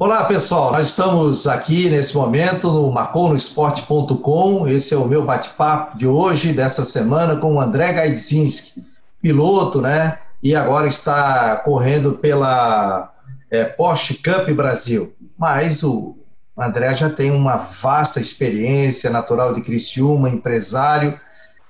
Olá, 0.00 0.26
pessoal. 0.26 0.70
Nós 0.70 0.90
estamos 0.90 1.48
aqui 1.48 1.90
nesse 1.90 2.16
momento 2.16 2.70
no 2.70 2.88
marconosport.com. 2.92 4.68
Esse 4.68 4.94
é 4.94 4.96
o 4.96 5.08
meu 5.08 5.24
bate-papo 5.24 5.98
de 5.98 6.06
hoje, 6.06 6.52
dessa 6.52 6.84
semana, 6.84 7.34
com 7.34 7.54
o 7.54 7.60
André 7.60 7.92
Gaidzinski, 7.94 8.86
piloto, 9.20 9.80
né? 9.80 10.20
E 10.40 10.54
agora 10.54 10.86
está 10.86 11.56
correndo 11.56 12.12
pela 12.12 13.12
é, 13.50 13.64
Porsche 13.64 14.22
Cup 14.22 14.48
Brasil. 14.50 15.12
Mas 15.36 15.82
o 15.82 16.16
André 16.56 16.94
já 16.94 17.10
tem 17.10 17.32
uma 17.32 17.56
vasta 17.56 18.20
experiência, 18.20 19.10
natural 19.10 19.52
de 19.52 19.62
Criciúma, 19.62 20.30
empresário. 20.30 21.18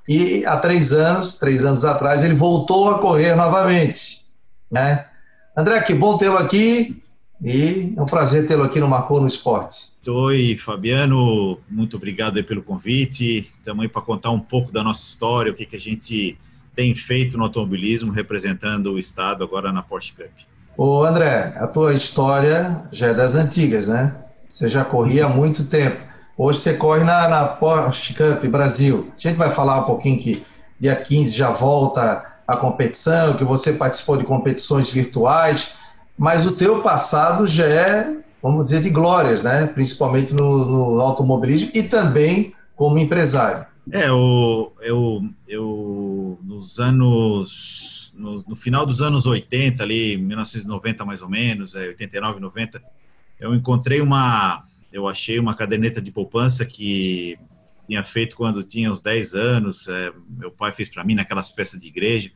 E 0.06 0.44
há 0.44 0.58
três 0.58 0.92
anos, 0.92 1.36
três 1.36 1.64
anos 1.64 1.82
atrás, 1.82 2.22
ele 2.22 2.34
voltou 2.34 2.90
a 2.90 2.98
correr 2.98 3.34
novamente, 3.34 4.26
né? 4.70 5.06
André, 5.56 5.80
que 5.80 5.94
bom 5.94 6.18
tê-lo 6.18 6.36
aqui. 6.36 7.02
E 7.42 7.94
é 7.96 8.02
um 8.02 8.06
prazer 8.06 8.46
tê-lo 8.48 8.64
aqui 8.64 8.80
no 8.80 8.88
Marcou 8.88 9.20
no 9.20 9.26
Esporte. 9.26 9.90
Oi, 10.06 10.56
Fabiano, 10.56 11.58
muito 11.70 11.96
obrigado 11.96 12.42
pelo 12.42 12.62
convite. 12.62 13.52
Estamos 13.58 13.82
aí 13.82 13.88
para 13.88 14.02
contar 14.02 14.30
um 14.30 14.40
pouco 14.40 14.72
da 14.72 14.82
nossa 14.82 15.02
história, 15.02 15.52
o 15.52 15.54
que, 15.54 15.64
que 15.64 15.76
a 15.76 15.80
gente 15.80 16.36
tem 16.74 16.94
feito 16.94 17.36
no 17.36 17.44
automobilismo 17.44 18.12
representando 18.12 18.92
o 18.92 18.98
Estado 18.98 19.44
agora 19.44 19.72
na 19.72 19.82
Porsche 19.82 20.12
Cup. 20.14 20.30
Ô 20.76 21.04
André, 21.04 21.52
a 21.56 21.66
tua 21.66 21.92
história 21.92 22.82
já 22.90 23.08
é 23.08 23.14
das 23.14 23.34
antigas, 23.34 23.86
né? 23.86 24.14
Você 24.48 24.68
já 24.68 24.84
corria 24.84 25.26
há 25.26 25.28
muito 25.28 25.66
tempo. 25.66 26.00
Hoje 26.36 26.60
você 26.60 26.74
corre 26.74 27.04
na, 27.04 27.28
na 27.28 27.44
Porsche 27.46 28.14
Cup 28.14 28.44
Brasil. 28.46 29.12
A 29.16 29.20
gente 29.20 29.36
vai 29.36 29.50
falar 29.50 29.80
um 29.80 29.84
pouquinho 29.84 30.18
que 30.18 30.42
dia 30.78 30.96
15 30.96 31.36
já 31.36 31.50
volta 31.50 32.24
a 32.46 32.56
competição, 32.56 33.34
que 33.34 33.44
você 33.44 33.72
participou 33.74 34.16
de 34.16 34.24
competições 34.24 34.88
virtuais 34.88 35.74
mas 36.18 36.44
o 36.44 36.52
teu 36.52 36.82
passado 36.82 37.46
já 37.46 37.66
é, 37.66 38.18
vamos 38.42 38.64
dizer, 38.64 38.82
de 38.82 38.90
glórias, 38.90 39.42
né? 39.42 39.66
Principalmente 39.66 40.34
no, 40.34 40.64
no 40.64 41.00
automobilismo 41.00 41.70
e 41.72 41.82
também 41.82 42.52
como 42.74 42.98
empresário. 42.98 43.66
É, 43.90 44.08
eu, 44.08 44.72
eu, 44.82 45.24
eu 45.46 46.38
nos 46.42 46.78
anos, 46.78 48.14
no, 48.18 48.44
no, 48.46 48.56
final 48.56 48.84
dos 48.84 49.00
anos 49.00 49.24
80, 49.24 49.82
ali, 49.82 50.16
1990 50.18 51.04
mais 51.04 51.22
ou 51.22 51.28
menos, 51.28 51.74
é, 51.74 51.88
89, 51.88 52.40
90, 52.40 52.82
eu 53.40 53.54
encontrei 53.54 54.00
uma, 54.00 54.64
eu 54.92 55.08
achei 55.08 55.38
uma 55.38 55.54
caderneta 55.54 56.02
de 56.02 56.12
poupança 56.12 56.66
que 56.66 57.38
tinha 57.86 58.04
feito 58.04 58.36
quando 58.36 58.62
tinha 58.62 58.92
uns 58.92 59.00
10 59.00 59.34
anos, 59.34 59.88
é, 59.88 60.12
meu 60.28 60.50
pai 60.50 60.72
fez 60.72 60.90
para 60.90 61.02
mim 61.02 61.14
naquelas 61.14 61.48
festas 61.48 61.80
de 61.80 61.88
igreja, 61.88 62.30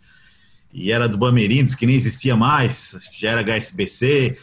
e 0.72 0.90
era 0.90 1.08
do 1.08 1.18
Bamerindos, 1.18 1.74
que 1.74 1.86
nem 1.86 1.96
existia 1.96 2.34
mais, 2.34 2.96
já 3.12 3.30
era 3.30 3.42
HSBC. 3.42 4.38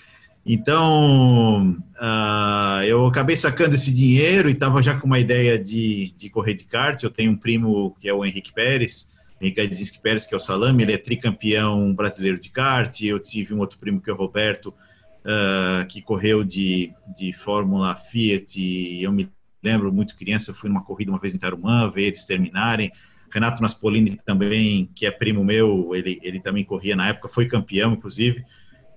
Então, 0.45 1.77
uh, 1.99 2.83
eu 2.83 3.05
acabei 3.05 3.35
sacando 3.35 3.75
esse 3.75 3.93
dinheiro 3.93 4.49
e 4.49 4.53
estava 4.53 4.81
já 4.81 4.95
com 4.95 5.05
uma 5.05 5.19
ideia 5.19 5.59
de, 5.59 6.13
de 6.15 6.29
correr 6.29 6.53
de 6.53 6.65
kart. 6.65 7.01
Eu 7.01 7.09
tenho 7.09 7.31
um 7.31 7.35
primo 7.35 7.95
que 7.99 8.07
é 8.07 8.13
o 8.13 8.25
Henrique 8.25 8.53
Pérez, 8.53 9.11
Henrique 9.41 9.61
Adzinski 9.61 10.01
Pérez, 10.01 10.25
que 10.25 10.33
é 10.33 10.37
o 10.37 10.39
Salame, 10.39 10.83
ele 10.83 10.93
é 10.93 10.97
tricampeão 10.97 11.93
brasileiro 11.93 12.39
de 12.39 12.49
kart. 12.49 13.01
Eu 13.01 13.19
tive 13.19 13.53
um 13.53 13.59
outro 13.59 13.77
primo 13.77 14.01
que 14.01 14.09
é 14.09 14.13
o 14.13 14.15
Roberto, 14.15 14.67
uh, 14.67 15.85
que 15.87 16.01
correu 16.01 16.43
de, 16.43 16.91
de 17.17 17.33
Fórmula 17.33 17.95
Fiat. 17.95 18.59
Eu 19.01 19.11
me 19.11 19.29
lembro 19.63 19.91
muito 19.91 20.15
criança, 20.15 20.51
eu 20.51 20.55
fui 20.55 20.69
numa 20.69 20.83
corrida 20.83 21.11
uma 21.11 21.19
vez 21.19 21.35
em 21.35 21.37
Tarumã, 21.37 21.89
ver 21.89 22.03
eles 22.03 22.25
terminarem. 22.25 22.91
Renato 23.31 23.61
Naspolini 23.61 24.19
também, 24.25 24.89
que 24.95 25.05
é 25.05 25.11
primo 25.11 25.43
meu, 25.43 25.95
ele, 25.95 26.19
ele 26.21 26.39
também 26.39 26.63
corria 26.63 26.95
na 26.95 27.09
época, 27.09 27.29
foi 27.29 27.45
campeão, 27.45 27.93
inclusive. 27.93 28.43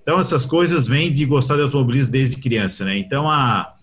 Então, 0.03 0.19
essas 0.19 0.45
coisas 0.45 0.87
vêm 0.87 1.13
de 1.13 1.25
gostar 1.25 1.57
de 1.57 1.63
automobilismo 1.63 2.13
desde 2.13 2.41
criança, 2.41 2.85
né? 2.85 2.99
Então, 2.99 3.31
a, 3.31 3.75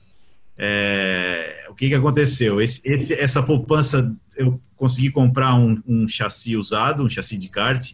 é, 0.57 1.65
o 1.69 1.73
que, 1.73 1.87
que 1.87 1.95
aconteceu? 1.95 2.61
Esse, 2.61 2.81
esse, 2.83 3.13
essa 3.13 3.41
poupança, 3.41 4.13
eu 4.35 4.59
consegui 4.75 5.11
comprar 5.11 5.55
um, 5.55 5.81
um 5.87 6.07
chassi 6.07 6.57
usado, 6.57 7.03
um 7.03 7.09
chassi 7.09 7.37
de 7.37 7.47
kart, 7.47 7.93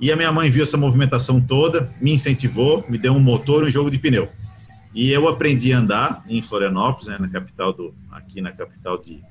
e 0.00 0.10
a 0.10 0.16
minha 0.16 0.32
mãe 0.32 0.50
viu 0.50 0.64
essa 0.64 0.76
movimentação 0.76 1.40
toda, 1.40 1.94
me 2.00 2.12
incentivou, 2.12 2.84
me 2.88 2.98
deu 2.98 3.12
um 3.12 3.20
motor 3.20 3.64
e 3.64 3.68
um 3.68 3.72
jogo 3.72 3.90
de 3.90 3.98
pneu. 3.98 4.28
E 4.92 5.10
eu 5.10 5.28
aprendi 5.28 5.72
a 5.72 5.78
andar 5.78 6.24
em 6.28 6.42
Florianópolis, 6.42 7.08
né, 7.08 7.16
na 7.18 7.28
capital 7.28 7.72
do, 7.72 7.94
aqui 8.10 8.40
na 8.40 8.52
capital 8.52 8.98
de, 8.98 9.22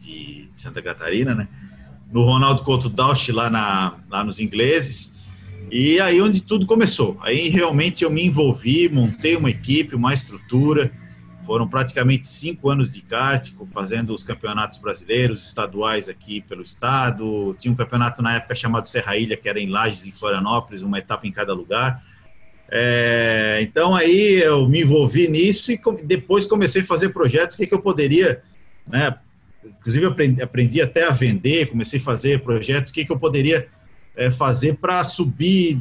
de 0.00 0.48
Santa 0.52 0.82
Catarina, 0.82 1.34
né? 1.34 1.48
No 2.10 2.22
Ronaldo 2.22 2.64
Couto 2.64 2.88
Dausch, 2.88 3.28
lá, 3.28 3.48
na, 3.48 3.94
lá 4.08 4.24
nos 4.24 4.40
ingleses. 4.40 5.16
E 5.70 6.00
aí 6.00 6.20
onde 6.20 6.42
tudo 6.42 6.66
começou. 6.66 7.16
Aí 7.20 7.48
realmente 7.48 8.02
eu 8.02 8.10
me 8.10 8.24
envolvi, 8.24 8.88
montei 8.88 9.36
uma 9.36 9.50
equipe, 9.50 9.94
uma 9.94 10.12
estrutura. 10.12 10.90
Foram 11.46 11.68
praticamente 11.68 12.26
cinco 12.26 12.70
anos 12.70 12.92
de 12.92 13.00
kart, 13.00 13.50
fazendo 13.72 14.14
os 14.14 14.24
campeonatos 14.24 14.78
brasileiros, 14.78 15.46
estaduais 15.46 16.08
aqui 16.08 16.40
pelo 16.40 16.62
estado. 16.62 17.54
Tinha 17.58 17.72
um 17.72 17.76
campeonato 17.76 18.22
na 18.22 18.36
época 18.36 18.54
chamado 18.54 18.88
Serra 18.88 19.16
Ilha, 19.16 19.36
que 19.36 19.48
era 19.48 19.60
em 19.60 19.68
Lages 19.68 20.06
e 20.06 20.12
Florianópolis, 20.12 20.82
uma 20.82 20.98
etapa 20.98 21.26
em 21.26 21.32
cada 21.32 21.52
lugar. 21.52 22.02
É, 22.72 23.58
então 23.62 23.96
aí 23.96 24.40
eu 24.42 24.68
me 24.68 24.82
envolvi 24.82 25.26
nisso 25.28 25.72
e 25.72 25.80
depois 26.04 26.46
comecei 26.46 26.82
a 26.82 26.86
fazer 26.86 27.08
projetos 27.08 27.56
que, 27.56 27.66
que 27.66 27.74
eu 27.74 27.82
poderia 27.82 28.42
né, 28.86 29.18
inclusive 29.64 30.06
aprendi, 30.06 30.42
aprendi, 30.42 30.80
até 30.80 31.06
a 31.06 31.10
vender, 31.10 31.66
comecei 31.66 32.00
a 32.00 32.02
fazer 32.02 32.42
projetos, 32.42 32.90
o 32.90 32.94
que, 32.94 33.04
que 33.04 33.12
eu 33.12 33.18
poderia 33.18 33.68
é, 34.16 34.30
fazer 34.30 34.76
para 34.76 35.02
subir, 35.04 35.78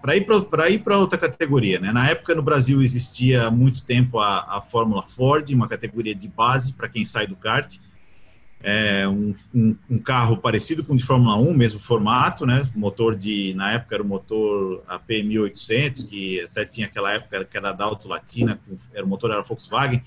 para 0.00 0.16
ir 0.16 0.26
para 0.48 0.70
ir 0.70 0.78
para 0.80 0.98
outra 0.98 1.18
categoria. 1.18 1.78
Né? 1.78 1.92
Na 1.92 2.08
época 2.08 2.34
no 2.34 2.42
Brasil 2.42 2.82
existia 2.82 3.44
há 3.44 3.50
muito 3.50 3.82
tempo 3.82 4.18
a, 4.18 4.56
a 4.56 4.62
Fórmula 4.62 5.02
Ford, 5.08 5.48
uma 5.50 5.68
categoria 5.68 6.14
de 6.14 6.28
base 6.28 6.72
para 6.72 6.88
quem 6.88 7.04
sai 7.04 7.26
do 7.26 7.36
kart. 7.36 7.76
É 8.64 9.08
um, 9.08 9.34
um, 9.52 9.76
um, 9.90 9.98
carro 9.98 10.36
parecido 10.36 10.84
com 10.84 10.94
o 10.94 10.96
de 10.96 11.02
Fórmula 11.02 11.36
1, 11.36 11.52
mesmo 11.52 11.80
formato, 11.80 12.46
né? 12.46 12.70
Motor 12.76 13.16
de, 13.16 13.52
na 13.54 13.72
época 13.72 13.96
era 13.96 14.04
o 14.04 14.06
motor 14.06 14.84
AP 14.86 15.08
1800, 15.08 16.04
que 16.04 16.40
até 16.42 16.64
tinha 16.64 16.86
aquela 16.86 17.12
época 17.12 17.44
que 17.44 17.56
era 17.56 17.72
da 17.72 17.84
Auto 17.84 18.06
Latina, 18.06 18.60
era 18.94 19.04
o 19.04 19.08
motor 19.08 19.32
era 19.32 19.42
Volkswagen. 19.42 20.00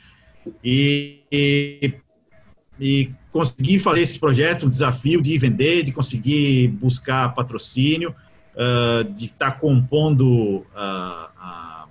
E, 0.64 1.20
e 1.30 1.96
e 2.80 3.12
conseguir 3.32 3.80
fazer 3.80 4.02
esse 4.02 4.20
projeto, 4.20 4.66
um 4.66 4.70
desafio 4.70 5.22
de 5.22 5.38
vender, 5.38 5.84
de 5.84 5.92
conseguir 5.92 6.68
buscar 6.68 7.34
patrocínio, 7.34 8.14
uh, 8.56 9.04
de 9.14 9.26
estar 9.26 9.52
tá 9.52 9.60
compondo, 9.60 10.28
uh, 10.28 10.66
uh, 10.66 11.90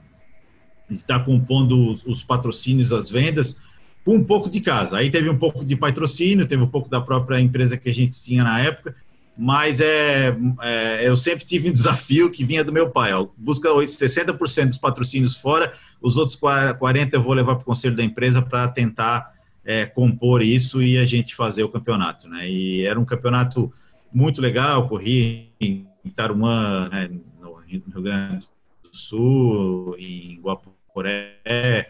de 0.88 0.94
estar 0.94 1.18
tá 1.18 1.24
compondo 1.24 1.92
os, 1.92 2.04
os, 2.06 2.22
patrocínios, 2.22 2.92
as 2.92 3.10
vendas, 3.10 3.60
com 4.04 4.16
um 4.16 4.24
pouco 4.24 4.50
de 4.50 4.60
casa. 4.60 4.98
Aí 4.98 5.10
teve 5.10 5.28
um 5.28 5.38
pouco 5.38 5.64
de 5.64 5.74
patrocínio, 5.74 6.46
teve 6.46 6.62
um 6.62 6.68
pouco 6.68 6.88
da 6.88 7.00
própria 7.00 7.40
empresa 7.40 7.76
que 7.76 7.88
a 7.88 7.94
gente 7.94 8.22
tinha 8.22 8.44
na 8.44 8.60
época, 8.60 8.94
mas 9.36 9.80
é, 9.80 10.36
é 10.62 11.08
eu 11.08 11.16
sempre 11.16 11.44
tive 11.44 11.68
um 11.68 11.72
desafio 11.72 12.30
que 12.30 12.44
vinha 12.44 12.62
do 12.62 12.72
meu 12.72 12.90
pai. 12.90 13.14
Ó, 13.14 13.28
busca 13.36 13.68
60% 13.70 14.68
dos 14.68 14.78
patrocínios 14.78 15.36
fora, 15.36 15.72
os 16.00 16.18
outros 16.18 16.38
40% 16.38 17.14
eu 17.14 17.22
vou 17.22 17.32
levar 17.32 17.54
para 17.54 17.62
o 17.62 17.66
conselho 17.66 17.96
da 17.96 18.04
empresa 18.04 18.42
para 18.42 18.68
tentar 18.68 19.33
é, 19.64 19.86
compor 19.86 20.42
isso 20.42 20.82
e 20.82 20.98
a 20.98 21.04
gente 21.04 21.34
fazer 21.34 21.62
o 21.62 21.68
campeonato, 21.68 22.28
né? 22.28 22.48
E 22.48 22.84
era 22.84 22.98
um 22.98 23.04
campeonato 23.04 23.72
muito 24.12 24.40
legal, 24.40 24.88
corri 24.88 25.50
em 25.60 25.86
Tarumã, 26.14 26.88
né, 26.88 27.10
no 27.40 27.54
Rio 27.56 28.02
Grande 28.02 28.46
do 28.82 28.96
Sul, 28.96 29.96
em 29.98 30.38
Guaporé, 30.40 31.88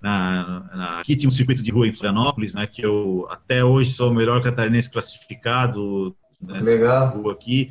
na, 0.00 0.70
na, 0.74 1.00
aqui 1.00 1.16
tinha 1.16 1.28
um 1.28 1.32
circuito 1.32 1.62
de 1.62 1.70
rua 1.70 1.86
em 1.86 1.92
Florianópolis, 1.92 2.54
né, 2.54 2.66
que 2.66 2.82
eu 2.82 3.26
até 3.28 3.64
hoje 3.64 3.90
sou 3.90 4.10
o 4.10 4.14
melhor 4.14 4.42
catarinense 4.42 4.90
classificado 4.90 6.14
né, 6.40 6.58
Legal. 6.60 7.08
rua 7.08 7.32
aqui. 7.32 7.70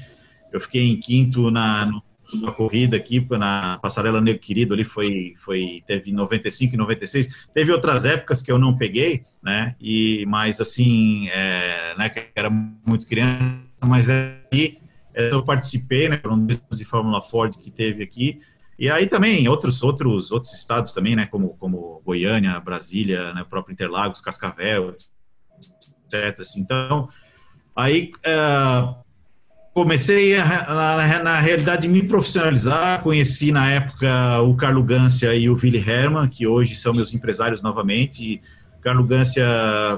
Eu 0.52 0.60
fiquei 0.60 0.90
em 0.90 1.00
quinto 1.00 1.50
na, 1.52 1.86
no 1.86 2.02
uma 2.34 2.52
corrida 2.52 2.98
aqui 2.98 3.26
na 3.32 3.78
passarela 3.82 4.22
Negro 4.22 4.42
Querido 4.42 4.74
ali 4.74 4.84
foi 4.84 5.36
foi 5.38 5.84
teve 5.86 6.12
95 6.12 6.74
e 6.74 6.78
96 6.78 7.48
teve 7.54 7.72
outras 7.72 8.06
épocas 8.06 8.42
que 8.42 8.52
eu 8.52 8.58
não 8.58 8.78
peguei 8.78 9.24
né? 9.44 9.76
E 9.80 10.26
mas 10.28 10.60
assim 10.60 11.30
é, 11.30 11.96
né 11.98 12.10
que 12.10 12.26
era 12.36 12.50
muito 12.50 13.06
criança 13.06 13.56
mas 13.86 14.10
aí 14.10 14.80
é, 15.14 15.32
eu 15.32 15.44
participei 15.44 16.10
né 16.10 16.20
um 16.26 16.46
de 16.46 16.84
Fórmula 16.84 17.22
Ford 17.22 17.56
que 17.56 17.72
teve 17.72 18.04
aqui. 18.04 18.42
E 18.78 18.90
aí 18.90 19.08
também 19.08 19.48
outros 19.48 19.82
outros 19.84 20.32
outros 20.32 20.54
estados 20.54 20.94
também 20.94 21.16
né 21.16 21.26
como 21.26 21.50
como 21.58 22.02
Goiânia 22.04 22.60
Brasília 22.60 23.34
né 23.34 23.46
próprio 23.50 23.74
Interlagos 23.74 24.20
Cascavel 24.20 24.90
etc 24.90 26.40
assim. 26.40 26.60
então 26.60 27.08
aí 27.74 28.12
é, 28.24 28.36
comecei 29.76 30.38
a, 30.38 30.46
na, 30.74 31.24
na, 31.24 31.40
realidade 31.40 31.90
me 31.90 32.02
profissionalizar. 32.02 33.02
Conheci 33.04 33.52
na 33.52 33.70
época 33.70 34.42
o 34.42 34.56
Carlo 34.56 34.82
Gância 34.82 35.36
e 35.36 35.50
o 35.50 35.60
Willi 35.62 35.84
Hermann, 35.86 36.30
que 36.30 36.48
hoje 36.48 36.74
são 36.76 36.94
meus 36.94 37.14
empresários 37.14 37.62
novamente. 37.62 38.42
Carlo 38.82 39.04
Gância 39.04 39.46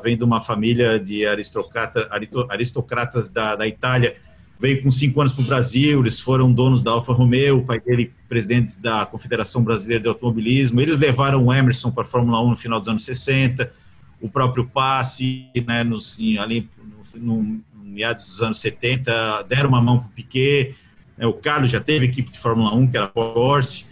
vem 0.03 0.18
de 0.18 0.24
uma 0.24 0.41
família 0.41 1.00
de 1.00 1.27
aristocrata, 1.27 2.09
aristocratas 2.50 3.29
da, 3.29 3.56
da 3.56 3.68
Itália 3.68 4.18
veio 4.59 4.81
com 4.81 4.89
cinco 4.89 5.21
anos 5.21 5.33
para 5.33 5.44
o 5.44 5.45
Brasil, 5.45 6.00
eles 6.00 6.19
foram 6.19 6.51
donos 6.51 6.81
da 6.81 6.89
Alfa 6.89 7.13
Romeo, 7.13 7.59
o 7.59 7.63
pai 7.63 7.79
dele 7.79 8.12
presidente 8.27 8.79
da 8.79 9.06
Confederação 9.06 9.63
Brasileira 9.63 10.01
de 10.01 10.09
Automobilismo, 10.09 10.81
eles 10.81 10.97
levaram 10.97 11.45
o 11.45 11.53
Emerson 11.53 11.91
para 11.91 12.01
a 12.01 12.07
Fórmula 12.07 12.41
1 12.41 12.50
no 12.50 12.57
final 12.57 12.79
dos 12.79 12.89
anos 12.89 13.06
60, 13.06 13.71
o 14.19 14.27
próprio 14.27 14.65
Passe, 14.65 15.45
né, 15.68 15.83
nos, 15.83 16.18
ali 16.39 16.68
no, 17.13 17.44
no, 17.44 17.62
meados 17.97 18.27
dos 18.27 18.41
anos 18.44 18.59
70, 18.59 19.44
deram 19.49 19.69
uma 19.69 19.81
mão 19.81 19.97
para 19.97 20.07
o 20.07 20.11
Piquet, 20.11 20.75
né, 21.17 21.25
o 21.25 21.33
Carlos 21.33 21.71
já 21.71 21.79
teve 21.79 22.05
equipe 22.05 22.31
de 22.31 22.38
Fórmula 22.38 22.73
1, 22.75 22.91
que 22.91 22.97
era 22.97 23.07
a 23.07 23.09
Porsche, 23.09 23.85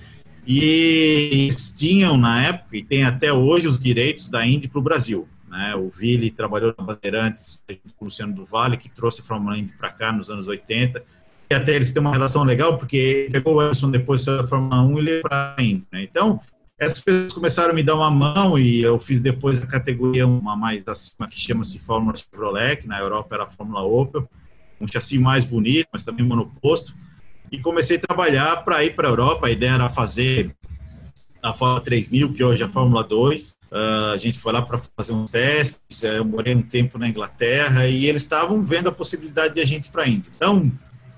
e 0.45 1.29
eles 1.31 1.75
tinham 1.75 2.15
na 2.15 2.43
época, 2.43 2.77
e 2.77 2.83
tem 2.83 3.03
até 3.03 3.33
hoje, 3.33 3.67
os 3.67 3.79
direitos 3.79 4.29
da 4.29 4.45
Indy 4.45 4.67
para 4.67 4.77
o 4.77 4.83
Brasil. 4.83 5.27
Né? 5.49 5.75
O 5.75 5.89
Vili 5.89 6.29
trabalhou 6.29 6.73
na 6.77 6.83
Bandeirantes 6.83 7.63
com 7.97 8.05
o 8.05 8.05
Luciano 8.05 8.33
do 8.33 8.45
Vale, 8.45 8.77
que 8.77 8.89
trouxe 8.89 9.21
a 9.21 9.23
Fórmula 9.23 9.57
Indy 9.57 9.73
para 9.73 9.89
cá 9.89 10.11
nos 10.11 10.29
anos 10.29 10.47
80. 10.47 11.03
E 11.49 11.55
até 11.55 11.75
eles 11.75 11.91
têm 11.91 12.01
uma 12.01 12.11
relação 12.11 12.43
legal, 12.43 12.77
porque 12.77 13.27
pegou 13.31 13.55
o 13.55 13.61
Emerson 13.61 13.89
depois 13.89 14.23
da 14.25 14.45
Fórmula 14.45 14.83
1 14.83 14.97
e 14.97 14.99
ele 14.99 15.21
para 15.21 15.55
a 15.57 15.63
Indy. 15.63 15.87
Né? 15.91 16.03
Então, 16.03 16.39
essas 16.77 16.99
pessoas 16.99 17.33
começaram 17.33 17.71
a 17.71 17.73
me 17.73 17.83
dar 17.83 17.95
uma 17.95 18.11
mão 18.11 18.59
e 18.59 18.81
eu 18.81 18.99
fiz 18.99 19.21
depois 19.21 19.61
a 19.63 19.67
categoria 19.67 20.27
uma 20.27 20.55
mais 20.55 20.85
acima 20.87 21.27
que 21.27 21.39
chama-se 21.39 21.79
Fórmula 21.79 22.15
Chevrolet, 22.17 22.77
que 22.77 22.87
na 22.87 22.99
Europa 22.99 23.35
era 23.35 23.43
a 23.45 23.49
Fórmula 23.49 23.81
Opel, 23.81 24.29
um 24.79 24.87
chassi 24.87 25.17
mais 25.17 25.45
bonito, 25.45 25.87
mas 25.91 26.03
também 26.03 26.25
monoposto. 26.25 26.93
E 27.49 27.59
comecei 27.59 27.95
a 27.95 28.01
trabalhar 28.01 28.63
para 28.65 28.83
ir 28.83 28.93
para 28.93 29.07
a 29.07 29.11
Europa. 29.11 29.47
A 29.47 29.51
ideia 29.51 29.71
era 29.71 29.89
fazer 29.89 30.53
a 31.41 31.53
Fórmula 31.53 31.79
3000, 31.79 32.33
que 32.33 32.43
hoje 32.43 32.61
é 32.61 32.65
a 32.65 32.69
Fórmula 32.69 33.03
2. 33.03 33.51
Uh, 33.51 33.55
ah, 33.71 34.11
a 34.13 34.17
gente 34.17 34.37
foi 34.37 34.51
lá 34.51 34.61
para 34.61 34.81
fazer 34.97 35.13
uns 35.13 35.31
testes. 35.31 36.03
Eu 36.03 36.25
morei 36.25 36.55
um 36.55 36.61
tempo 36.61 36.97
na 36.97 37.07
Inglaterra 37.07 37.87
e 37.87 38.05
eles 38.05 38.23
estavam 38.23 38.61
vendo 38.61 38.89
a 38.89 38.91
possibilidade 38.91 39.53
de 39.53 39.61
a 39.61 39.65
gente 39.65 39.85
ir 39.85 39.91
para 39.91 40.03
a 40.03 40.07
Índia. 40.07 40.29
Então, 40.35 40.69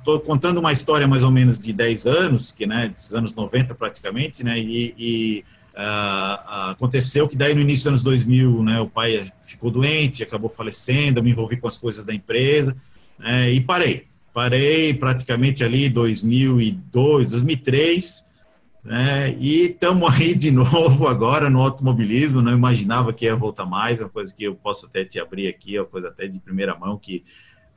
estou 0.08 0.22
contando 0.22 0.60
uma 0.60 0.72
história 0.72 1.06
mais 1.06 1.22
ou 1.22 1.30
menos 1.30 1.62
de 1.62 1.74
10 1.74 2.08
anos, 2.08 2.52
que, 2.54 2.66
né, 2.66 2.88
dos 2.88 3.14
anos 3.14 3.36
90 3.36 3.76
praticamente, 3.76 4.42
né, 4.42 4.58
e, 4.58 4.96
e 4.98 5.44
uh, 5.76 6.72
aconteceu 6.72 7.28
que 7.28 7.36
daí 7.36 7.54
no 7.54 7.60
início 7.60 7.84
dos 7.84 7.88
anos 7.88 8.04
2000, 8.04 8.64
né, 8.64 8.80
o 8.80 8.88
pai 8.88 9.30
ficou 9.46 9.70
doente, 9.70 10.24
acabou 10.24 10.50
falecendo, 10.50 11.20
eu 11.20 11.24
me 11.24 11.32
envolvi 11.32 11.58
com 11.58 11.68
as 11.68 11.76
coisas 11.76 12.06
da 12.06 12.14
empresa, 12.14 12.78
né, 13.20 13.52
e 13.52 13.60
parei. 13.60 14.08
Parei 14.34 14.94
praticamente 14.94 15.64
ali 15.64 15.90
2002, 15.90 17.32
2003, 17.32 18.28
né? 18.84 19.36
E 19.40 19.66
estamos 19.66 20.08
aí 20.14 20.36
de 20.36 20.52
novo 20.52 21.08
agora 21.08 21.50
no 21.50 21.60
automobilismo. 21.60 22.40
Não 22.40 22.52
imaginava 22.52 23.12
que 23.12 23.26
ia 23.26 23.36
voltar 23.36 23.66
mais. 23.66 24.00
É 24.00 24.04
uma 24.04 24.12
coisa 24.12 24.32
que 24.32 24.44
eu 24.44 24.54
posso 24.54 24.86
até 24.86 25.04
te 25.04 25.20
abrir 25.20 25.48
aqui, 25.48 25.76
é 25.76 25.82
uma 25.82 25.88
coisa 25.88 26.10
até 26.10 26.28
de 26.28 26.40
primeira 26.40 26.78
mão 26.78 27.00
que 27.00 27.24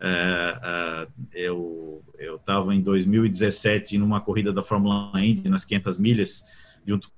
é, 0.01 1.07
eu 1.33 2.03
eu 2.19 2.37
estava 2.37 2.75
em 2.75 2.81
2017 2.81 3.99
numa 3.99 4.21
corrida 4.21 4.53
da 4.53 4.63
Fórmula 4.63 5.13
Indy 5.17 5.49
nas 5.49 5.65
500 5.65 5.99
milhas 5.99 6.45
junto 6.87 7.11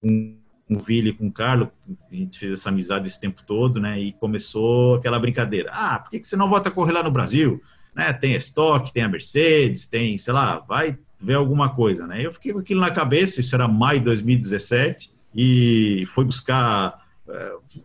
com 0.00 0.36
o 0.68 0.78
Vili 0.80 1.12
com 1.12 1.28
o 1.28 1.32
Carlos, 1.32 1.68
a 2.10 2.14
gente 2.14 2.38
fez 2.38 2.52
essa 2.52 2.70
amizade 2.70 3.06
esse 3.06 3.20
tempo 3.20 3.42
todo, 3.46 3.80
né? 3.80 4.00
E 4.00 4.12
começou 4.12 4.96
aquela 4.96 5.18
brincadeira. 5.18 5.70
Ah, 5.72 5.98
por 6.00 6.10
que, 6.10 6.20
que 6.20 6.26
você 6.26 6.36
não 6.36 6.48
volta 6.48 6.68
a 6.68 6.72
correr 6.72 6.92
lá 6.92 7.02
no 7.02 7.10
Brasil? 7.10 7.62
Né? 7.94 8.12
Tem 8.12 8.34
a 8.34 8.38
Stock, 8.38 8.92
tem 8.92 9.02
a 9.02 9.08
Mercedes, 9.08 9.88
tem, 9.88 10.18
sei 10.18 10.32
lá, 10.32 10.58
vai 10.58 10.98
ver 11.20 11.34
alguma 11.34 11.74
coisa, 11.74 12.06
né? 12.06 12.24
Eu 12.24 12.32
fiquei 12.32 12.52
com 12.52 12.58
aquilo 12.58 12.80
na 12.80 12.90
cabeça, 12.90 13.40
isso 13.40 13.54
era 13.54 13.68
maio 13.68 14.00
de 14.00 14.06
2017, 14.06 15.10
e 15.34 16.04
fui 16.08 16.24
buscar, 16.24 17.05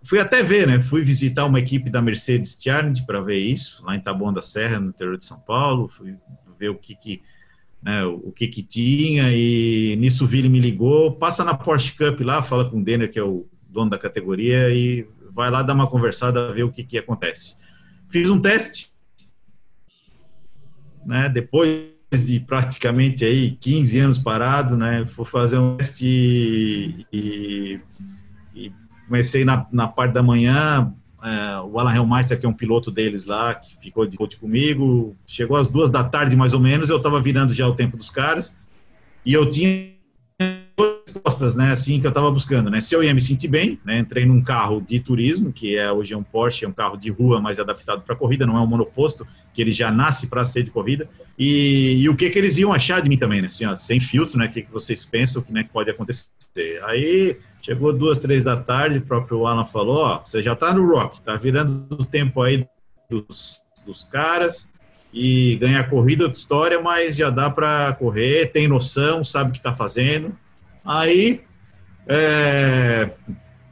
fui 0.03 0.19
até 0.19 0.43
ver, 0.43 0.67
né? 0.67 0.79
Fui 0.79 1.03
visitar 1.03 1.45
uma 1.45 1.59
equipe 1.59 1.89
da 1.89 2.01
Mercedes 2.01 2.57
Challenge 2.61 3.05
para 3.05 3.21
ver 3.21 3.39
isso, 3.39 3.83
lá 3.85 3.95
em 3.95 4.01
Taboão 4.01 4.33
da 4.33 4.41
Serra, 4.41 4.79
no 4.79 4.89
interior 4.89 5.17
de 5.17 5.25
São 5.25 5.39
Paulo, 5.39 5.88
fui 5.89 6.15
ver 6.59 6.69
o 6.69 6.75
que 6.75 6.95
que, 6.95 7.21
né, 7.81 8.03
o 8.05 8.31
que 8.31 8.47
que 8.47 8.61
tinha, 8.61 9.31
e 9.33 9.95
nisso 9.97 10.25
o 10.25 10.27
Vili 10.27 10.47
me 10.47 10.59
ligou, 10.59 11.13
passa 11.13 11.43
na 11.43 11.55
Porsche 11.55 11.97
Cup 11.97 12.21
lá, 12.21 12.43
fala 12.43 12.69
com 12.69 12.79
o 12.79 12.83
Denner, 12.83 13.11
que 13.11 13.17
é 13.17 13.23
o 13.23 13.47
dono 13.67 13.89
da 13.89 13.97
categoria, 13.97 14.69
e 14.69 15.07
vai 15.31 15.49
lá 15.49 15.63
dar 15.63 15.73
uma 15.73 15.88
conversada, 15.88 16.53
ver 16.53 16.63
o 16.63 16.71
que 16.71 16.83
que 16.83 16.97
acontece. 16.97 17.55
Fiz 18.09 18.29
um 18.29 18.39
teste, 18.39 18.91
né? 21.05 21.29
Depois 21.29 21.89
de 22.11 22.41
praticamente 22.41 23.23
aí 23.23 23.51
15 23.51 23.99
anos 23.99 24.17
parado, 24.17 24.75
né? 24.75 25.05
Fui 25.15 25.25
fazer 25.25 25.57
um 25.57 25.77
teste 25.77 26.05
e, 26.05 27.05
e 27.11 27.79
comecei 29.11 29.43
na, 29.43 29.67
na, 29.73 29.89
parte 29.89 30.13
da 30.13 30.23
manhã. 30.23 30.93
É, 31.21 31.59
o 31.59 31.77
Alan 31.77 31.93
Hellmeister, 31.93 32.39
que 32.39 32.45
é 32.45 32.49
um 32.49 32.53
piloto 32.53 32.89
deles 32.89 33.25
lá, 33.25 33.53
que 33.53 33.77
ficou 33.79 34.07
de 34.07 34.15
coach 34.15 34.37
comigo, 34.37 35.15
chegou 35.27 35.57
às 35.57 35.67
duas 35.67 35.91
da 35.91 36.01
tarde 36.01 36.35
mais 36.35 36.53
ou 36.53 36.61
menos. 36.61 36.89
Eu 36.89 36.97
estava 36.97 37.21
virando 37.21 37.53
já 37.53 37.67
o 37.67 37.75
tempo 37.75 37.97
dos 37.97 38.09
caras 38.09 38.57
e 39.25 39.33
eu 39.33 39.47
tinha 39.49 39.91
respostas, 40.39 41.55
né, 41.55 41.71
assim 41.71 41.99
que 41.99 42.07
eu 42.07 42.09
estava 42.09 42.31
buscando, 42.31 42.71
né, 42.71 42.81
se 42.81 42.95
eu 42.95 43.03
ia 43.03 43.13
me 43.13 43.21
sentir 43.21 43.47
bem, 43.47 43.79
né, 43.85 43.99
entrei 43.99 44.25
num 44.25 44.41
carro 44.41 44.81
de 44.81 44.99
turismo, 44.99 45.53
que 45.53 45.75
é 45.75 45.91
hoje 45.91 46.15
é 46.15 46.17
um 46.17 46.23
Porsche, 46.23 46.65
é 46.65 46.67
um 46.67 46.71
carro 46.71 46.97
de 46.97 47.11
rua, 47.11 47.39
mas 47.39 47.59
adaptado 47.59 48.01
para 48.01 48.15
corrida, 48.15 48.47
não 48.47 48.57
é 48.57 48.59
um 48.59 48.65
monoposto, 48.65 49.27
que 49.53 49.61
ele 49.61 49.71
já 49.71 49.91
nasce 49.91 50.27
para 50.27 50.43
ser 50.43 50.63
de 50.63 50.71
corrida, 50.71 51.07
e, 51.37 51.97
e, 52.01 52.09
o 52.09 52.15
que 52.15 52.27
que 52.31 52.39
eles 52.39 52.57
iam 52.57 52.73
achar 52.73 53.03
de 53.03 53.09
mim 53.09 53.17
também, 53.17 53.41
né, 53.41 53.45
assim, 53.45 53.65
ó, 53.65 53.75
sem 53.75 53.99
filtro, 53.99 54.39
né, 54.39 54.47
o 54.47 54.49
que 54.49 54.63
que 54.63 54.71
vocês 54.71 55.05
pensam, 55.05 55.43
que, 55.43 55.53
né, 55.53 55.63
que 55.63 55.69
pode 55.69 55.91
acontecer. 55.91 56.31
Aí, 56.85 57.37
chegou 57.61 57.93
duas, 57.93 58.19
três 58.19 58.43
da 58.45 58.57
tarde, 58.57 58.97
o 58.97 59.01
próprio 59.01 59.45
Alan 59.45 59.65
falou, 59.65 59.97
ó, 59.97 60.19
você 60.19 60.41
já 60.41 60.53
está 60.53 60.73
no 60.73 60.89
rock, 60.91 61.21
tá 61.21 61.35
virando 61.35 61.85
o 61.91 62.05
tempo 62.05 62.41
aí 62.41 62.67
dos, 63.09 63.61
dos 63.85 64.03
caras, 64.03 64.69
e 65.13 65.57
ganhar 65.57 65.89
corrida 65.89 66.23
outra 66.23 66.39
história, 66.39 66.81
mas 66.81 67.15
já 67.15 67.29
dá 67.29 67.49
para 67.49 67.93
correr, 67.93 68.51
tem 68.51 68.67
noção, 68.67 69.23
sabe 69.23 69.49
o 69.49 69.53
que 69.53 69.59
está 69.59 69.73
fazendo, 69.73 70.33
Aí, 70.83 71.41
é, 72.07 73.11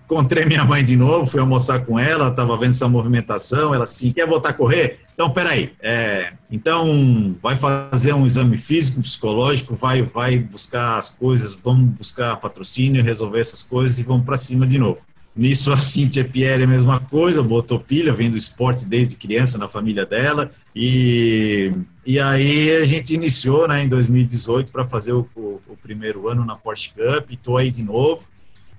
encontrei 0.09 0.43
minha 0.43 0.65
mãe 0.65 0.83
de 0.83 0.97
novo, 0.97 1.27
fui 1.27 1.39
almoçar 1.39 1.85
com 1.85 1.99
ela, 1.99 2.29
estava 2.29 2.57
vendo 2.57 2.71
essa 2.71 2.87
movimentação, 2.87 3.75
ela 3.75 3.83
assim, 3.83 4.11
quer 4.11 4.25
voltar 4.25 4.49
a 4.49 4.53
correr? 4.53 5.01
Então, 5.13 5.29
peraí, 5.29 5.71
é, 5.79 6.33
então 6.49 7.35
vai 7.41 7.55
fazer 7.55 8.13
um 8.13 8.25
exame 8.25 8.57
físico, 8.57 9.01
psicológico, 9.01 9.75
vai, 9.75 10.01
vai 10.01 10.39
buscar 10.39 10.97
as 10.97 11.09
coisas, 11.09 11.53
vamos 11.53 11.91
buscar 11.91 12.35
patrocínio, 12.37 13.03
resolver 13.03 13.39
essas 13.39 13.61
coisas 13.61 13.99
e 13.99 14.03
vamos 14.03 14.25
para 14.25 14.35
cima 14.35 14.65
de 14.65 14.79
novo. 14.79 14.97
Nisso, 15.35 15.71
a 15.71 15.79
Cíntia 15.79 16.25
Pierre 16.25 16.63
é 16.63 16.65
a 16.65 16.67
mesma 16.67 16.99
coisa, 16.99 17.43
botou 17.43 17.79
pilha, 17.79 18.11
vem 18.11 18.31
do 18.31 18.35
esporte 18.35 18.85
desde 18.85 19.15
criança 19.15 19.57
na 19.57 19.69
família 19.69 20.05
dela. 20.05 20.51
E, 20.75 21.71
e 22.05 22.19
aí 22.19 22.75
a 22.75 22.83
gente 22.83 23.13
iniciou 23.13 23.67
né, 23.67 23.83
em 23.83 23.87
2018 23.87 24.71
para 24.71 24.87
fazer 24.87 25.13
o, 25.13 25.29
o, 25.35 25.61
o, 25.67 25.77
primeiro 25.77 26.27
ano 26.27 26.43
na 26.43 26.55
Porsche 26.55 26.89
Cup, 26.89 27.31
estou 27.31 27.57
aí 27.57 27.69
de 27.69 27.83
novo. 27.83 28.27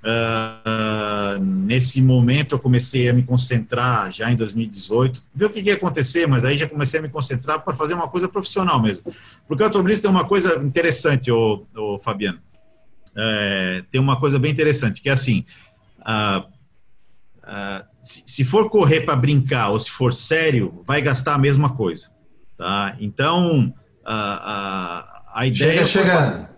Uh, 0.02 1.38
nesse 1.44 2.00
momento 2.00 2.54
eu 2.54 2.58
comecei 2.58 3.10
a 3.10 3.12
me 3.12 3.22
concentrar 3.22 4.10
já 4.10 4.32
em 4.32 4.36
2018, 4.36 5.22
ver 5.34 5.44
o 5.44 5.50
que, 5.50 5.60
ia 5.60 5.74
acontecer, 5.74 6.26
mas 6.26 6.42
aí 6.42 6.56
já 6.56 6.66
comecei 6.66 7.00
a 7.00 7.02
me 7.02 7.10
concentrar 7.10 7.60
para 7.60 7.76
fazer 7.76 7.92
uma 7.92 8.08
coisa 8.08 8.26
profissional 8.26 8.80
mesmo. 8.80 9.12
Porque 9.46 9.62
o 9.62 9.66
automobilista 9.66 10.08
tem 10.08 10.10
uma 10.10 10.24
coisa 10.24 10.56
interessante, 10.64 11.30
ô, 11.30 11.66
ô 11.76 11.98
Fabiano. 11.98 12.38
É, 13.14 13.84
tem 13.90 14.00
uma 14.00 14.18
coisa 14.18 14.38
bem 14.38 14.50
interessante, 14.50 15.02
que 15.02 15.10
é 15.10 15.12
assim, 15.12 15.44
ah, 16.00 16.46
ah, 17.42 17.84
se, 18.02 18.22
se, 18.26 18.44
for 18.44 18.70
correr 18.70 19.02
para 19.02 19.16
brincar 19.16 19.68
ou 19.68 19.78
se 19.78 19.90
for 19.90 20.14
sério, 20.14 20.82
vai 20.86 21.02
gastar 21.02 21.34
a 21.34 21.38
mesma 21.38 21.74
coisa. 21.74 22.06
Tá? 22.56 22.96
Então, 23.00 23.74
a 24.04 25.46
ideia. 25.46 25.84
Chega 25.84 25.84
chegando. 25.84 26.48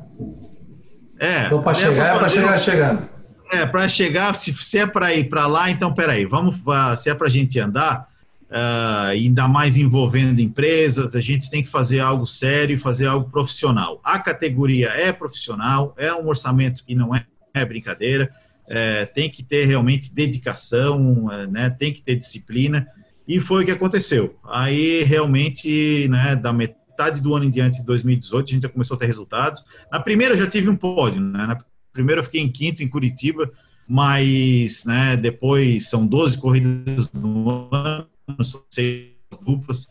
É. 1.19 1.47
Então, 1.47 1.63
para 1.63 1.75
chegar, 1.75 2.17
é 2.17 2.19
para 2.19 2.29
chegar 2.29 2.59
chegando. 2.59 3.12
É, 3.53 3.67
para 3.67 3.89
chegar, 3.89 4.35
se, 4.35 4.53
se 4.55 4.79
é 4.79 4.87
para 4.87 5.15
ir 5.15 5.29
para 5.29 5.47
lá, 5.47 5.71
então 5.71 5.93
peraí, 5.93 6.25
vamos, 6.25 6.57
se 6.97 7.11
é 7.11 7.15
para 7.15 7.27
a 7.27 7.31
gente 7.31 7.61
andar, 7.61 8.09
uh, 8.51 9.11
ainda 9.11 9.47
mais 9.47 9.77
envolvendo 9.77 10.41
empresas, 10.41 11.15
a 11.15 11.21
gente 11.21 11.51
tem 11.51 11.63
que 11.63 11.69
fazer 11.69 12.01
algo 12.01 12.27
sério, 12.27 12.81
fazer 12.81 13.07
algo 13.07 13.29
profissional. 13.31 14.01
A 14.03 14.19
categoria 14.19 14.89
é 14.89 15.13
profissional, 15.13 15.95
é 15.99 16.13
um 16.15 16.27
orçamento 16.29 16.83
que 16.83 16.95
não 16.95 17.15
é, 17.15 17.27
é 17.53 17.65
brincadeira 17.65 18.33
é, 18.69 19.07
tem 19.07 19.29
que 19.29 19.43
ter 19.43 19.67
realmente 19.67 20.15
dedicação, 20.15 21.31
é, 21.31 21.47
né, 21.47 21.71
tem 21.71 21.93
que 21.93 22.03
ter 22.03 22.17
disciplina, 22.17 22.87
e 23.27 23.41
foi 23.41 23.63
o 23.63 23.67
que 23.67 23.71
aconteceu. 23.71 24.37
Aí, 24.45 25.03
realmente, 25.05 26.09
né, 26.09 26.35
da 26.35 26.53
metade 26.53 27.21
do 27.21 27.35
ano 27.35 27.45
em 27.45 27.51
diante, 27.51 27.81
de 27.81 27.87
2018, 27.87 28.49
a 28.49 28.51
gente 28.51 28.63
já 28.63 28.69
começou 28.69 28.97
a 28.97 29.01
ter 29.01 29.07
resultados. 29.07 29.63
Na 29.91 30.01
primeira, 30.01 30.35
eu 30.35 30.39
já 30.39 30.47
tive 30.47 30.69
um 30.69 30.77
pódio, 30.77 31.21
né, 31.21 31.47
na 31.47 31.57
primeira 31.93 32.21
eu 32.21 32.25
fiquei 32.25 32.41
em 32.41 32.51
quinto, 32.51 32.83
em 32.83 32.89
Curitiba, 32.89 33.51
mas, 33.87 34.85
né, 34.85 35.17
depois 35.17 35.89
são 35.89 36.07
12 36.07 36.39
corridas 36.39 37.13
no 37.13 37.69
ano, 37.73 38.07
são 38.45 38.63
seis 38.71 39.13
duplas, 39.45 39.89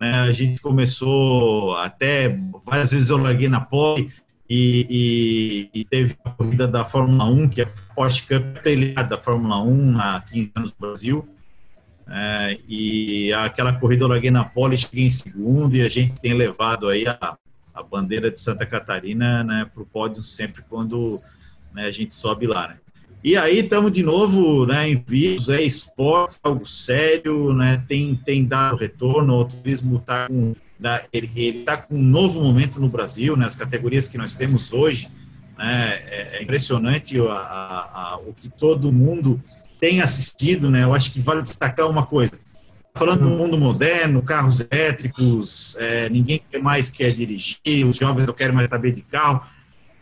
né, 0.00 0.12
a 0.20 0.32
gente 0.32 0.60
começou 0.60 1.76
até, 1.76 2.38
várias 2.64 2.90
vezes 2.90 3.10
eu 3.10 3.18
larguei 3.18 3.48
na 3.48 3.60
pole, 3.60 4.10
e, 4.48 5.70
e, 5.74 5.80
e, 5.80 5.84
teve 5.84 6.16
a 6.24 6.30
corrida 6.30 6.68
da 6.68 6.84
Fórmula 6.84 7.24
1, 7.24 7.48
que 7.48 7.62
é 7.62 7.64
a 7.64 7.94
Porsche 7.94 8.22
Cup 8.22 8.64
da 9.08 9.18
Fórmula 9.18 9.60
1 9.60 9.98
há 9.98 10.20
15 10.20 10.52
anos 10.54 10.70
no 10.70 10.76
Brasil. 10.86 11.28
É, 12.08 12.58
e 12.68 13.32
aquela 13.32 13.72
corrida 13.72 14.04
eu 14.04 14.08
larguei 14.08 14.30
na 14.30 14.44
pole, 14.44 14.76
cheguei 14.76 15.06
em 15.06 15.10
segundo 15.10 15.74
e 15.74 15.82
a 15.82 15.88
gente 15.88 16.20
tem 16.20 16.34
levado 16.34 16.88
aí 16.88 17.04
a, 17.08 17.36
a 17.74 17.82
bandeira 17.82 18.30
de 18.30 18.38
Santa 18.38 18.64
Catarina 18.64 19.42
né, 19.42 19.68
para 19.72 19.82
o 19.82 19.86
pódio 19.86 20.22
sempre 20.22 20.62
quando 20.68 21.20
né, 21.76 21.86
a 21.86 21.90
gente 21.90 22.14
sobe 22.14 22.46
lá. 22.46 22.68
Né. 22.68 22.76
E 23.22 23.36
aí 23.36 23.58
estamos 23.58 23.92
de 23.92 24.02
novo 24.02 24.64
né, 24.66 24.88
em 24.88 24.96
vídeos, 24.96 25.50
é 25.50 25.62
esporte, 25.62 26.38
algo 26.42 26.66
sério, 26.66 27.52
né, 27.52 27.84
tem, 27.86 28.14
tem 28.14 28.44
dado 28.44 28.76
retorno, 28.76 29.34
o 29.34 29.44
turismo 29.44 29.98
está 29.98 30.26
com, 30.26 30.54
ele 31.12 31.30
está 31.60 31.76
com 31.76 31.94
um 31.94 32.02
novo 32.02 32.40
momento 32.40 32.80
no 32.80 32.88
Brasil, 32.88 33.36
né, 33.36 33.44
as 33.44 33.54
categorias 33.54 34.08
que 34.08 34.16
nós 34.16 34.32
temos 34.32 34.72
hoje, 34.72 35.08
né, 35.58 36.02
é, 36.08 36.38
é 36.38 36.42
impressionante 36.42 37.20
a, 37.20 37.32
a, 37.32 38.20
o 38.26 38.32
que 38.32 38.48
todo 38.48 38.90
mundo 38.90 39.42
tem 39.78 40.00
assistido, 40.00 40.70
né? 40.70 40.84
Eu 40.84 40.94
acho 40.94 41.12
que 41.12 41.20
vale 41.20 41.42
destacar 41.42 41.88
uma 41.88 42.06
coisa. 42.06 42.32
Falando 42.94 43.28
do 43.28 43.30
mundo 43.30 43.58
moderno, 43.58 44.22
carros 44.22 44.60
elétricos, 44.60 45.76
é, 45.78 46.08
ninguém 46.08 46.42
mais 46.62 46.88
quer 46.88 47.12
dirigir, 47.12 47.86
os 47.86 47.98
jovens 47.98 48.26
não 48.26 48.32
querem 48.32 48.54
mais 48.54 48.70
saber 48.70 48.92
de 48.92 49.02
carro. 49.02 49.46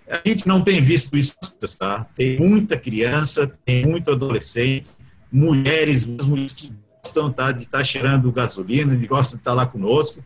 A 0.08 0.20
gente 0.26 0.46
não 0.46 0.62
tem 0.62 0.80
visto 0.80 1.16
isso, 1.16 1.34
tá? 1.78 2.06
Tem 2.16 2.38
muita 2.38 2.76
criança, 2.76 3.50
tem 3.64 3.86
muito 3.86 4.10
adolescente, 4.10 4.90
mulheres, 5.32 6.06
mulheres 6.06 6.52
que 6.52 6.72
gostam 7.02 7.32
tá, 7.32 7.52
de 7.52 7.64
estar 7.64 7.78
tá 7.78 7.84
cheirando 7.84 8.30
gasolina, 8.30 8.94
de 8.96 9.06
gostam 9.06 9.36
de 9.36 9.40
estar 9.40 9.50
tá 9.52 9.54
lá 9.54 9.66
conosco. 9.66 10.22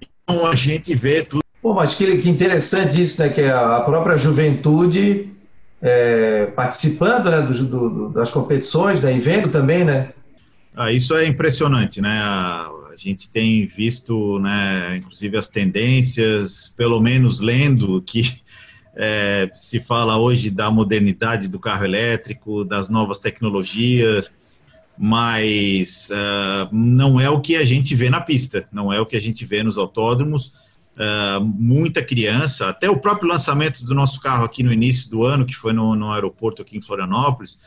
Então 0.00 0.46
a 0.46 0.54
gente 0.54 0.94
vê 0.94 1.22
tudo. 1.22 1.42
Pô, 1.60 1.74
mas 1.74 1.94
que, 1.94 2.18
que 2.18 2.30
interessante 2.30 3.00
isso, 3.00 3.20
né? 3.20 3.28
Que 3.28 3.42
a 3.42 3.80
própria 3.80 4.16
juventude 4.16 5.30
é, 5.82 6.46
participando 6.46 7.30
né, 7.30 7.40
do, 7.40 7.90
do, 7.90 8.08
das 8.10 8.30
competições, 8.30 9.00
né, 9.00 9.16
e 9.16 9.20
vendo 9.20 9.48
também, 9.48 9.84
né? 9.84 10.10
Ah, 10.76 10.92
isso 10.92 11.14
é 11.14 11.26
impressionante, 11.26 12.00
né? 12.00 12.20
A, 12.22 12.70
a, 12.92 12.96
gente 12.96 13.32
tem 13.32 13.66
visto, 13.66 14.38
né, 14.40 14.98
inclusive 14.98 15.36
as 15.36 15.48
tendências, 15.48 16.72
pelo 16.76 17.00
menos 17.00 17.40
lendo 17.40 18.02
que 18.02 18.40
é, 19.02 19.50
se 19.54 19.80
fala 19.80 20.18
hoje 20.18 20.50
da 20.50 20.70
modernidade 20.70 21.48
do 21.48 21.58
carro 21.58 21.86
elétrico, 21.86 22.66
das 22.66 22.90
novas 22.90 23.18
tecnologias, 23.18 24.38
mas 24.98 26.10
uh, 26.10 26.68
não 26.70 27.18
é 27.18 27.30
o 27.30 27.40
que 27.40 27.56
a 27.56 27.64
gente 27.64 27.94
vê 27.94 28.10
na 28.10 28.20
pista, 28.20 28.68
não 28.70 28.92
é 28.92 29.00
o 29.00 29.06
que 29.06 29.16
a 29.16 29.20
gente 29.20 29.46
vê 29.46 29.62
nos 29.62 29.78
autódromos. 29.78 30.52
Uh, 30.94 31.40
muita 31.40 32.02
criança, 32.02 32.68
até 32.68 32.90
o 32.90 32.98
próprio 32.98 33.26
lançamento 33.26 33.82
do 33.86 33.94
nosso 33.94 34.20
carro 34.20 34.44
aqui 34.44 34.62
no 34.62 34.70
início 34.70 35.10
do 35.10 35.24
ano, 35.24 35.46
que 35.46 35.56
foi 35.56 35.72
no, 35.72 35.96
no 35.96 36.12
aeroporto 36.12 36.60
aqui 36.60 36.76
em 36.76 36.82
Florianópolis, 36.82 37.58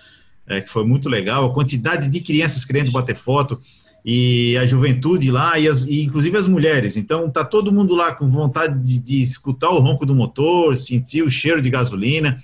é, 0.46 0.62
que 0.62 0.70
foi 0.70 0.86
muito 0.86 1.10
legal, 1.10 1.50
a 1.50 1.54
quantidade 1.54 2.10
de 2.10 2.20
crianças 2.20 2.64
querendo 2.64 2.92
bater 2.92 3.16
foto, 3.16 3.60
e 4.06 4.58
a 4.58 4.66
juventude 4.66 5.32
lá, 5.32 5.58
e, 5.58 5.68
as, 5.68 5.86
e 5.86 6.04
inclusive 6.04 6.38
as 6.38 6.48
mulheres. 6.48 6.98
Então, 6.98 7.30
tá 7.30 7.44
todo 7.46 7.72
mundo 7.72 7.96
lá 7.96 8.14
com 8.14 8.30
vontade 8.30 8.80
de, 8.80 9.00
de 9.00 9.22
escutar 9.22 9.70
o 9.70 9.80
ronco 9.80 10.06
do 10.06 10.14
motor, 10.16 10.76
sentir 10.76 11.24
o 11.24 11.32
cheiro 11.32 11.62
de 11.62 11.70
gasolina, 11.70 12.44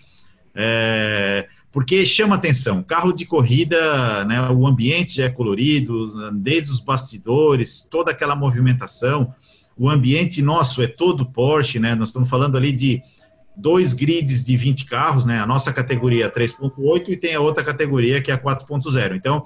é, 0.56 1.48
porque 1.72 2.06
chama 2.06 2.36
atenção. 2.36 2.82
Carro 2.82 3.12
de 3.12 3.26
corrida, 3.26 4.24
né, 4.26 4.50
o 4.50 4.66
ambiente 4.66 5.22
é 5.22 5.30
colorido, 5.30 6.32
desde 6.32 6.72
os 6.72 6.80
bastidores, 6.80 7.88
toda 7.90 8.12
aquela 8.12 8.36
movimentação 8.36 9.34
o 9.80 9.90
ambiente 9.90 10.42
nosso 10.42 10.84
é 10.84 10.88
todo 10.88 11.26
Porsche, 11.26 11.80
né? 11.80 11.96
Nós 11.96 12.10
estamos 12.10 12.30
falando 12.30 12.58
ali 12.58 12.74
de 12.74 13.02
dois 13.56 13.94
grids 13.94 14.44
de 14.44 14.58
20 14.58 14.86
carros, 14.86 15.26
né? 15.26 15.40
A 15.40 15.48
nossa 15.48 15.72
categoria 15.72 16.26
é 16.26 16.30
3.8 16.30 17.08
e 17.08 17.16
tem 17.16 17.34
a 17.34 17.40
outra 17.40 17.64
categoria 17.64 18.22
que 18.22 18.30
é 18.30 18.34
a 18.34 18.38
4.0. 18.38 19.16
Então, 19.16 19.46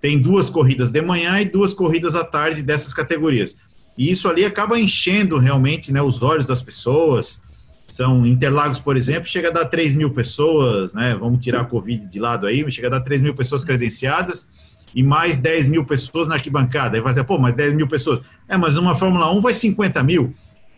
tem 0.00 0.18
duas 0.18 0.48
corridas 0.48 0.90
de 0.90 1.00
manhã 1.02 1.40
e 1.40 1.44
duas 1.44 1.74
corridas 1.74 2.14
à 2.14 2.24
tarde 2.24 2.62
dessas 2.62 2.92
categorias. 2.92 3.58
E 3.96 4.10
isso 4.10 4.28
ali 4.28 4.44
acaba 4.44 4.78
enchendo 4.78 5.38
realmente 5.38 5.92
né, 5.92 6.00
os 6.00 6.22
olhos 6.22 6.46
das 6.46 6.62
pessoas. 6.62 7.42
São 7.88 8.24
Interlagos, 8.24 8.78
por 8.78 8.96
exemplo, 8.96 9.28
chega 9.28 9.48
a 9.48 9.52
dar 9.52 9.64
3 9.64 9.94
mil 9.96 10.10
pessoas, 10.10 10.94
né? 10.94 11.16
Vamos 11.18 11.42
tirar 11.42 11.62
a 11.62 11.64
Covid 11.64 12.06
de 12.06 12.20
lado 12.20 12.46
aí, 12.46 12.70
chega 12.70 12.86
a 12.86 12.90
dar 12.90 13.00
3 13.00 13.22
mil 13.22 13.34
pessoas 13.34 13.64
credenciadas 13.64 14.50
e 14.94 15.02
mais 15.02 15.38
10 15.38 15.68
mil 15.68 15.84
pessoas 15.84 16.28
na 16.28 16.34
arquibancada. 16.34 16.96
Aí 16.96 17.02
vai 17.02 17.12
dizer, 17.12 17.24
pô, 17.24 17.38
mas 17.38 17.54
10 17.56 17.74
mil 17.74 17.88
pessoas. 17.88 18.20
É, 18.46 18.56
mas 18.56 18.76
uma 18.76 18.94
Fórmula 18.94 19.32
1 19.32 19.40
vai 19.40 19.54
50 19.54 20.02
mil. 20.02 20.34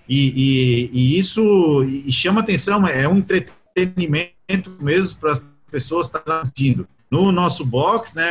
E, 0.08 0.32
e, 0.36 0.90
e 0.92 1.18
isso 1.18 1.84
e 1.84 2.12
chama 2.12 2.40
atenção, 2.40 2.86
é 2.86 3.06
um 3.06 3.18
entretenimento 3.18 4.76
mesmo 4.80 5.18
para 5.18 5.32
as 5.32 5.42
pessoas 5.70 6.06
estarem 6.06 6.42
assistindo. 6.42 6.88
No 7.10 7.32
nosso 7.32 7.64
box, 7.64 8.14
né, 8.14 8.24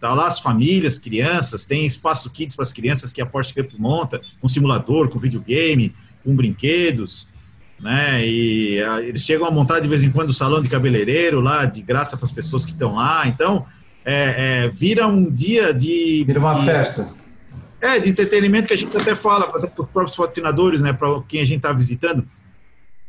tá 0.00 0.14
lá 0.14 0.26
as 0.26 0.40
famílias, 0.40 0.98
crianças, 0.98 1.66
tem 1.66 1.84
espaço 1.84 2.30
kids 2.30 2.56
para 2.56 2.62
as 2.62 2.72
crianças 2.72 3.12
que 3.12 3.20
a 3.20 3.26
Porsche 3.26 3.52
Cup 3.52 3.72
monta, 3.78 4.22
com 4.40 4.48
simulador, 4.48 5.10
com 5.10 5.18
videogame, 5.18 5.94
com 6.24 6.34
brinquedos, 6.34 7.28
né, 7.78 8.26
e 8.26 8.82
a, 8.82 9.02
eles 9.02 9.22
chegam 9.22 9.46
a 9.46 9.50
montar 9.50 9.80
de 9.80 9.88
vez 9.88 10.02
em 10.02 10.10
quando 10.10 10.30
o 10.30 10.34
salão 10.34 10.62
de 10.62 10.68
cabeleireiro 10.68 11.40
lá, 11.40 11.66
de 11.66 11.82
graça 11.82 12.16
para 12.16 12.24
as 12.24 12.32
pessoas 12.32 12.64
que 12.64 12.72
estão 12.72 12.94
lá, 12.94 13.28
então 13.28 13.66
é, 14.06 14.66
é, 14.66 14.68
vira 14.68 15.08
um 15.08 15.28
dia 15.28 15.74
de. 15.74 16.22
Vira 16.24 16.38
uma 16.38 16.54
de, 16.54 16.64
festa. 16.64 17.12
É, 17.80 17.98
de 17.98 18.08
entretenimento 18.08 18.68
que 18.68 18.74
a 18.74 18.76
gente 18.76 18.96
até 18.96 19.16
fala 19.16 19.48
para 19.50 19.60
os 19.60 19.90
próprios 19.90 20.14
patrocinadores, 20.14 20.80
né, 20.80 20.92
para 20.92 21.20
quem 21.22 21.40
a 21.40 21.44
gente 21.44 21.56
está 21.56 21.72
visitando. 21.72 22.20
O 22.20 22.26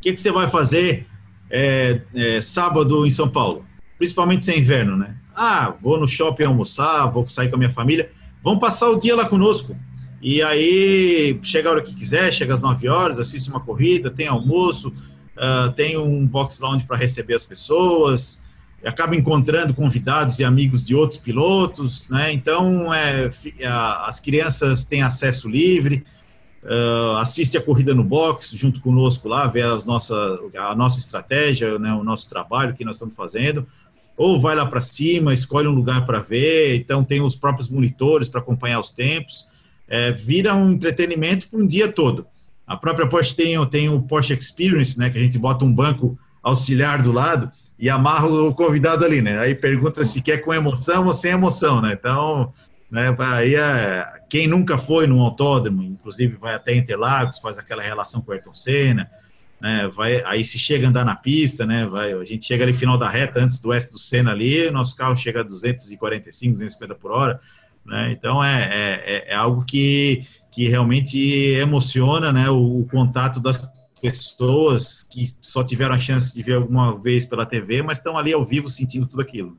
que, 0.02 0.12
que 0.12 0.20
você 0.20 0.32
vai 0.32 0.48
fazer 0.48 1.06
é, 1.52 2.02
é, 2.16 2.42
sábado 2.42 3.06
em 3.06 3.12
São 3.12 3.30
Paulo? 3.30 3.64
Principalmente 3.98 4.46
sem 4.46 4.60
inverno, 4.60 4.96
né? 4.96 5.16
Ah, 5.36 5.74
vou 5.80 6.00
no 6.00 6.08
shopping 6.08 6.44
almoçar, 6.44 7.08
vou 7.08 7.28
sair 7.30 7.50
com 7.50 7.56
a 7.56 7.60
minha 7.60 7.72
família. 7.72 8.12
Vão 8.44 8.60
passar 8.60 8.90
o 8.90 9.00
dia 9.00 9.16
lá 9.16 9.26
conosco. 9.26 9.76
E 10.22 10.42
aí, 10.42 11.40
chega 11.44 11.70
a 11.70 11.72
hora 11.74 11.82
que 11.82 11.94
quiser, 11.94 12.34
chega 12.34 12.54
às 12.54 12.62
9 12.62 12.88
horas, 12.88 13.20
assiste 13.20 13.50
uma 13.50 13.60
corrida, 13.60 14.10
tem 14.10 14.28
almoço, 14.28 14.90
uh, 14.90 15.72
tem 15.74 15.98
um 15.98 16.26
box 16.26 16.60
lounge 16.60 16.86
para 16.86 16.98
receber 16.98 17.36
as 17.36 17.46
pessoas 17.46 18.42
acaba 18.86 19.16
encontrando 19.16 19.74
convidados 19.74 20.40
e 20.40 20.44
amigos 20.44 20.84
de 20.84 20.96
outros 20.96 21.20
pilotos, 21.20 22.08
né? 22.10 22.32
Então, 22.32 22.94
é, 22.94 23.32
as 24.06 24.20
crianças 24.20 24.86
têm 24.86 25.02
acesso 25.02 25.50
livre, 25.50 26.06
uh, 26.64 27.18
assiste 27.18 27.58
a 27.58 27.62
corrida 27.62 27.94
no 27.94 28.04
box 28.04 28.52
junto 28.56 28.80
conosco 28.80 29.28
lá, 29.28 29.48
vê 29.48 29.62
as 29.62 29.86
nossa, 29.86 30.16
a 30.56 30.76
nossa 30.76 31.00
estratégia, 31.00 31.80
né, 31.80 31.94
o 31.94 32.04
nosso 32.04 32.30
trabalho 32.30 32.74
que 32.74 32.86
nós 32.86 32.96
estamos 32.96 33.16
fazendo, 33.16 33.68
ou 34.18 34.42
vai 34.42 34.56
lá 34.56 34.66
para 34.66 34.82
cima, 34.82 35.34
escolhe 35.34 35.68
um 35.68 35.74
lugar 35.74 36.06
para 36.06 36.20
ver, 36.20 36.76
então 36.76 37.04
tem 37.04 37.22
os 37.22 37.36
próprios 37.36 37.70
monitores 37.70 38.28
para 38.28 38.42
acompanhar 38.42 38.80
os 38.80 38.92
tempos, 38.92 39.48
é, 39.88 40.12
vira 40.12 40.56
um 40.56 40.72
entretenimento 40.72 41.48
para 41.48 41.60
um 41.60 41.68
dia 41.68 41.92
todo. 41.92 42.26
A 42.66 42.76
própria 42.76 43.08
Porsche 43.08 43.36
tem, 43.36 43.66
tem 43.68 43.88
o 43.88 44.02
Porsche 44.02 44.34
Experience, 44.34 44.98
né, 45.00 45.10
que 45.10 45.18
a 45.18 45.22
gente 45.22 45.38
bota 45.38 45.64
um 45.64 45.72
banco 45.72 46.18
auxiliar 46.42 47.02
do 47.02 47.12
lado, 47.12 47.52
e 47.80 47.90
amarra 47.90 48.28
o 48.28 48.54
convidado 48.54 49.06
ali, 49.06 49.22
né? 49.22 49.40
Aí 49.40 49.54
pergunta 49.54 50.04
se 50.04 50.22
quer 50.22 50.38
com 50.38 50.54
emoção 50.54 51.06
ou 51.06 51.14
sem 51.14 51.32
emoção, 51.32 51.80
né? 51.82 51.94
Então, 51.94 52.52
né, 52.90 53.16
aí 53.20 53.56
é, 53.56 54.06
quem 54.30 54.48
nunca 54.48 54.78
foi 54.78 55.06
num 55.06 55.22
autódromo, 55.22 55.84
inclusive 55.84 56.36
vai 56.38 56.56
até 56.56 56.74
Interlagos, 56.74 57.38
faz 57.38 57.60
aquela 57.60 57.84
relação 57.84 58.22
com 58.22 58.32
o 58.32 58.34
Ayrton 58.34 58.54
Senna, 58.54 59.10
né? 59.60 59.90
Vai, 59.94 60.24
aí 60.24 60.44
se 60.44 60.58
chega 60.58 60.86
a 60.86 60.90
andar 60.90 61.06
na 61.06 61.16
pista, 61.16 61.66
né? 61.66 61.86
Vai, 61.86 62.14
a 62.14 62.24
gente 62.24 62.46
chega 62.46 62.64
ali 62.64 62.74
final 62.74 62.98
da 62.98 63.10
reta, 63.10 63.40
antes 63.40 63.60
do 63.60 63.70
oeste 63.70 63.92
do 63.92 64.00
Senna 64.00 64.32
ali, 64.32 64.70
nosso 64.72 64.96
carro 64.96 65.16
chega 65.16 65.42
a 65.42 65.44
245, 65.44 66.54
250 66.54 66.96
por 66.96 67.12
hora, 67.12 67.40
né? 67.86 68.12
Então 68.12 68.44
é, 68.44 68.64
é, 68.64 69.04
é, 69.06 69.34
é 69.34 69.36
algo 69.36 69.64
que, 69.66 70.26
que 70.52 70.68
realmente 70.68 71.18
emociona, 71.56 72.32
né? 72.32 72.50
O, 72.50 72.82
o 72.82 72.88
contato 72.90 73.40
das 73.40 73.62
pessoas 74.02 75.04
que 75.04 75.28
só 75.42 75.64
tiveram 75.64 75.96
a 75.96 75.98
chance 75.98 76.34
de 76.34 76.44
ver 76.44 76.56
alguma 76.56 76.98
vez 76.98 77.26
pela 77.26 77.46
TV, 77.46 77.82
mas 77.82 77.98
estão 77.98 78.18
ali 78.18 78.34
ao 78.34 78.46
vivo 78.46 78.70
sentindo 78.70 79.08
tudo 79.08 79.22
aquilo. 79.22 79.58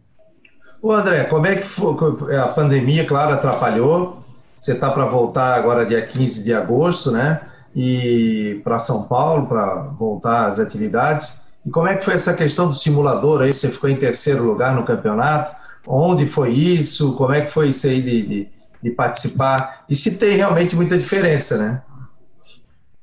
O 0.81 0.93
André, 0.93 1.25
como 1.25 1.47
é 1.47 1.57
que 1.57 1.63
foi? 1.63 2.37
A 2.37 2.49
pandemia, 2.49 3.05
claro, 3.05 3.33
atrapalhou. 3.33 4.25
Você 4.61 4.73
está 4.73 4.91
para 4.91 5.07
voltar 5.07 5.57
agora 5.57 5.85
dia 5.85 6.05
15 6.05 6.45
de 6.45 6.55
agosto, 6.55 7.11
né? 7.11 7.41
E 7.81 8.61
para 8.65 8.77
São 8.77 9.05
Paulo, 9.05 9.47
para 9.47 9.83
voltar 9.97 10.47
às 10.47 10.59
atividades. 10.59 11.43
E 11.65 11.71
como 11.71 11.87
é 11.87 11.95
que 11.95 12.05
foi 12.05 12.15
essa 12.15 12.35
questão 12.35 12.69
do 12.69 12.75
simulador 12.75 13.41
aí? 13.41 13.55
Você 13.55 13.69
ficou 13.69 13.89
em 13.89 13.95
terceiro 13.95 14.43
lugar 14.43 14.75
no 14.75 14.85
campeonato? 14.85 15.55
Onde 15.87 16.27
foi 16.27 16.51
isso? 16.51 17.15
Como 17.15 17.33
é 17.33 17.43
que 17.43 17.53
foi 17.53 17.69
isso 17.69 17.87
aí 17.87 18.03
de, 18.03 18.23
de, 18.23 18.49
de 18.83 18.91
participar? 18.91 19.85
E 19.89 19.95
se 19.95 20.19
tem 20.19 20.37
realmente 20.37 20.75
muita 20.75 20.99
diferença, 20.99 21.57
né? 21.57 21.83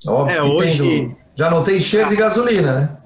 Óbvio 0.06 0.36
é, 0.36 0.44
hoje, 0.44 1.08
do, 1.08 1.16
já 1.36 1.50
não 1.50 1.64
tem 1.64 1.80
cheiro 1.80 2.10
de 2.10 2.18
gasolina, 2.18 2.74
né? 2.74 2.98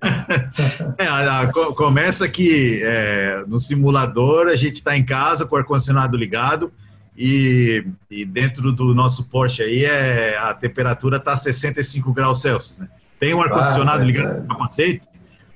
é, 0.96 1.06
a, 1.08 1.40
a, 1.40 1.52
começa 1.52 2.28
que 2.28 2.80
é, 2.84 3.42
no 3.48 3.58
simulador 3.58 4.46
a 4.46 4.54
gente 4.54 4.74
está 4.74 4.96
em 4.96 5.04
casa 5.04 5.44
com 5.44 5.56
o 5.56 5.58
ar-condicionado 5.58 6.16
ligado 6.16 6.72
e, 7.16 7.84
e, 8.10 8.24
dentro 8.24 8.72
do 8.72 8.94
nosso 8.94 9.28
Porsche 9.28 9.62
aí 9.62 9.84
é, 9.84 10.36
a 10.38 10.54
temperatura 10.54 11.18
está 11.18 11.36
65 11.36 12.12
graus 12.12 12.40
Celsius, 12.40 12.78
né? 12.78 12.88
Tem 13.20 13.34
um 13.34 13.42
ar-condicionado 13.42 14.02
ah, 14.02 14.04
ligado 14.04 14.40
no 14.40 14.48
capacete, 14.48 15.04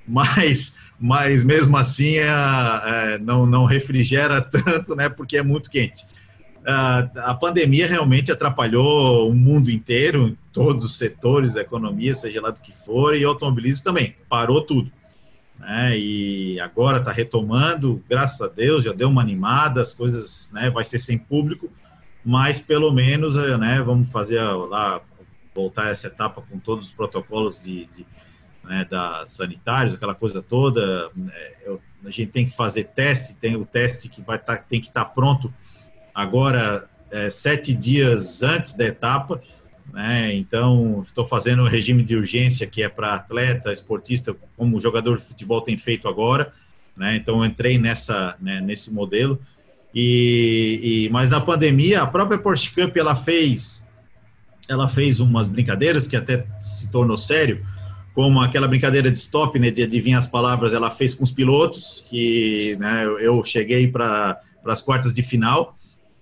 mas 0.06 0.78
mas 0.98 1.44
mesmo 1.44 1.76
assim 1.76 2.16
é, 2.16 2.26
é, 2.26 3.18
não, 3.18 3.46
não 3.46 3.64
refrigera 3.64 4.40
tanto, 4.42 4.94
né? 4.94 5.08
Porque 5.08 5.36
é 5.36 5.42
muito 5.42 5.70
quente. 5.70 6.04
Uh, 6.62 7.20
a 7.20 7.34
pandemia 7.34 7.86
realmente 7.86 8.32
atrapalhou 8.32 9.30
o 9.30 9.34
mundo 9.34 9.70
inteiro, 9.70 10.36
todos 10.52 10.84
os 10.84 10.98
setores 10.98 11.52
da 11.52 11.60
economia, 11.60 12.12
seja 12.14 12.40
lá 12.40 12.50
do 12.50 12.58
que 12.58 12.72
for, 12.72 13.16
e 13.16 13.22
automobilismo 13.22 13.84
também, 13.84 14.16
parou 14.28 14.60
tudo. 14.60 14.90
Né? 15.58 15.98
E 15.98 16.60
agora 16.60 16.98
está 16.98 17.12
retomando, 17.12 18.02
graças 18.08 18.40
a 18.40 18.52
Deus, 18.52 18.84
já 18.84 18.92
deu 18.92 19.08
uma 19.08 19.22
animada, 19.22 19.80
as 19.80 19.92
coisas, 19.92 20.50
né, 20.52 20.70
vai 20.70 20.84
ser 20.84 20.98
sem 20.98 21.18
público, 21.18 21.70
mas 22.25 22.60
pelo 22.60 22.92
menos, 22.92 23.36
né, 23.36 23.80
vamos 23.80 24.10
fazer 24.10 24.40
lá, 24.40 25.00
voltar 25.54 25.90
essa 25.90 26.08
etapa 26.08 26.42
com 26.42 26.58
todos 26.58 26.88
os 26.88 26.92
protocolos 26.92 27.62
de, 27.62 27.86
de 27.86 28.06
né, 28.64 28.84
da 28.84 29.25
sanitários, 29.26 29.94
aquela 29.94 30.14
coisa 30.14 30.42
toda, 30.42 31.10
né, 31.16 31.32
eu, 31.64 31.80
a 32.04 32.10
gente 32.10 32.30
tem 32.32 32.46
que 32.46 32.54
fazer 32.54 32.84
teste, 32.84 33.34
tem 33.34 33.56
o 33.56 33.64
teste 33.64 34.08
que 34.08 34.20
vai 34.20 34.38
tá, 34.38 34.56
tem 34.56 34.80
que 34.80 34.88
estar 34.88 35.04
tá 35.04 35.10
pronto 35.10 35.52
agora 36.14 36.88
é, 37.10 37.30
sete 37.30 37.75
dias 37.75 38.42
antes 38.42 38.76
da 38.76 38.84
etapa, 38.84 39.40
né? 39.96 40.34
Então, 40.34 41.02
estou 41.06 41.24
fazendo 41.24 41.62
um 41.62 41.68
regime 41.68 42.02
de 42.02 42.14
urgência 42.14 42.66
que 42.66 42.82
é 42.82 42.88
para 42.88 43.14
atleta, 43.14 43.72
esportista, 43.72 44.36
como 44.54 44.76
o 44.76 44.80
jogador 44.80 45.16
de 45.16 45.24
futebol 45.24 45.62
tem 45.62 45.78
feito 45.78 46.06
agora, 46.06 46.52
né? 46.94 47.16
Então, 47.16 47.42
entrei 47.42 47.78
nessa, 47.78 48.36
né, 48.38 48.60
nesse 48.60 48.92
modelo. 48.92 49.40
E, 49.94 51.06
e, 51.06 51.08
mas 51.10 51.30
na 51.30 51.40
pandemia, 51.40 52.02
a 52.02 52.06
própria 52.06 52.36
Porsche 52.36 52.74
Cup 52.74 52.94
ela 52.94 53.16
fez, 53.16 53.86
ela 54.68 54.86
fez 54.86 55.18
umas 55.18 55.48
brincadeiras 55.48 56.06
que 56.06 56.14
até 56.14 56.46
se 56.60 56.90
tornou 56.90 57.16
sério, 57.16 57.64
como 58.12 58.38
aquela 58.42 58.68
brincadeira 58.68 59.10
de 59.10 59.16
stop, 59.16 59.58
né, 59.58 59.70
de 59.70 59.82
adivinhar 59.82 60.18
as 60.18 60.26
palavras, 60.26 60.74
ela 60.74 60.90
fez 60.90 61.14
com 61.14 61.24
os 61.24 61.30
pilotos, 61.30 62.04
que 62.10 62.76
né, 62.78 63.06
eu 63.20 63.42
cheguei 63.44 63.88
para 63.88 64.38
as 64.66 64.82
quartas 64.82 65.14
de 65.14 65.22
final 65.22 65.74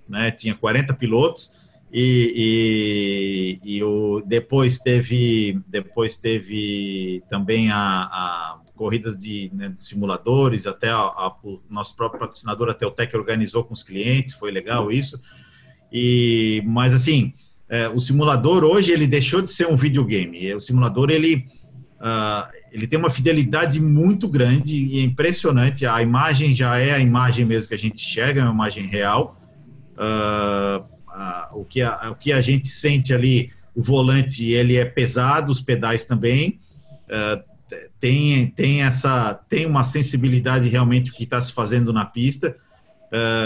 né? 0.09 0.31
Tinha 0.31 0.55
40 0.55 0.95
pilotos 0.95 1.53
e, 1.97 3.61
e, 3.63 3.77
e 3.77 3.85
o, 3.85 4.21
depois 4.27 4.81
teve 4.81 5.61
depois 5.69 6.19
teve 6.19 7.23
também 7.31 7.71
a, 7.71 7.79
a 7.79 8.59
corridas 8.75 9.17
de, 9.17 9.49
né, 9.55 9.69
de, 9.69 9.85
simuladores, 9.85 10.67
até 10.67 10.91
a, 10.91 10.97
a, 10.97 11.37
o 11.45 11.63
nosso 11.71 11.95
próprio 11.95 12.19
patrocinador, 12.19 12.69
a 12.69 12.75
Teutec, 12.75 13.17
organizou 13.17 13.63
com 13.63 13.73
os 13.73 13.85
clientes, 13.85 14.35
foi 14.35 14.51
legal 14.51 14.91
isso. 14.91 15.23
E, 15.93 16.65
mas 16.67 16.93
assim, 16.93 17.33
é, 17.69 17.89
o 17.89 18.01
simulador 18.01 18.65
hoje 18.65 18.91
ele 18.91 19.07
deixou 19.07 19.41
de 19.41 19.53
ser 19.53 19.69
um 19.69 19.77
videogame. 19.77 20.53
O 20.53 20.61
simulador 20.61 21.11
ele, 21.11 21.47
uh, 22.01 22.51
ele 22.73 22.89
tem 22.89 22.99
uma 22.99 23.11
fidelidade 23.11 23.81
muito 23.81 24.27
grande 24.27 24.85
e 24.85 24.99
é 24.99 25.03
impressionante. 25.05 25.87
A 25.87 26.03
imagem 26.03 26.53
já 26.53 26.77
é 26.77 26.93
a 26.93 26.99
imagem 26.99 27.45
mesmo 27.45 27.69
que 27.69 27.75
a 27.75 27.79
gente 27.79 28.05
enxerga, 28.05 28.41
é 28.41 28.45
uma 28.45 28.53
imagem 28.53 28.85
real 28.85 29.41
uh, 29.93 30.94
uh, 31.15 31.61
o, 31.61 31.65
que 31.65 31.81
a, 31.81 32.11
o 32.11 32.15
que 32.15 32.33
a 32.33 32.41
gente 32.41 32.69
sente 32.69 33.15
ali, 33.15 33.51
o 33.75 33.83
volante 33.83 34.51
ele 34.51 34.77
é 34.77 34.85
pesado, 34.85 35.51
os 35.51 35.61
pedais 35.61 36.05
também, 36.05 36.61
uh, 37.05 37.43
tem, 37.99 38.49
tem 38.49 38.83
essa 38.83 39.35
tem 39.49 39.67
uma 39.67 39.83
sensibilidade 39.83 40.69
realmente 40.69 41.11
que 41.13 41.25
está 41.25 41.41
se 41.41 41.53
fazendo 41.53 41.93
na 41.93 42.05
pista, 42.05 42.55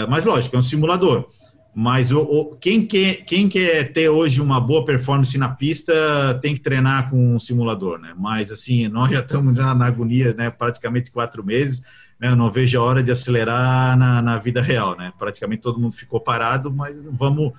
mas 0.09 0.25
lógico, 0.25 0.55
é 0.55 0.59
um 0.59 0.63
simulador. 0.63 1.29
Mas 1.73 2.11
o, 2.11 2.21
o, 2.21 2.55
quem, 2.57 2.85
quer, 2.85 3.23
quem 3.23 3.47
quer 3.47 3.93
ter 3.93 4.09
hoje 4.09 4.41
uma 4.41 4.59
boa 4.59 4.83
performance 4.83 5.37
na 5.37 5.49
pista 5.49 5.93
tem 6.41 6.55
que 6.55 6.61
treinar 6.61 7.09
com 7.09 7.35
um 7.35 7.39
simulador, 7.39 7.99
né? 7.99 8.13
Mas 8.17 8.51
assim, 8.51 8.87
nós 8.87 9.11
já 9.11 9.19
estamos 9.19 9.55
na, 9.55 9.73
na 9.75 9.85
agonia, 9.85 10.33
né? 10.33 10.49
Praticamente 10.49 11.11
quatro 11.11 11.43
meses 11.43 11.83
né, 12.19 12.27
eu 12.27 12.35
não 12.35 12.51
vejo 12.51 12.77
a 12.77 12.83
hora 12.83 13.01
de 13.01 13.11
acelerar 13.11 13.97
na, 13.97 14.21
na 14.21 14.37
vida 14.37 14.61
real, 14.61 14.97
né? 14.97 15.13
Praticamente 15.17 15.61
todo 15.61 15.79
mundo 15.79 15.93
ficou 15.93 16.19
parado, 16.19 16.71
mas 16.71 17.01
vamos. 17.03 17.53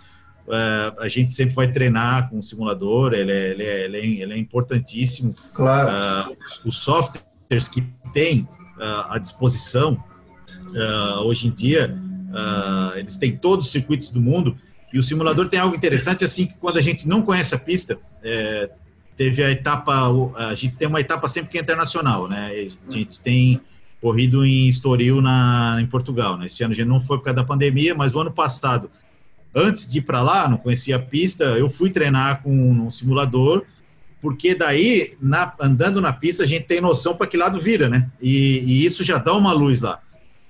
Uh, 0.47 1.01
a 1.01 1.09
gente 1.09 1.33
sempre 1.33 1.55
vai 1.55 1.71
treinar 1.71 2.29
com 2.29 2.41
o 2.41 2.43
simulador, 2.43 3.15
ele 3.15 3.31
é, 3.31 3.51
ele 3.51 3.63
é, 3.63 3.85
ele 3.85 3.97
é, 3.97 4.07
ele 4.23 4.33
é 4.35 4.37
importantíssimo. 4.37 5.35
Claro. 5.55 6.33
Uh, 6.33 6.37
os 6.65 6.79
softwares 6.79 7.69
que 7.73 7.83
tem 8.13 8.49
uh, 8.77 9.13
à 9.13 9.19
disposição 9.19 10.03
hoje 11.25 11.49
em 11.49 11.51
dia, 11.51 11.97
eles 12.95 13.17
têm 13.17 13.37
todos 13.37 13.67
os 13.67 13.73
circuitos 13.73 14.11
do 14.11 14.21
mundo. 14.21 14.57
E 14.93 14.99
o 14.99 15.03
simulador 15.03 15.49
tem 15.49 15.59
algo 15.59 15.75
interessante, 15.75 16.25
assim, 16.25 16.47
que 16.47 16.55
quando 16.55 16.77
a 16.77 16.81
gente 16.81 17.09
não 17.09 17.23
conhece 17.23 17.55
a 17.57 17.59
pista, 17.59 17.99
teve 19.17 19.43
a 19.43 19.51
etapa, 19.51 20.09
a 20.37 20.55
gente 20.55 20.79
tem 20.79 20.87
uma 20.87 21.01
etapa 21.01 21.27
sempre 21.27 21.51
que 21.51 21.59
é 21.59 21.61
internacional, 21.61 22.29
né? 22.29 22.71
A 22.89 22.93
gente 22.93 23.21
tem 23.21 23.61
corrido 24.01 24.45
em 24.45 24.67
Estoril, 24.67 25.21
na, 25.21 25.79
em 25.81 25.87
Portugal. 25.87 26.39
Né? 26.39 26.47
Esse 26.47 26.65
ano 26.65 26.73
a 26.73 26.77
gente 26.77 26.89
não 26.89 27.01
foi 27.01 27.19
por 27.19 27.25
causa 27.25 27.37
da 27.37 27.45
pandemia, 27.45 27.95
mas 27.95 28.15
o 28.15 28.21
ano 28.21 28.31
passado, 28.31 28.91
antes 29.55 29.89
de 29.89 29.99
ir 29.99 30.03
para 30.03 30.23
lá, 30.23 30.49
não 30.49 30.57
conhecia 30.57 30.97
a 30.97 30.99
pista, 30.99 31.45
eu 31.45 31.69
fui 31.69 31.91
treinar 31.91 32.43
com 32.43 32.51
um 32.51 32.91
simulador, 32.91 33.65
porque 34.23 34.55
daí, 34.55 35.15
na, 35.21 35.53
andando 35.61 36.01
na 36.01 36.13
pista, 36.13 36.45
a 36.45 36.47
gente 36.47 36.67
tem 36.67 36.81
noção 36.81 37.17
para 37.17 37.27
que 37.27 37.37
lado 37.37 37.61
vira, 37.61 37.89
né? 37.89 38.11
E, 38.21 38.63
e, 38.67 38.85
isso 38.85 39.03
já 39.03 39.19
dá 39.19 39.35
uma 39.35 39.53
luz 39.53 39.81
lá. 39.81 40.01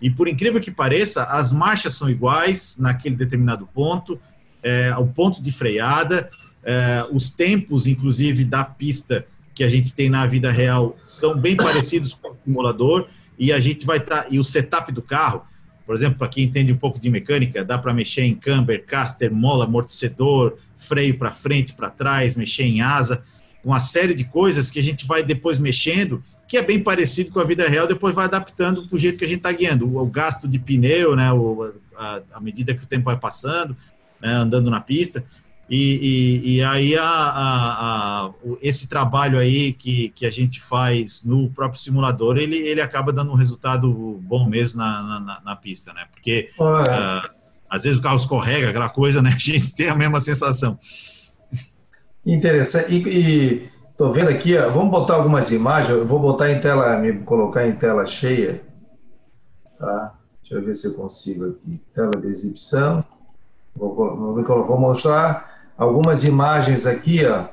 E 0.01 0.11
por 0.11 0.27
incrível 0.27 0.61
que 0.61 0.71
pareça, 0.71 1.25
as 1.25 1.53
marchas 1.53 1.95
são 1.95 2.11
iguais 2.11 2.79
naquele 2.81 3.15
determinado 3.15 3.69
ponto, 3.73 4.19
é, 4.63 4.95
o 4.97 5.07
ponto 5.07 5.43
de 5.43 5.53
freada, 5.53 6.31
é, 6.65 7.07
os 7.13 7.31
tempos, 7.31 7.87
inclusive, 7.87 8.45
da 8.45 8.65
pista 8.65 9.25
que 9.55 9.63
a 9.63 9.69
gente 9.69 9.93
tem 9.95 10.09
na 10.09 10.27
vida 10.27 10.51
real 10.51 10.97
são 11.05 11.37
bem 11.37 11.57
parecidos 11.57 12.15
com 12.15 12.29
o 12.31 12.37
simulador 12.45 13.07
e 13.41 13.55
a 13.55 13.59
gente 13.59 13.87
vai 13.87 13.97
estar. 13.97 14.25
Tá, 14.25 14.27
e 14.31 14.39
o 14.39 14.45
setup 14.45 14.93
do 14.93 15.01
carro, 15.01 15.43
por 15.87 15.95
exemplo, 15.95 16.19
para 16.19 16.29
quem 16.29 16.45
entende 16.45 16.73
um 16.73 16.77
pouco 16.77 17.01
de 17.01 17.09
mecânica, 17.09 17.65
dá 17.65 17.79
para 17.79 17.95
mexer 17.95 18.23
em 18.23 18.35
camber, 18.35 18.85
caster, 18.85 19.33
mola, 19.33 19.65
amortecedor, 19.65 20.59
freio 20.77 21.17
para 21.17 21.33
frente, 21.33 21.73
para 21.73 21.89
trás, 21.89 22.37
mexer 22.37 22.65
em 22.65 22.83
asa, 22.83 23.25
uma 23.65 23.81
série 23.81 24.15
de 24.15 24.25
coisas 24.25 24.71
que 24.71 24.79
a 24.79 24.83
gente 24.83 25.07
vai 25.07 25.23
depois 25.23 25.59
mexendo, 25.59 26.23
que 26.47 26.59
é 26.59 26.63
bem 26.63 26.83
parecido 26.83 27.31
com 27.31 27.41
a 27.41 27.45
vida 27.45 27.67
real, 27.67 27.87
depois 27.87 28.15
vai 28.15 28.27
adaptando 28.27 28.87
para 28.87 28.97
o 28.97 28.99
jeito 29.01 29.19
que 29.19 29.25
a 29.25 29.29
gente 29.29 29.39
está 29.39 29.53
guiando. 29.53 29.87
O, 29.87 30.03
o, 30.03 30.11
gasto 30.11 30.47
de 30.47 30.59
pneu, 30.59 31.17
né, 31.17 31.33
o, 31.33 31.73
a, 31.97 32.21
a 32.35 32.41
medida 32.41 32.75
que 32.75 32.85
o 32.85 32.87
tempo 32.87 33.07
vai 33.07 33.17
passando, 33.17 33.75
né, 34.21 34.31
andando 34.31 34.71
na 34.71 34.81
pista. 34.81 35.25
E, 35.71 36.41
e, 36.43 36.57
e 36.57 36.63
aí 36.65 36.99
a, 36.99 37.05
a, 37.05 38.27
a, 38.27 38.31
esse 38.61 38.89
trabalho 38.89 39.39
aí 39.39 39.73
que, 39.73 40.09
que 40.09 40.27
a 40.27 40.31
gente 40.31 40.61
faz 40.61 41.23
no 41.25 41.49
próprio 41.49 41.81
simulador, 41.81 42.39
ele, 42.39 42.57
ele 42.57 42.81
acaba 42.81 43.13
dando 43.13 43.31
um 43.31 43.37
resultado 43.37 43.89
bom 44.21 44.49
mesmo 44.49 44.79
na, 44.79 45.21
na, 45.21 45.41
na 45.45 45.57
pista, 45.57 45.93
né? 45.93 46.07
Porque 46.11 46.51
uh, 46.59 47.31
às 47.71 47.85
vezes 47.85 48.01
o 48.01 48.03
carro 48.03 48.17
escorrega, 48.17 48.71
aquela 48.71 48.89
coisa, 48.89 49.23
né? 49.23 49.31
A 49.37 49.39
gente 49.39 49.73
tem 49.73 49.89
a 49.89 49.95
mesma 49.95 50.21
sensação. 50.21 50.77
Interessante. 52.27 52.93
E, 52.93 53.71
estou 53.93 54.13
vendo 54.13 54.29
aqui, 54.29 54.59
ó, 54.59 54.69
vamos 54.71 54.91
botar 54.91 55.15
algumas 55.15 55.53
imagens, 55.53 55.97
eu 55.97 56.05
vou 56.05 56.19
botar 56.19 56.51
em 56.51 56.61
tela, 56.61 56.99
me 56.99 57.13
colocar 57.21 57.65
em 57.65 57.77
tela 57.77 58.05
cheia, 58.07 58.61
tá? 59.79 60.15
Deixa 60.43 60.57
eu 60.57 60.65
ver 60.65 60.75
se 60.75 60.89
eu 60.89 60.95
consigo 60.95 61.51
aqui. 61.51 61.81
Tela 61.95 62.11
de 62.11 62.27
exibição. 62.27 63.05
Vou, 63.77 63.95
vou, 63.95 64.67
vou 64.67 64.81
mostrar 64.81 65.50
algumas 65.81 66.25
imagens 66.25 66.85
aqui, 66.85 67.25
ó. 67.25 67.47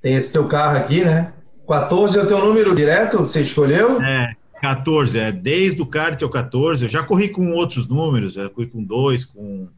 Tem 0.00 0.14
esse 0.14 0.32
teu 0.32 0.48
carro 0.48 0.78
aqui, 0.78 1.04
né? 1.04 1.34
14 1.68 2.18
é 2.18 2.22
o 2.22 2.26
teu 2.26 2.38
número 2.42 2.74
direto, 2.74 3.18
você 3.18 3.42
escolheu? 3.42 4.02
É, 4.02 4.32
14, 4.62 5.18
é 5.18 5.30
desde 5.30 5.82
o 5.82 5.86
kart 5.86 6.20
ao 6.22 6.30
14. 6.30 6.86
Eu 6.86 6.88
já 6.88 7.02
corri 7.02 7.28
com 7.28 7.52
outros 7.52 7.86
números, 7.86 8.32
já 8.32 8.48
corri 8.48 8.66
com 8.66 8.82
dois, 8.82 9.26
com, 9.26 9.68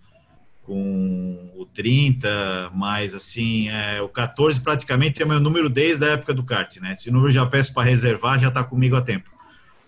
com 0.62 1.51
o 1.57 1.67
30, 1.67 2.71
mas 2.73 3.15
assim, 3.15 3.69
é, 3.69 4.01
o 4.01 4.09
14 4.09 4.61
praticamente 4.61 5.21
é 5.21 5.27
meu 5.27 5.41
número 5.41 5.69
desde 5.69 6.05
a 6.05 6.11
época 6.11 6.33
do 6.33 6.45
kart, 6.45 6.77
né? 6.77 6.93
Esse 6.93 7.11
número 7.11 7.33
já 7.33 7.45
peço 7.45 7.75
para 7.75 7.83
reservar, 7.83 8.38
já 8.38 8.49
está 8.49 8.62
comigo 8.62 8.95
há 8.95 9.03
tempo. 9.03 9.29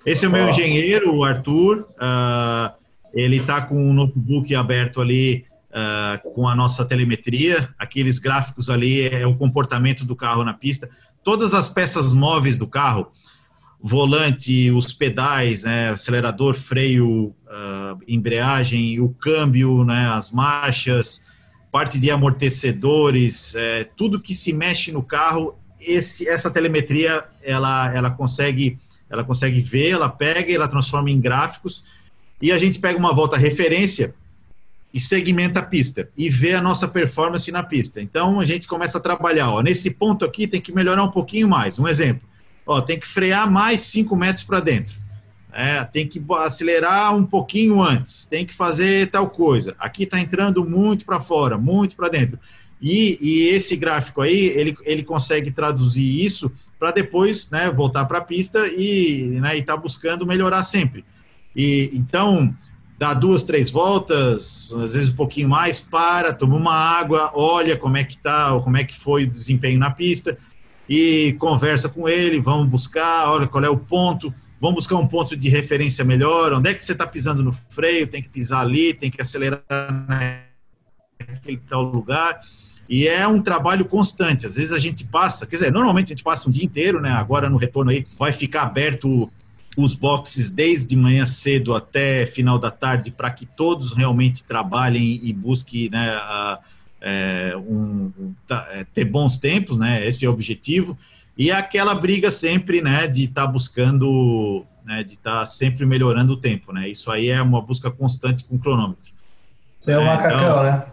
Esse 0.05 0.25
é 0.25 0.29
o 0.29 0.33
meu 0.33 0.49
engenheiro, 0.51 1.15
o 1.15 1.25
Arthur. 1.25 1.87
Uh, 1.93 2.75
ele 3.15 3.37
está 3.37 3.63
com 3.63 3.89
o 3.89 3.93
notebook 3.93 4.53
aberto 4.55 5.01
ali 5.01 5.47
uh, 5.75 6.31
com 6.33 6.49
a 6.49 6.55
nossa 6.55 6.85
telemetria. 6.85 7.69
Aqueles 7.79 8.19
gráficos 8.19 8.71
ali 8.71 9.09
é 9.09 9.27
o 9.27 9.35
comportamento 9.35 10.05
do 10.05 10.15
carro 10.15 10.45
na 10.45 10.55
pista. 10.55 10.89
Todas 11.23 11.53
as 11.53 11.69
peças 11.69 12.13
móveis 12.13 12.57
do 12.57 12.67
carro, 12.67 13.11
volante, 13.83 14.71
os 14.71 14.93
pedais, 14.93 15.65
né, 15.65 15.91
acelerador, 15.91 16.55
freio, 16.55 17.35
uh, 17.47 18.01
embreagem, 18.07 19.01
o 19.01 19.09
câmbio, 19.11 19.85
né, 19.85 20.09
as 20.09 20.31
marchas, 20.31 21.25
parte 21.71 21.99
de 21.99 22.11
amortecedores, 22.11 23.55
é, 23.57 23.85
tudo 23.97 24.21
que 24.21 24.33
se 24.33 24.53
mexe 24.53 24.93
no 24.93 25.03
carro, 25.03 25.59
esse, 25.81 26.29
essa 26.29 26.49
telemetria 26.49 27.25
ela, 27.43 27.93
ela 27.93 28.11
consegue 28.11 28.79
ela 29.11 29.23
consegue 29.23 29.61
ver, 29.61 29.91
ela 29.91 30.09
pega, 30.09 30.53
ela 30.53 30.67
transforma 30.67 31.11
em 31.11 31.21
gráficos 31.21 31.85
e 32.41 32.51
a 32.51 32.59
gente 32.59 32.79
pega 32.79 32.99
uma 32.99 33.13
volta 33.13 33.37
referência 33.37 34.15
e 34.95 35.01
segmenta 35.01 35.59
a 35.59 35.63
pista 35.63 36.09
e 36.17 36.31
vê 36.31 36.55
a 36.55 36.63
nossa 36.63 36.87
performance 36.87 37.51
na 37.51 37.65
pista. 37.65 38.01
Então 38.01 38.39
a 38.39 38.45
gente 38.45 38.69
começa 38.69 38.99
a 38.99 39.01
trabalhar, 39.01 39.51
ó, 39.51 39.61
nesse 39.61 39.91
ponto 39.91 40.25
aqui 40.25 40.47
tem 40.47 40.61
que 40.61 40.73
melhorar 40.73 41.03
um 41.03 41.11
pouquinho 41.11 41.49
mais. 41.49 41.81
Um 41.81 41.89
exemplo, 41.89 42.23
ó, 42.65 42.81
tem 42.81 43.01
que 43.01 43.09
frear 43.09 43.51
mais 43.51 43.83
5 43.83 44.15
metros 44.15 44.47
para 44.47 44.61
dentro. 44.61 45.03
É, 45.53 45.83
tem 45.85 46.07
que 46.07 46.23
acelerar 46.39 47.15
um 47.17 47.25
pouquinho 47.25 47.83
antes, 47.83 48.27
tem 48.27 48.47
que 48.47 48.55
fazer 48.55 49.11
tal 49.11 49.29
coisa. 49.31 49.75
Aqui 49.81 50.05
está 50.05 50.21
entrando 50.21 50.65
muito 50.65 51.05
para 51.05 51.21
fora, 51.21 51.59
muito 51.59 51.97
para 51.97 52.09
dentro. 52.09 52.39
E, 52.81 53.19
e, 53.21 53.49
esse 53.49 53.77
gráfico 53.77 54.21
aí, 54.21 54.47
ele, 54.47 54.77
ele 54.83 55.03
consegue 55.03 55.51
traduzir 55.51 56.25
isso 56.25 56.53
para 56.79 56.91
depois 56.91 57.51
né, 57.51 57.71
voltar 57.71 58.05
para 58.05 58.19
a 58.19 58.21
pista 58.21 58.67
e 58.67 59.39
né, 59.41 59.57
estar 59.57 59.75
tá 59.75 59.81
buscando 59.81 60.27
melhorar 60.27 60.63
sempre. 60.65 61.05
E 61.55 61.91
então, 61.95 62.53
dá 63.05 63.13
duas, 63.13 63.45
três 63.45 63.71
voltas, 63.71 64.73
às 64.73 64.95
vezes 64.95 65.11
um 65.11 65.17
pouquinho 65.17 65.47
mais, 65.47 65.79
para, 65.79 66.33
toma 66.33 66.57
uma 66.57 66.75
água, 66.75 67.31
olha 67.35 67.77
como 67.77 67.99
é 67.99 68.05
que 68.05 68.17
tá, 68.17 68.59
como 68.65 68.79
é 68.79 68.85
que 68.85 68.95
foi 68.95 69.25
o 69.25 69.31
desempenho 69.31 69.79
na 69.79 69.91
pista 69.91 70.39
e 70.89 71.37
conversa 71.39 71.87
com 71.87 72.09
ele, 72.09 72.41
vamos 72.41 72.67
buscar, 72.67 73.31
olha 73.31 73.47
qual 73.47 73.63
é 73.63 73.69
o 73.69 73.77
ponto 73.77 74.33
vamos 74.59 74.77
buscar 74.77 74.97
um 74.97 75.07
ponto 75.07 75.37
de 75.37 75.51
referência 75.51 76.03
melhor, 76.03 76.55
onde 76.55 76.71
é 76.71 76.75
que 76.75 76.83
você 76.83 76.93
está 76.93 77.07
pisando 77.07 77.43
no 77.43 77.53
freio, 77.53 78.07
tem 78.07 78.23
que 78.23 78.31
pisar 78.31 78.63
ali, 78.63 78.95
tem 78.95 79.11
que 79.11 79.21
acelerar 79.21 79.63
naquele 81.21 81.59
tal 81.69 81.83
lugar. 81.83 82.41
E 82.89 83.07
é 83.07 83.29
um 83.29 83.43
trabalho 83.43 83.85
constante. 83.85 84.47
Às 84.47 84.55
vezes 84.55 84.73
a 84.73 84.79
gente 84.79 85.05
passa, 85.05 85.47
quer 85.47 85.57
dizer, 85.57 85.71
normalmente 85.71 86.07
a 86.07 86.17
gente 86.17 86.25
passa 86.25 86.49
um 86.49 86.53
dia 86.53 86.65
inteiro, 86.65 86.99
né? 86.99 87.11
Agora 87.11 87.51
no 87.51 87.59
retorno 87.59 87.91
aí 87.91 88.07
vai 88.19 88.33
ficar 88.33 88.63
aberto 88.63 89.31
os 89.77 89.95
boxes 89.95 90.51
desde 90.51 90.95
manhã 90.97 91.27
cedo 91.27 91.75
até 91.75 92.27
final 92.27 92.59
da 92.59 92.71
tarde 92.71 93.11
para 93.11 93.31
que 93.31 93.45
todos 93.45 93.93
realmente 93.93 94.45
trabalhem 94.45 95.21
e 95.23 95.33
busquem 95.33 95.91
né, 95.91 96.11
a, 96.11 96.59
é, 97.01 97.55
um, 97.57 98.11
tá, 98.49 98.69
é, 98.71 98.85
ter 98.95 99.05
bons 99.05 99.37
tempos, 99.39 99.79
né? 99.79 100.07
Esse 100.07 100.25
é 100.25 100.29
o 100.29 100.33
objetivo. 100.33 100.97
E 101.37 101.51
aquela 101.51 101.95
briga 101.95 102.31
sempre, 102.31 102.81
né, 102.81 103.07
de 103.07 103.25
estar 103.25 103.47
tá 103.47 103.53
buscando, 103.53 104.65
né, 104.85 105.03
de 105.03 105.15
estar 105.15 105.41
tá 105.41 105.47
sempre 105.47 105.85
melhorando 105.85 106.33
o 106.33 106.37
tempo, 106.37 106.73
né? 106.73 106.89
Isso 106.89 107.11
aí 107.11 107.29
é 107.29 107.43
uma 107.43 107.61
busca 107.61 107.91
constante 107.91 108.45
com 108.45 108.57
o 108.57 108.59
cronômetro. 108.59 109.13
Você 109.79 109.93
é 109.93 109.99
o 109.99 110.03
é, 110.03 110.05
macacão, 110.05 110.39
então, 110.39 110.63
né? 110.63 110.87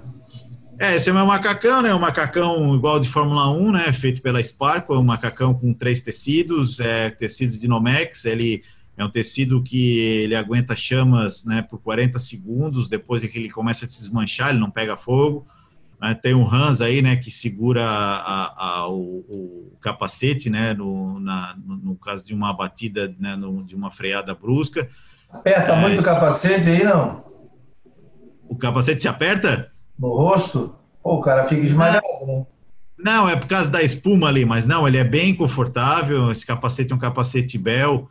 É, 0.82 0.96
esse 0.96 1.08
é 1.08 1.12
o 1.12 1.16
meu 1.16 1.28
macacão, 1.28 1.80
né? 1.84 1.94
Um 1.94 2.00
macacão 2.00 2.76
igual 2.76 3.00
de 3.00 3.08
Fórmula 3.08 3.52
1, 3.52 3.72
né? 3.72 3.94
Feito 3.94 4.20
pela 4.20 4.42
Sparco, 4.42 4.96
é 4.96 4.98
um 4.98 5.04
macacão 5.04 5.54
com 5.54 5.72
três 5.76 6.02
tecidos, 6.02 6.80
é 6.80 7.12
tecido 7.12 7.56
de 7.56 7.68
Nomex, 7.68 8.26
ele 8.26 8.64
é 8.98 9.06
um 9.06 9.10
tecido 9.10 9.62
que 9.62 10.00
ele 10.00 10.36
aguenta 10.36 10.76
chamas, 10.76 11.46
né, 11.46 11.62
por 11.62 11.80
40 11.80 12.18
segundos, 12.18 12.90
depois 12.90 13.24
é 13.24 13.28
que 13.28 13.38
ele 13.38 13.52
começa 13.52 13.86
a 13.86 13.88
se 13.88 14.00
desmanchar, 14.00 14.50
ele 14.50 14.58
não 14.58 14.72
pega 14.72 14.98
fogo. 14.98 15.46
Né, 16.02 16.16
tem 16.16 16.34
um 16.34 16.52
Hans 16.52 16.82
aí, 16.82 17.00
né, 17.00 17.16
que 17.16 17.30
segura 17.30 17.86
a, 17.86 18.80
a, 18.80 18.88
o, 18.88 19.20
o, 19.30 19.78
capacete, 19.80 20.50
né, 20.50 20.74
no, 20.74 21.20
na, 21.20 21.56
no, 21.64 21.76
no, 21.78 21.96
caso 21.96 22.26
de 22.26 22.34
uma 22.34 22.52
batida, 22.52 23.14
né, 23.20 23.36
no, 23.36 23.64
de 23.64 23.76
uma 23.76 23.92
freada 23.92 24.34
brusca. 24.34 24.90
Aperta 25.30 25.74
é, 25.74 25.80
muito 25.80 26.02
o 26.02 26.04
capacete 26.04 26.70
aí, 26.70 26.84
não? 26.84 27.24
O 28.50 28.56
capacete 28.56 29.00
se 29.00 29.08
aperta? 29.08 29.71
No 30.02 30.10
rosto? 30.10 30.76
Pô, 31.02 31.16
o 31.16 31.22
cara 31.22 31.46
fica 31.46 31.62
esmalhado, 31.62 32.06
né? 32.28 32.46
Não, 32.98 33.30
é 33.30 33.36
por 33.36 33.48
causa 33.48 33.72
da 33.72 33.82
espuma 33.82 34.28
ali, 34.28 34.44
mas 34.46 34.68
não, 34.68 34.88
ele 34.88 34.98
é 34.98 35.04
bem 35.04 35.34
confortável. 35.34 36.32
Esse 36.32 36.46
capacete 36.46 36.92
é 36.92 36.96
um 36.96 37.00
capacete 37.00 37.58
Bell 37.58 38.10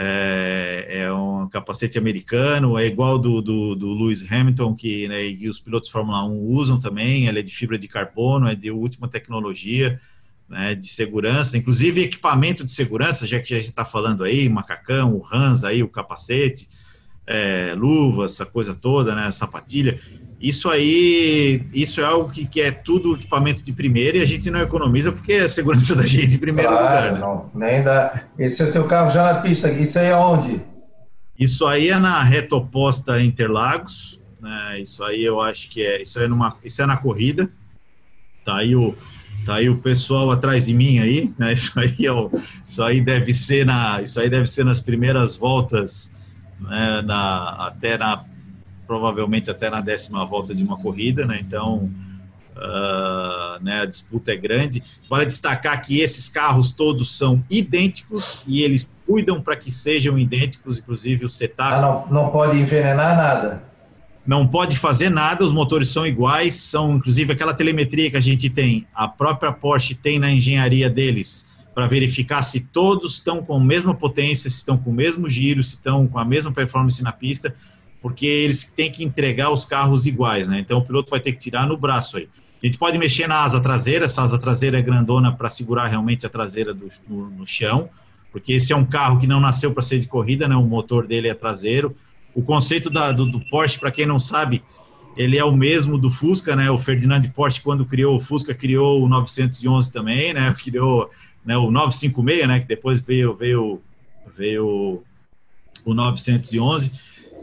é, 0.00 0.86
é, 0.88 1.12
um 1.12 1.48
capacete 1.48 1.98
americano, 1.98 2.78
é 2.78 2.86
igual 2.86 3.18
do, 3.18 3.42
do, 3.42 3.74
do 3.74 3.94
Lewis 3.94 4.24
Hamilton, 4.30 4.72
que 4.72 5.08
né, 5.08 5.26
os 5.50 5.58
pilotos 5.58 5.88
de 5.88 5.92
Fórmula 5.92 6.24
1 6.24 6.46
usam 6.46 6.80
também, 6.80 7.26
ele 7.26 7.40
é 7.40 7.42
de 7.42 7.52
fibra 7.52 7.76
de 7.76 7.88
carbono, 7.88 8.46
é 8.46 8.54
de 8.54 8.70
última 8.70 9.08
tecnologia 9.08 10.00
né, 10.48 10.76
de 10.76 10.86
segurança, 10.86 11.58
inclusive 11.58 12.02
equipamento 12.02 12.64
de 12.64 12.70
segurança, 12.70 13.26
já 13.26 13.40
que 13.40 13.52
a 13.54 13.58
gente 13.58 13.70
está 13.70 13.84
falando 13.84 14.22
aí, 14.22 14.48
macacão, 14.48 15.14
o 15.14 15.26
Hans 15.32 15.64
aí, 15.64 15.82
o 15.82 15.88
capacete, 15.88 16.68
é, 17.26 17.74
luva, 17.76 18.26
essa 18.26 18.46
coisa 18.46 18.74
toda, 18.74 19.16
né, 19.16 19.32
sapatilha, 19.32 20.00
isso 20.40 20.70
aí, 20.70 21.64
isso 21.72 22.00
é 22.00 22.04
algo 22.04 22.30
que, 22.30 22.46
que, 22.46 22.60
é 22.60 22.70
tudo 22.70 23.16
equipamento 23.16 23.62
de 23.62 23.72
primeira 23.72 24.18
e 24.18 24.22
a 24.22 24.26
gente 24.26 24.50
não 24.50 24.60
economiza 24.60 25.10
porque 25.10 25.32
é 25.32 25.42
a 25.42 25.48
segurança 25.48 25.94
da 25.96 26.06
gente 26.06 26.36
em 26.36 26.38
primeiro 26.38 26.70
claro, 26.70 26.86
lugar. 26.86 27.12
Né? 27.12 27.18
Não, 27.18 27.50
nem 27.54 27.82
dá. 27.82 28.22
Esse 28.38 28.62
é 28.62 28.66
o 28.66 28.72
teu 28.72 28.86
carro 28.86 29.10
já 29.10 29.32
na 29.32 29.40
pista, 29.40 29.70
isso 29.70 29.98
aí 29.98 30.06
é 30.06 30.16
onde? 30.16 30.60
Isso 31.38 31.66
aí 31.66 31.88
é 31.88 31.98
na 31.98 32.22
reta 32.22 32.54
oposta 32.54 33.20
Interlagos, 33.20 34.20
né? 34.40 34.80
Isso 34.80 35.02
aí 35.02 35.24
eu 35.24 35.40
acho 35.40 35.68
que 35.70 35.82
é, 35.82 36.02
isso 36.02 36.20
é 36.20 36.28
numa, 36.28 36.56
isso 36.64 36.80
é 36.82 36.86
na 36.86 36.96
corrida. 36.96 37.50
Tá 38.44 38.58
aí 38.58 38.74
o 38.76 38.94
tá 39.44 39.54
aí 39.54 39.68
o 39.68 39.78
pessoal 39.78 40.30
atrás 40.30 40.66
de 40.66 40.74
mim 40.74 40.98
aí, 40.98 41.32
né? 41.38 41.52
Isso 41.54 41.78
aí 41.78 41.94
é 42.04 42.12
o, 42.12 42.30
isso 42.62 42.82
aí 42.82 43.00
deve 43.00 43.32
ser 43.32 43.64
na, 43.64 44.02
isso 44.02 44.20
aí 44.20 44.28
deve 44.28 44.46
ser 44.46 44.64
nas 44.64 44.80
primeiras 44.80 45.36
voltas, 45.36 46.14
né? 46.60 47.02
Na 47.02 47.66
até 47.66 47.96
na 47.96 48.24
provavelmente 48.88 49.50
até 49.50 49.68
na 49.68 49.82
décima 49.82 50.24
volta 50.24 50.54
de 50.54 50.64
uma 50.64 50.78
corrida, 50.78 51.26
né? 51.26 51.38
Então, 51.46 51.90
uh, 52.56 53.62
né, 53.62 53.82
a 53.82 53.84
disputa 53.84 54.32
é 54.32 54.36
grande. 54.36 54.82
Vale 55.08 55.26
destacar 55.26 55.80
que 55.84 56.00
esses 56.00 56.30
carros 56.30 56.72
todos 56.72 57.16
são 57.16 57.44
idênticos 57.50 58.42
e 58.46 58.62
eles 58.62 58.88
cuidam 59.06 59.42
para 59.42 59.54
que 59.56 59.70
sejam 59.70 60.18
idênticos, 60.18 60.78
inclusive 60.78 61.26
o 61.26 61.28
setup. 61.28 61.74
Ah, 61.74 61.80
não, 61.80 62.06
não 62.10 62.30
pode 62.30 62.58
envenenar 62.58 63.14
nada. 63.14 63.62
Não 64.26 64.46
pode 64.46 64.76
fazer 64.76 65.10
nada, 65.10 65.44
os 65.44 65.52
motores 65.52 65.88
são 65.88 66.06
iguais, 66.06 66.56
são 66.56 66.96
inclusive 66.96 67.32
aquela 67.32 67.54
telemetria 67.54 68.10
que 68.10 68.16
a 68.16 68.20
gente 68.20 68.50
tem, 68.50 68.86
a 68.94 69.08
própria 69.08 69.50
Porsche 69.50 69.94
tem 69.94 70.18
na 70.18 70.30
engenharia 70.30 70.90
deles, 70.90 71.48
para 71.74 71.86
verificar 71.86 72.42
se 72.42 72.60
todos 72.60 73.14
estão 73.14 73.42
com 73.42 73.56
a 73.56 73.60
mesma 73.60 73.94
potência, 73.94 74.50
se 74.50 74.58
estão 74.58 74.76
com 74.76 74.90
o 74.90 74.92
mesmo 74.92 75.30
giro, 75.30 75.62
se 75.62 75.76
estão 75.76 76.06
com 76.06 76.18
a 76.18 76.26
mesma 76.26 76.52
performance 76.52 77.02
na 77.02 77.10
pista 77.10 77.54
porque 78.00 78.26
eles 78.26 78.70
têm 78.70 78.90
que 78.90 79.04
entregar 79.04 79.50
os 79.50 79.64
carros 79.64 80.06
iguais, 80.06 80.46
né? 80.48 80.60
Então 80.60 80.78
o 80.78 80.84
piloto 80.84 81.10
vai 81.10 81.20
ter 81.20 81.32
que 81.32 81.38
tirar 81.38 81.66
no 81.66 81.76
braço 81.76 82.16
aí. 82.16 82.28
A 82.62 82.66
gente 82.66 82.78
pode 82.78 82.98
mexer 82.98 83.28
na 83.28 83.42
asa 83.42 83.60
traseira, 83.60 84.04
essa 84.04 84.22
asa 84.22 84.38
traseira 84.38 84.78
é 84.78 84.82
grandona 84.82 85.32
para 85.32 85.48
segurar 85.48 85.86
realmente 85.86 86.26
a 86.26 86.28
traseira 86.28 86.74
do, 86.74 86.90
no, 87.08 87.30
no, 87.30 87.46
chão, 87.46 87.88
porque 88.32 88.52
esse 88.52 88.72
é 88.72 88.76
um 88.76 88.84
carro 88.84 89.20
que 89.20 89.26
não 89.26 89.38
nasceu 89.38 89.72
para 89.72 89.82
ser 89.82 90.00
de 90.00 90.08
corrida, 90.08 90.48
né? 90.48 90.56
O 90.56 90.64
motor 90.64 91.06
dele 91.06 91.28
é 91.28 91.34
traseiro. 91.34 91.96
O 92.34 92.42
conceito 92.42 92.90
da, 92.90 93.12
do, 93.12 93.26
do 93.26 93.40
Porsche, 93.40 93.78
para 93.78 93.92
quem 93.92 94.06
não 94.06 94.18
sabe, 94.18 94.62
ele 95.16 95.38
é 95.38 95.44
o 95.44 95.54
mesmo 95.54 95.98
do 95.98 96.10
Fusca, 96.10 96.54
né? 96.54 96.70
O 96.70 96.78
Ferdinand 96.78 97.22
Porsche, 97.34 97.60
quando 97.60 97.84
criou 97.84 98.16
o 98.16 98.20
Fusca, 98.20 98.54
criou 98.54 99.02
o 99.02 99.08
911 99.08 99.92
também, 99.92 100.32
né? 100.34 100.54
Criou 100.62 101.10
né, 101.44 101.56
o 101.56 101.70
956, 101.70 102.48
né? 102.48 102.60
Que 102.60 102.66
depois 102.66 103.00
veio, 103.00 103.34
veio, 103.34 103.80
veio 104.36 105.02
o 105.84 105.94
911. 105.94 106.92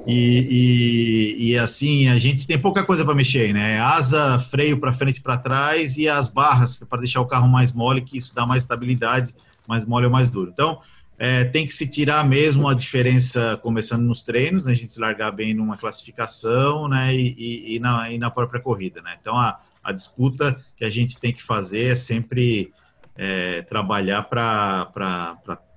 E, 0.07 1.35
e, 1.39 1.51
e, 1.51 1.57
assim, 1.57 2.07
a 2.09 2.17
gente 2.17 2.45
tem 2.45 2.59
pouca 2.59 2.83
coisa 2.83 3.03
para 3.03 3.15
mexer, 3.15 3.53
né? 3.53 3.79
Asa, 3.79 4.39
freio 4.39 4.79
para 4.79 4.93
frente 4.93 5.17
e 5.17 5.21
para 5.21 5.37
trás 5.37 5.97
e 5.97 6.07
as 6.07 6.29
barras 6.29 6.79
para 6.87 6.99
deixar 6.99 7.21
o 7.21 7.25
carro 7.25 7.47
mais 7.47 7.71
mole, 7.71 8.01
que 8.01 8.17
isso 8.17 8.35
dá 8.35 8.45
mais 8.45 8.63
estabilidade, 8.63 9.33
mais 9.67 9.83
mole 9.83 10.05
ou 10.05 10.11
mais 10.11 10.29
duro. 10.29 10.51
Então, 10.53 10.79
é, 11.17 11.45
tem 11.45 11.65
que 11.65 11.73
se 11.73 11.87
tirar 11.87 12.27
mesmo 12.27 12.67
a 12.67 12.73
diferença 12.73 13.57
começando 13.63 14.03
nos 14.03 14.21
treinos, 14.21 14.65
né? 14.65 14.73
A 14.73 14.75
gente 14.75 14.93
se 14.93 14.99
largar 14.99 15.31
bem 15.31 15.53
numa 15.53 15.77
classificação, 15.77 16.87
né? 16.87 17.15
E, 17.15 17.75
e 17.75 17.79
na, 17.79 18.09
na 18.17 18.29
própria 18.29 18.61
corrida, 18.61 19.01
né? 19.01 19.17
Então, 19.19 19.35
a, 19.37 19.59
a 19.83 19.91
disputa 19.91 20.59
que 20.77 20.85
a 20.85 20.89
gente 20.89 21.19
tem 21.19 21.33
que 21.33 21.41
fazer 21.41 21.91
é 21.91 21.95
sempre 21.95 22.71
é, 23.15 23.61
trabalhar 23.63 24.23
para 24.23 24.87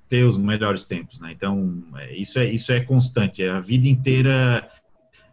ter 0.08 0.24
os 0.24 0.36
melhores 0.36 0.86
tempos, 0.86 1.20
né? 1.20 1.32
Então, 1.32 1.82
é, 1.96 2.14
isso 2.16 2.38
é, 2.38 2.46
isso 2.46 2.72
é 2.72 2.80
constante, 2.80 3.42
é, 3.42 3.50
a 3.50 3.60
vida 3.60 3.86
inteira 3.88 4.68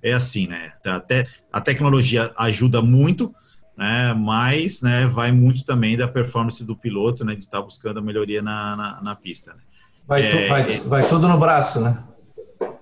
é 0.03 0.13
assim, 0.13 0.47
né? 0.47 0.73
Tá, 0.83 0.97
até 0.97 1.27
a 1.51 1.61
tecnologia 1.61 2.31
ajuda 2.37 2.81
muito, 2.81 3.33
né? 3.77 4.13
Mas, 4.13 4.81
né, 4.81 5.07
vai 5.07 5.31
muito 5.31 5.63
também 5.65 5.97
da 5.97 6.07
performance 6.07 6.63
do 6.63 6.75
piloto, 6.75 7.25
né? 7.25 7.33
De 7.33 7.41
estar 7.41 7.59
tá 7.59 7.63
buscando 7.63 7.99
a 7.99 8.01
melhoria 8.01 8.41
na, 8.41 8.75
na, 8.75 9.01
na 9.01 9.15
pista. 9.15 9.53
Né? 9.53 9.59
Vai, 10.07 10.23
é, 10.23 10.29
tu, 10.29 10.49
vai, 10.49 10.79
vai 10.81 11.09
tudo 11.09 11.27
no 11.27 11.37
braço, 11.37 11.81
né? 11.81 12.03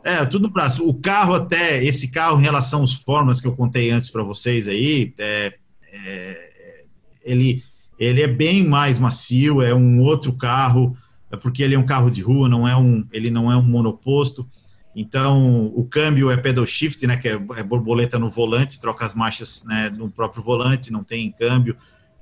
É, 0.03 0.25
tudo 0.25 0.47
no 0.47 0.53
braço. 0.53 0.87
O 0.87 0.93
carro 0.93 1.33
até, 1.33 1.81
esse 1.83 2.11
carro 2.11 2.39
em 2.39 2.43
relação 2.43 2.83
às 2.83 2.93
formas 2.93 3.39
que 3.39 3.47
eu 3.47 3.55
contei 3.55 3.89
antes 3.89 4.09
para 4.09 4.21
vocês 4.21 4.67
aí, 4.67 5.13
é, 5.17 5.53
é, 5.93 6.83
ele, 7.23 7.63
ele 7.97 8.21
é 8.21 8.27
bem 8.27 8.67
mais 8.67 8.99
macio, 8.99 9.61
é 9.61 9.73
um 9.73 10.01
outro 10.01 10.33
carro, 10.33 10.93
é 10.93 11.02
porque 11.37 11.63
ele 11.63 11.75
é 11.75 11.79
um 11.79 11.85
carro 11.85 12.09
de 12.09 12.21
rua, 12.21 12.47
não 12.47 12.67
é 12.67 12.75
um, 12.75 13.05
ele 13.11 13.29
não 13.29 13.51
é 13.51 13.57
um 13.57 13.63
monoposto. 13.63 14.47
Então, 14.95 15.71
o 15.75 15.85
câmbio 15.85 16.29
é 16.29 16.37
pedal 16.37 16.65
shift, 16.65 17.05
né, 17.07 17.17
que 17.17 17.27
é, 17.27 17.31
é 17.31 17.63
borboleta 17.63 18.19
no 18.19 18.29
volante, 18.29 18.79
troca 18.79 19.05
as 19.05 19.15
marchas 19.15 19.63
né, 19.65 19.89
no 19.89 20.09
próprio 20.11 20.43
volante, 20.43 20.93
não 20.93 21.03
tem 21.03 21.31
câmbio 21.31 21.75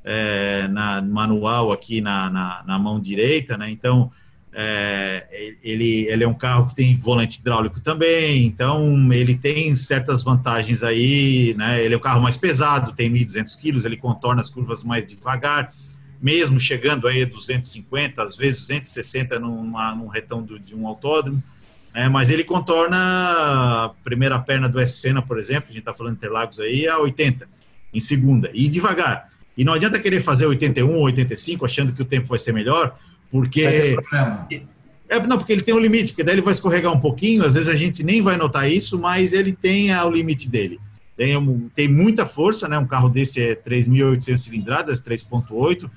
é, 0.03 0.67
na 0.69 1.01
manual 1.01 1.71
aqui 1.71 2.01
na, 2.01 2.29
na, 2.29 2.63
na, 2.65 2.79
mão 2.79 2.99
direita, 2.99 3.57
né? 3.57 3.69
Então, 3.69 4.11
é, 4.53 5.57
ele, 5.63 6.07
ele 6.07 6.23
é 6.23 6.27
um 6.27 6.33
carro 6.33 6.67
que 6.67 6.75
tem 6.75 6.97
volante 6.97 7.39
hidráulico 7.39 7.79
também, 7.79 8.45
então 8.45 9.11
ele 9.13 9.35
tem 9.35 9.75
certas 9.75 10.23
vantagens 10.23 10.83
aí, 10.83 11.53
né? 11.57 11.83
Ele 11.83 11.93
é 11.93 11.97
um 11.97 12.01
carro 12.01 12.21
mais 12.21 12.35
pesado, 12.35 12.93
tem 12.93 13.11
1.200 13.11 13.59
quilos, 13.59 13.85
ele 13.85 13.97
contorna 13.97 14.41
as 14.41 14.49
curvas 14.49 14.83
mais 14.83 15.05
devagar, 15.05 15.73
mesmo 16.21 16.59
chegando 16.59 17.07
aí 17.07 17.23
a 17.23 17.25
250, 17.25 18.21
às 18.21 18.35
vezes 18.35 18.61
260 18.61 19.39
numa, 19.39 19.95
num 19.95 20.07
retão 20.07 20.43
de 20.43 20.75
um 20.75 20.87
autódromo, 20.87 21.41
né? 21.93 22.07
mas 22.07 22.29
ele 22.29 22.43
contorna 22.43 22.97
a 22.97 23.91
primeira 24.03 24.37
perna 24.37 24.69
do 24.69 24.79
S 24.79 24.99
Senna, 24.99 25.21
por 25.21 25.39
exemplo, 25.39 25.69
a 25.69 25.73
gente 25.73 25.79
está 25.79 25.93
falando 25.93 26.13
de 26.13 26.19
Interlagos 26.19 26.59
aí, 26.59 26.87
a 26.87 26.99
80 26.99 27.47
em 27.93 27.99
segunda, 27.99 28.51
e 28.53 28.69
devagar. 28.69 29.29
E 29.57 29.65
não 29.65 29.73
adianta 29.73 29.99
querer 29.99 30.21
fazer 30.21 30.45
81 30.45 30.87
ou 30.95 31.03
85 31.03 31.65
achando 31.65 31.91
que 31.91 32.01
o 32.01 32.05
tempo 32.05 32.27
vai 32.27 32.39
ser 32.39 32.53
melhor, 32.53 32.97
porque. 33.29 33.95
É, 35.09 35.19
não, 35.27 35.37
porque 35.37 35.51
ele 35.51 35.61
tem 35.61 35.73
um 35.73 35.79
limite, 35.79 36.13
porque 36.13 36.23
daí 36.23 36.35
ele 36.35 36.41
vai 36.41 36.53
escorregar 36.53 36.93
um 36.93 36.99
pouquinho, 37.01 37.45
às 37.45 37.55
vezes 37.55 37.67
a 37.67 37.75
gente 37.75 38.01
nem 38.01 38.21
vai 38.21 38.37
notar 38.37 38.71
isso, 38.71 38.97
mas 38.97 39.33
ele 39.33 39.51
tem 39.51 39.93
o 39.93 40.09
limite 40.09 40.47
dele. 40.47 40.79
Tem, 41.17 41.69
tem 41.75 41.87
muita 41.89 42.25
força, 42.25 42.67
né? 42.67 42.79
Um 42.79 42.87
carro 42.87 43.09
desse 43.09 43.41
é 43.41 43.55
3.800 43.55 44.37
cilindradas, 44.37 45.03
3.8, 45.03 45.89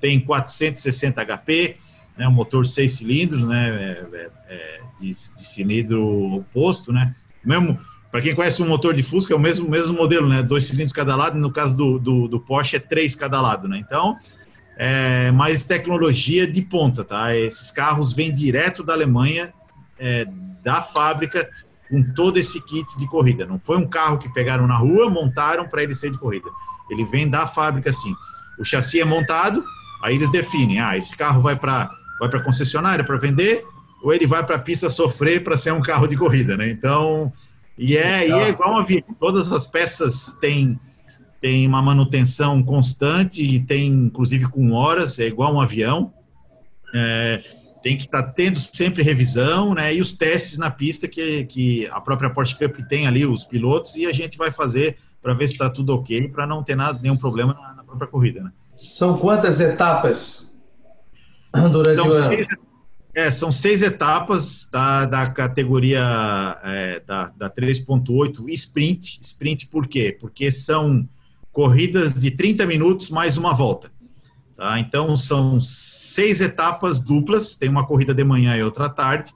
tem 0.00 0.18
460 0.20 1.24
HP, 1.24 1.76
né, 2.16 2.26
um 2.28 2.32
motor 2.32 2.66
seis 2.66 2.92
cilindros, 2.92 3.42
né, 3.42 3.68
é, 3.68 4.16
é, 4.16 4.30
é, 4.48 4.80
de, 4.98 5.08
de, 5.08 5.14
cilindro 5.14 6.36
oposto, 6.36 6.92
né, 6.92 7.14
mesmo 7.44 7.78
para 8.10 8.20
quem 8.20 8.34
conhece 8.34 8.60
um 8.60 8.68
motor 8.68 8.92
de 8.92 9.04
Fusca 9.04 9.32
é 9.32 9.36
o 9.36 9.40
mesmo 9.40 9.68
mesmo 9.68 9.96
modelo, 9.96 10.28
né, 10.28 10.42
dois 10.42 10.64
cilindros 10.64 10.92
cada 10.92 11.14
lado. 11.14 11.38
No 11.38 11.52
caso 11.52 11.76
do, 11.76 11.98
do, 11.98 12.26
do 12.26 12.40
Porsche 12.40 12.76
é 12.76 12.80
três 12.80 13.14
cada 13.14 13.40
lado, 13.40 13.68
né. 13.68 13.78
Então, 13.78 14.18
é, 14.76 15.30
mais 15.30 15.64
tecnologia 15.64 16.46
de 16.46 16.62
ponta, 16.62 17.04
tá? 17.04 17.36
Esses 17.36 17.70
carros 17.70 18.12
vêm 18.12 18.32
direto 18.34 18.82
da 18.82 18.94
Alemanha, 18.94 19.52
é, 19.98 20.26
da 20.62 20.80
fábrica, 20.80 21.48
com 21.90 22.02
todo 22.14 22.38
esse 22.38 22.60
kit 22.64 22.98
de 22.98 23.06
corrida. 23.06 23.44
Não 23.44 23.58
foi 23.58 23.76
um 23.76 23.86
carro 23.86 24.18
que 24.18 24.32
pegaram 24.32 24.66
na 24.66 24.76
rua, 24.76 25.10
montaram 25.10 25.68
para 25.68 25.82
ele 25.82 25.94
ser 25.94 26.10
de 26.10 26.18
corrida. 26.18 26.48
Ele 26.90 27.04
vem 27.04 27.28
da 27.28 27.46
fábrica, 27.46 27.90
assim. 27.90 28.14
O 28.58 28.64
chassi 28.64 29.00
é 29.00 29.04
montado, 29.04 29.64
Aí 30.02 30.14
eles 30.14 30.30
definem, 30.30 30.80
ah, 30.80 30.96
esse 30.96 31.16
carro 31.16 31.42
vai 31.42 31.56
para 31.56 31.90
vai 32.18 32.28
para 32.28 32.42
concessionária 32.42 33.02
para 33.02 33.16
vender 33.16 33.64
ou 34.02 34.12
ele 34.12 34.26
vai 34.26 34.44
para 34.44 34.56
a 34.56 34.58
pista 34.58 34.88
sofrer 34.90 35.42
para 35.42 35.56
ser 35.56 35.72
um 35.72 35.80
carro 35.80 36.06
de 36.06 36.16
corrida, 36.16 36.56
né? 36.56 36.70
Então, 36.70 37.32
e 37.76 37.96
é, 37.96 38.28
e 38.28 38.32
é 38.32 38.48
igual 38.48 38.74
um 38.74 38.78
avião. 38.78 39.02
Todas 39.18 39.52
as 39.52 39.66
peças 39.66 40.38
têm 40.38 40.78
tem 41.40 41.66
uma 41.66 41.80
manutenção 41.80 42.62
constante 42.62 43.42
e 43.42 43.60
tem 43.60 43.88
inclusive 43.88 44.46
com 44.48 44.72
horas, 44.72 45.18
é 45.18 45.26
igual 45.26 45.54
um 45.54 45.60
avião. 45.60 46.12
É, 46.94 47.42
tem 47.82 47.96
que 47.96 48.04
estar 48.04 48.22
tá 48.22 48.30
tendo 48.30 48.60
sempre 48.60 49.02
revisão, 49.02 49.74
né? 49.74 49.94
E 49.94 50.00
os 50.00 50.12
testes 50.12 50.58
na 50.58 50.70
pista 50.70 51.08
que, 51.08 51.44
que 51.44 51.86
a 51.88 52.00
própria 52.00 52.28
Porsche 52.28 52.58
Cup 52.58 52.76
tem 52.88 53.06
ali, 53.06 53.24
os 53.24 53.44
pilotos, 53.44 53.96
e 53.96 54.06
a 54.06 54.12
gente 54.12 54.36
vai 54.36 54.50
fazer 54.50 54.98
para 55.22 55.32
ver 55.34 55.48
se 55.48 55.54
está 55.54 55.70
tudo 55.70 55.94
ok, 55.94 56.28
para 56.28 56.46
não 56.46 56.62
ter 56.62 56.76
nada, 56.76 56.98
nenhum 57.02 57.16
problema 57.16 57.54
na, 57.54 57.74
na 57.74 57.84
própria 57.84 58.08
corrida, 58.08 58.42
né? 58.42 58.52
São 58.80 59.18
quantas 59.18 59.60
etapas 59.60 60.58
durante 61.70 61.96
são 61.96 62.08
o 62.08 62.12
ano? 62.12 62.28
Seis, 62.28 62.46
é, 63.14 63.30
são 63.30 63.52
seis 63.52 63.82
etapas 63.82 64.68
da, 64.70 65.04
da 65.04 65.30
categoria 65.30 66.00
é, 66.62 67.02
da, 67.06 67.26
da 67.36 67.50
3.8 67.50 68.48
sprint. 68.50 69.20
Sprint 69.22 69.66
por 69.66 69.86
quê? 69.86 70.16
Porque 70.18 70.50
são 70.50 71.08
corridas 71.52 72.14
de 72.14 72.30
30 72.30 72.64
minutos 72.66 73.10
mais 73.10 73.36
uma 73.36 73.52
volta. 73.52 73.90
Tá? 74.56 74.78
Então, 74.78 75.16
são 75.16 75.60
seis 75.60 76.40
etapas 76.40 77.00
duplas, 77.02 77.56
tem 77.56 77.68
uma 77.68 77.86
corrida 77.86 78.14
de 78.14 78.22
manhã 78.22 78.56
e 78.56 78.62
outra 78.62 78.86
à 78.86 78.88
tarde. 78.88 79.32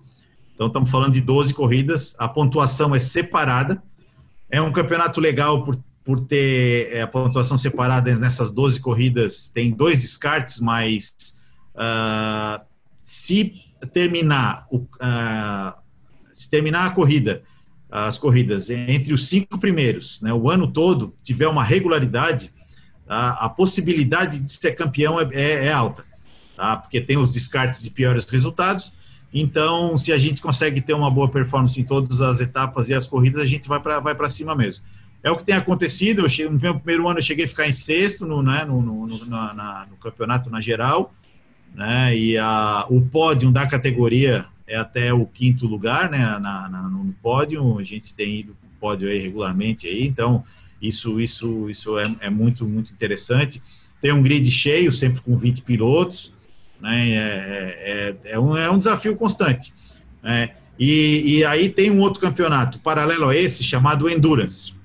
Então, 0.55 0.69
estamos 0.69 0.91
falando 0.91 1.15
de 1.15 1.21
12 1.21 1.53
corridas. 1.53 2.15
A 2.19 2.29
pontuação 2.29 2.95
é 2.95 3.01
separada. 3.01 3.83
É 4.49 4.63
um 4.63 4.73
campeonato 4.73 5.21
legal 5.21 5.65
por 5.65 5.77
por 6.05 6.21
ter 6.21 6.93
é, 6.93 7.01
a 7.01 7.07
pontuação 7.07 7.57
separada 7.57 8.15
nessas 8.15 8.51
12 8.51 8.81
corridas, 8.81 9.51
tem 9.51 9.71
dois 9.71 10.01
descartes, 10.01 10.61
mas 10.61 11.41
uh, 11.75 12.63
se 13.03 13.63
terminar 13.93 14.67
o, 14.71 14.79
uh, 14.79 15.73
se 16.31 16.51
terminar 16.51 16.87
a 16.87 16.91
corrida, 16.91 17.43
as 17.91 18.19
corridas 18.19 18.69
entre 18.71 19.15
os 19.15 19.29
cinco 19.29 19.57
primeiros, 19.59 20.21
né, 20.21 20.33
o 20.33 20.51
ano 20.51 20.67
todo, 20.67 21.15
tiver 21.23 21.47
uma 21.47 21.63
regularidade, 21.63 22.51
tá, 23.07 23.31
a 23.31 23.49
possibilidade 23.49 24.41
de 24.41 24.51
ser 24.51 24.73
campeão 24.73 25.19
é, 25.21 25.29
é, 25.33 25.67
é 25.67 25.73
alta, 25.73 26.05
tá, 26.57 26.77
porque 26.77 27.01
tem 27.01 27.17
os 27.17 27.33
descartes 27.33 27.83
de 27.83 27.91
piores 27.91 28.25
resultados. 28.25 28.93
Então, 29.33 29.97
se 29.97 30.13
a 30.13 30.19
gente 30.19 30.43
consegue 30.43 30.81
ter 30.81 30.93
uma 30.93 31.11
boa 31.11 31.29
performance 31.29 31.81
em 31.81 31.85
todas 31.85 32.21
as 32.21 32.41
etapas 32.41 32.89
e 32.89 32.95
as 32.95 33.07
corridas, 33.07 33.41
a 33.41 33.47
gente 33.47 33.69
vai 33.69 33.81
para 33.81 33.99
vai 34.01 34.15
para 34.15 34.29
cima 34.29 34.55
mesmo. 34.55 34.85
É 35.25 35.31
o 35.31 35.37
que 35.39 35.45
tem 35.45 35.55
acontecido. 35.55 36.21
Eu 36.21 36.29
cheguei, 36.29 36.53
no 36.53 36.61
meu 36.61 36.75
primeiro 36.75 37.09
ano 37.09 37.19
eu 37.19 37.23
cheguei 37.23 37.47
a 37.47 37.49
ficar 37.49 37.67
em 37.67 37.73
sexto 37.73 38.27
no, 38.27 38.43
né, 38.43 38.63
no, 38.67 38.83
no, 38.83 39.07
no, 39.07 39.27
na, 39.27 39.87
no 39.91 39.97
campeonato 39.97 40.51
na 40.51 40.61
geral, 40.61 41.15
né, 41.75 42.15
e 42.15 42.37
a, 42.37 42.87
o 42.91 43.01
pódio 43.01 43.51
da 43.51 43.67
categoria 43.67 44.45
é 44.67 44.77
até 44.77 45.15
o 45.15 45.25
quinto 45.25 45.67
lugar, 45.67 46.11
né, 46.11 46.19
na, 46.19 46.69
na, 46.69 46.83
no 46.83 47.11
pódio. 47.23 47.79
A 47.79 47.83
gente 47.83 48.15
tem 48.15 48.41
ido 48.41 48.55
para 48.55 48.67
o 48.67 48.79
pódio 48.79 49.09
aí 49.09 49.19
regularmente 49.19 49.89
aí, 49.89 50.07
então 50.07 50.45
isso 50.81 51.19
isso 51.19 51.71
isso 51.71 51.99
é, 51.99 52.15
é, 52.21 52.29
muito 52.29 52.69
muito 52.69 52.93
interessante. 52.93 53.63
Tem 54.03 54.13
um 54.13 54.23
grid 54.23 54.51
cheio, 54.51 54.93
sempre 54.93 55.23
com 55.23 55.35
20 55.35 55.63
pilotos, 55.63 56.35
né, 56.79 57.09
é, 57.09 57.17
é, 57.17 58.17
é, 58.27 58.33
é 58.33 58.39
um, 58.39 58.55
é 58.55 58.71
um 58.71 58.77
desafio 58.77 59.17
constante. 59.17 59.73
Né, 60.23 60.51
e, 60.79 61.39
e 61.39 61.45
aí 61.47 61.71
tem 61.71 61.91
um 61.91 62.01
outro 62.01 62.21
campeonato 62.21 62.79
paralelo 62.79 63.31
a 63.31 63.35
esse 63.35 63.65
chamado 63.65 64.07
Endurance. 64.07 64.84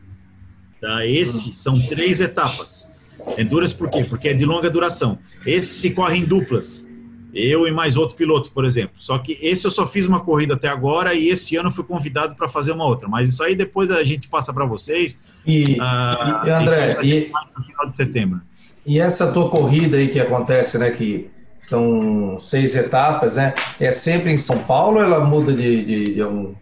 Tá? 0.81 1.05
Esse 1.05 1.51
são 1.53 1.73
três 1.87 2.21
etapas. 2.21 2.99
Endurance 3.37 3.75
por 3.75 3.89
quê? 3.89 4.05
Porque 4.05 4.29
é 4.29 4.33
de 4.33 4.45
longa 4.45 4.69
duração. 4.69 5.19
Esse 5.45 5.79
se 5.79 5.91
corre 5.91 6.19
em 6.19 6.25
duplas. 6.25 6.87
Eu 7.33 7.67
e 7.67 7.71
mais 7.71 7.95
outro 7.95 8.15
piloto, 8.15 8.51
por 8.51 8.65
exemplo. 8.65 8.95
Só 8.97 9.17
que 9.19 9.37
esse 9.41 9.65
eu 9.65 9.71
só 9.71 9.85
fiz 9.85 10.07
uma 10.07 10.21
corrida 10.21 10.55
até 10.55 10.67
agora 10.67 11.13
e 11.13 11.29
esse 11.29 11.55
ano 11.55 11.69
fui 11.69 11.83
convidado 11.83 12.35
para 12.35 12.49
fazer 12.49 12.71
uma 12.71 12.85
outra. 12.85 13.07
Mas 13.07 13.29
isso 13.29 13.43
aí 13.43 13.55
depois 13.55 13.91
a 13.91 14.03
gente 14.03 14.27
passa 14.27 14.53
para 14.53 14.65
vocês. 14.65 15.21
E, 15.45 15.77
uh, 15.79 16.47
e 16.47 16.49
André, 16.49 16.97
e, 17.03 17.31
no 17.55 17.63
final 17.63 17.87
de 17.87 17.95
setembro. 17.95 18.41
E 18.85 18.99
essa 18.99 19.31
tua 19.31 19.49
corrida 19.49 19.97
aí 19.97 20.07
que 20.07 20.19
acontece, 20.19 20.79
né? 20.79 20.89
Que 20.89 21.29
são 21.57 22.39
seis 22.39 22.75
etapas, 22.75 23.35
né? 23.35 23.53
É 23.79 23.91
sempre 23.91 24.31
em 24.31 24.37
São 24.37 24.59
Paulo 24.59 24.97
ou 24.97 25.03
ela 25.03 25.23
muda 25.23 25.53
de, 25.53 25.83
de, 25.83 26.13
de 26.15 26.23
um 26.23 26.55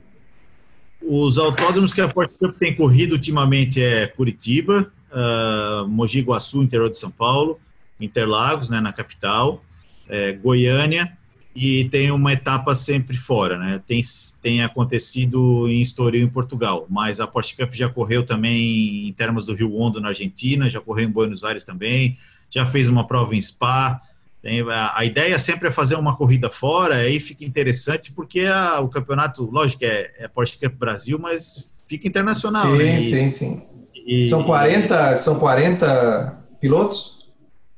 os 1.07 1.37
autódromos 1.37 1.93
que 1.93 2.01
a 2.01 2.07
Porsche 2.07 2.37
Cup 2.37 2.57
tem 2.57 2.75
corrido 2.75 3.13
ultimamente 3.13 3.81
é 3.81 4.07
Curitiba, 4.07 4.91
uh, 5.11 5.87
Mogi 5.87 6.21
Guaçu, 6.21 6.61
interior 6.61 6.89
de 6.89 6.97
São 6.97 7.09
Paulo, 7.09 7.59
Interlagos, 7.99 8.69
né, 8.69 8.79
na 8.79 8.93
capital, 8.93 9.63
é, 10.07 10.33
Goiânia, 10.33 11.17
e 11.55 11.89
tem 11.89 12.11
uma 12.11 12.33
etapa 12.33 12.75
sempre 12.75 13.17
fora, 13.17 13.57
né? 13.57 13.81
Tem, 13.87 14.03
tem 14.43 14.61
acontecido 14.61 15.67
em 15.67 15.81
Estoril, 15.81 16.23
em 16.23 16.29
Portugal, 16.29 16.85
mas 16.87 17.19
a 17.19 17.25
Porsche 17.25 17.57
Cup 17.57 17.73
já 17.73 17.89
correu 17.89 18.23
também 18.23 19.07
em 19.07 19.13
termos 19.13 19.43
do 19.43 19.55
Rio 19.55 19.75
Hondo, 19.75 19.99
na 19.99 20.09
Argentina, 20.09 20.69
já 20.69 20.79
correu 20.79 21.07
em 21.07 21.11
Buenos 21.11 21.43
Aires 21.43 21.65
também, 21.65 22.19
já 22.51 22.63
fez 22.63 22.87
uma 22.87 23.07
prova 23.07 23.35
em 23.35 23.41
Spa, 23.41 23.99
tem, 24.41 24.61
a, 24.61 24.93
a, 24.95 25.05
ideia 25.05 25.37
sempre 25.39 25.67
é 25.67 25.71
fazer 25.71 25.95
uma 25.95 26.15
corrida 26.15 26.49
fora, 26.49 26.95
aí 26.95 27.19
fica 27.19 27.43
interessante, 27.43 28.11
porque 28.11 28.41
a, 28.41 28.79
o 28.79 28.87
campeonato, 28.87 29.43
lógico 29.49 29.79
que 29.79 29.85
é, 29.85 30.13
é 30.19 30.27
Porsche 30.27 30.59
Cup 30.59 30.73
Brasil, 30.73 31.17
mas 31.19 31.65
fica 31.87 32.07
internacional. 32.07 32.67
Sim, 32.67 32.77
né? 32.77 32.97
e, 32.97 33.01
sim, 33.01 33.29
sim. 33.29 33.67
E, 33.93 34.21
são, 34.21 34.43
40, 34.43 35.17
são 35.17 35.39
40 35.39 36.45
pilotos? 36.61 37.27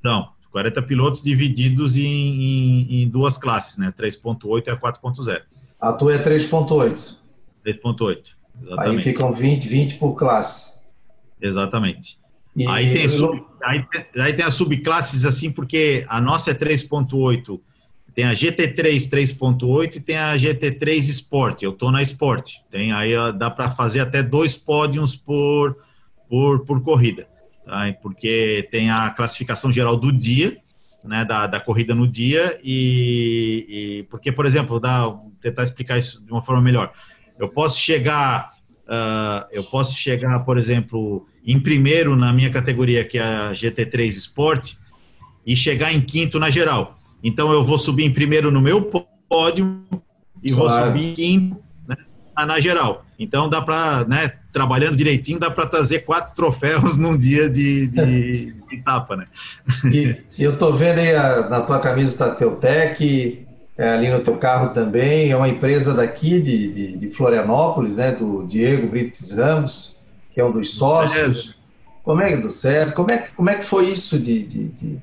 São, 0.02 0.30
40 0.52 0.82
pilotos 0.84 1.24
divididos 1.24 1.96
em, 1.96 2.04
em, 2.04 3.04
em 3.04 3.10
duas 3.10 3.38
classes, 3.38 3.78
né? 3.78 3.94
3.8 3.98 4.68
e 4.68 4.70
a 4.70 4.78
4.0. 4.78 5.42
A 5.80 5.94
tua 5.94 6.14
é 6.14 6.18
3.8. 6.18 7.18
3.8, 7.66 8.24
Aí 8.78 9.00
ficam 9.02 9.32
20, 9.32 9.68
20 9.68 9.96
por 9.96 10.16
classe. 10.16 10.80
Exatamente. 11.42 12.19
E 12.60 12.68
aí, 12.68 12.94
tem 12.94 13.08
sub, 13.08 13.42
aí, 13.64 13.86
aí, 14.18 14.34
tem 14.34 14.44
as 14.44 14.54
subclasses 14.54 15.24
assim, 15.24 15.50
porque 15.50 16.06
a 16.10 16.20
nossa 16.20 16.52
é 16.52 16.54
3.8, 16.54 17.58
tem 18.14 18.26
a 18.26 18.34
GT3 18.34 19.10
3.8 19.10 19.96
e 19.96 20.00
tem 20.02 20.18
a 20.18 20.36
GT3 20.36 20.98
Sport. 21.08 21.62
Eu 21.62 21.72
estou 21.72 21.90
na 21.90 22.02
Sport. 22.02 22.56
Tem 22.70 22.92
aí 22.92 23.14
dá 23.38 23.50
para 23.50 23.72
fazer 23.72 24.02
até 24.02 24.22
dois 24.22 24.58
pódios 24.58 25.16
por, 25.16 25.78
por, 26.28 26.66
por 26.66 26.84
corrida, 26.84 27.30
tá? 27.66 27.96
porque 28.02 28.68
tem 28.70 28.92
a 28.92 29.10
classificação 29.12 29.72
geral 29.72 29.96
do 29.96 30.12
dia, 30.12 30.58
né, 31.02 31.24
da, 31.24 31.48
da 31.48 31.62
corrida 31.62 31.96
no 31.96 32.06
dia 32.06 32.60
e, 32.62 33.66
e 33.70 34.04
porque, 34.10 34.34
por 34.34 34.46
exemplo, 34.46 34.82
dá, 34.82 35.06
vou 35.06 35.32
tentar 35.42 35.64
explicar 35.64 35.98
isso 35.98 36.22
de 36.26 36.30
uma 36.30 36.42
forma 36.42 36.62
melhor. 36.62 36.92
Eu 37.38 37.48
posso 37.48 37.80
chegar, 37.80 38.52
uh, 38.84 39.48
eu 39.50 39.64
posso 39.64 39.98
chegar, 39.98 40.44
por 40.44 40.58
exemplo, 40.58 41.26
em 41.50 41.60
primeiro 41.60 42.16
na 42.16 42.32
minha 42.32 42.52
categoria, 42.52 43.04
que 43.04 43.18
é 43.18 43.24
a 43.24 43.52
GT3 43.52 44.08
Sport, 44.10 44.74
e 45.44 45.56
chegar 45.56 45.92
em 45.92 46.00
quinto 46.00 46.38
na 46.38 46.52
geral. 46.52 47.00
Então 47.24 47.52
eu 47.52 47.64
vou 47.64 47.80
subir 47.80 48.06
em 48.06 48.14
primeiro 48.14 48.52
no 48.52 48.62
meu 48.62 48.84
pódio 49.28 49.82
e 50.44 50.54
claro. 50.54 50.70
vou 50.70 50.86
subir 50.86 51.10
em 51.10 51.14
quinto 51.16 51.58
né, 51.88 51.98
na 52.38 52.60
geral. 52.60 53.04
Então 53.18 53.50
dá 53.50 53.64
para, 53.64 54.06
né, 54.06 54.32
trabalhando 54.54 54.96
direitinho, 54.96 55.40
dá 55.40 55.50
para 55.50 55.66
trazer 55.66 56.02
quatro 56.02 56.36
troféus 56.36 56.98
num 56.98 57.18
dia 57.18 57.50
de, 57.50 57.88
de, 57.88 58.32
de 58.32 58.56
etapa, 58.72 59.16
né? 59.16 59.26
E 60.38 60.44
eu 60.44 60.56
tô 60.56 60.72
vendo 60.72 61.00
aí 61.00 61.16
a, 61.16 61.50
na 61.50 61.62
tua 61.62 61.80
camisa 61.80 62.28
da 62.28 62.36
Teutec, 62.36 63.44
é, 63.76 63.90
ali 63.90 64.12
no 64.12 64.20
teu 64.20 64.38
carro 64.38 64.72
também, 64.72 65.32
é 65.32 65.36
uma 65.36 65.50
empresa 65.50 65.96
daqui 65.96 66.40
de, 66.40 66.72
de, 66.72 66.98
de 66.98 67.10
Florianópolis, 67.10 67.98
né, 67.98 68.12
do 68.12 68.48
Diego 68.48 68.88
Brites 68.88 69.32
Ramos, 69.32 69.99
que 70.40 70.42
é 70.42 70.46
um 70.46 70.54
dos 70.54 70.72
sócios. 70.72 71.60
Como 72.02 72.22
é 72.22 72.30
que 72.30 72.38
do 72.38 72.50
César? 72.50 72.94
Como 72.94 73.12
é, 73.12 73.18
como 73.36 73.50
é 73.50 73.56
que 73.56 73.66
foi 73.66 73.92
isso 73.92 74.18
de, 74.18 74.42
de, 74.44 74.70
de, 74.70 74.98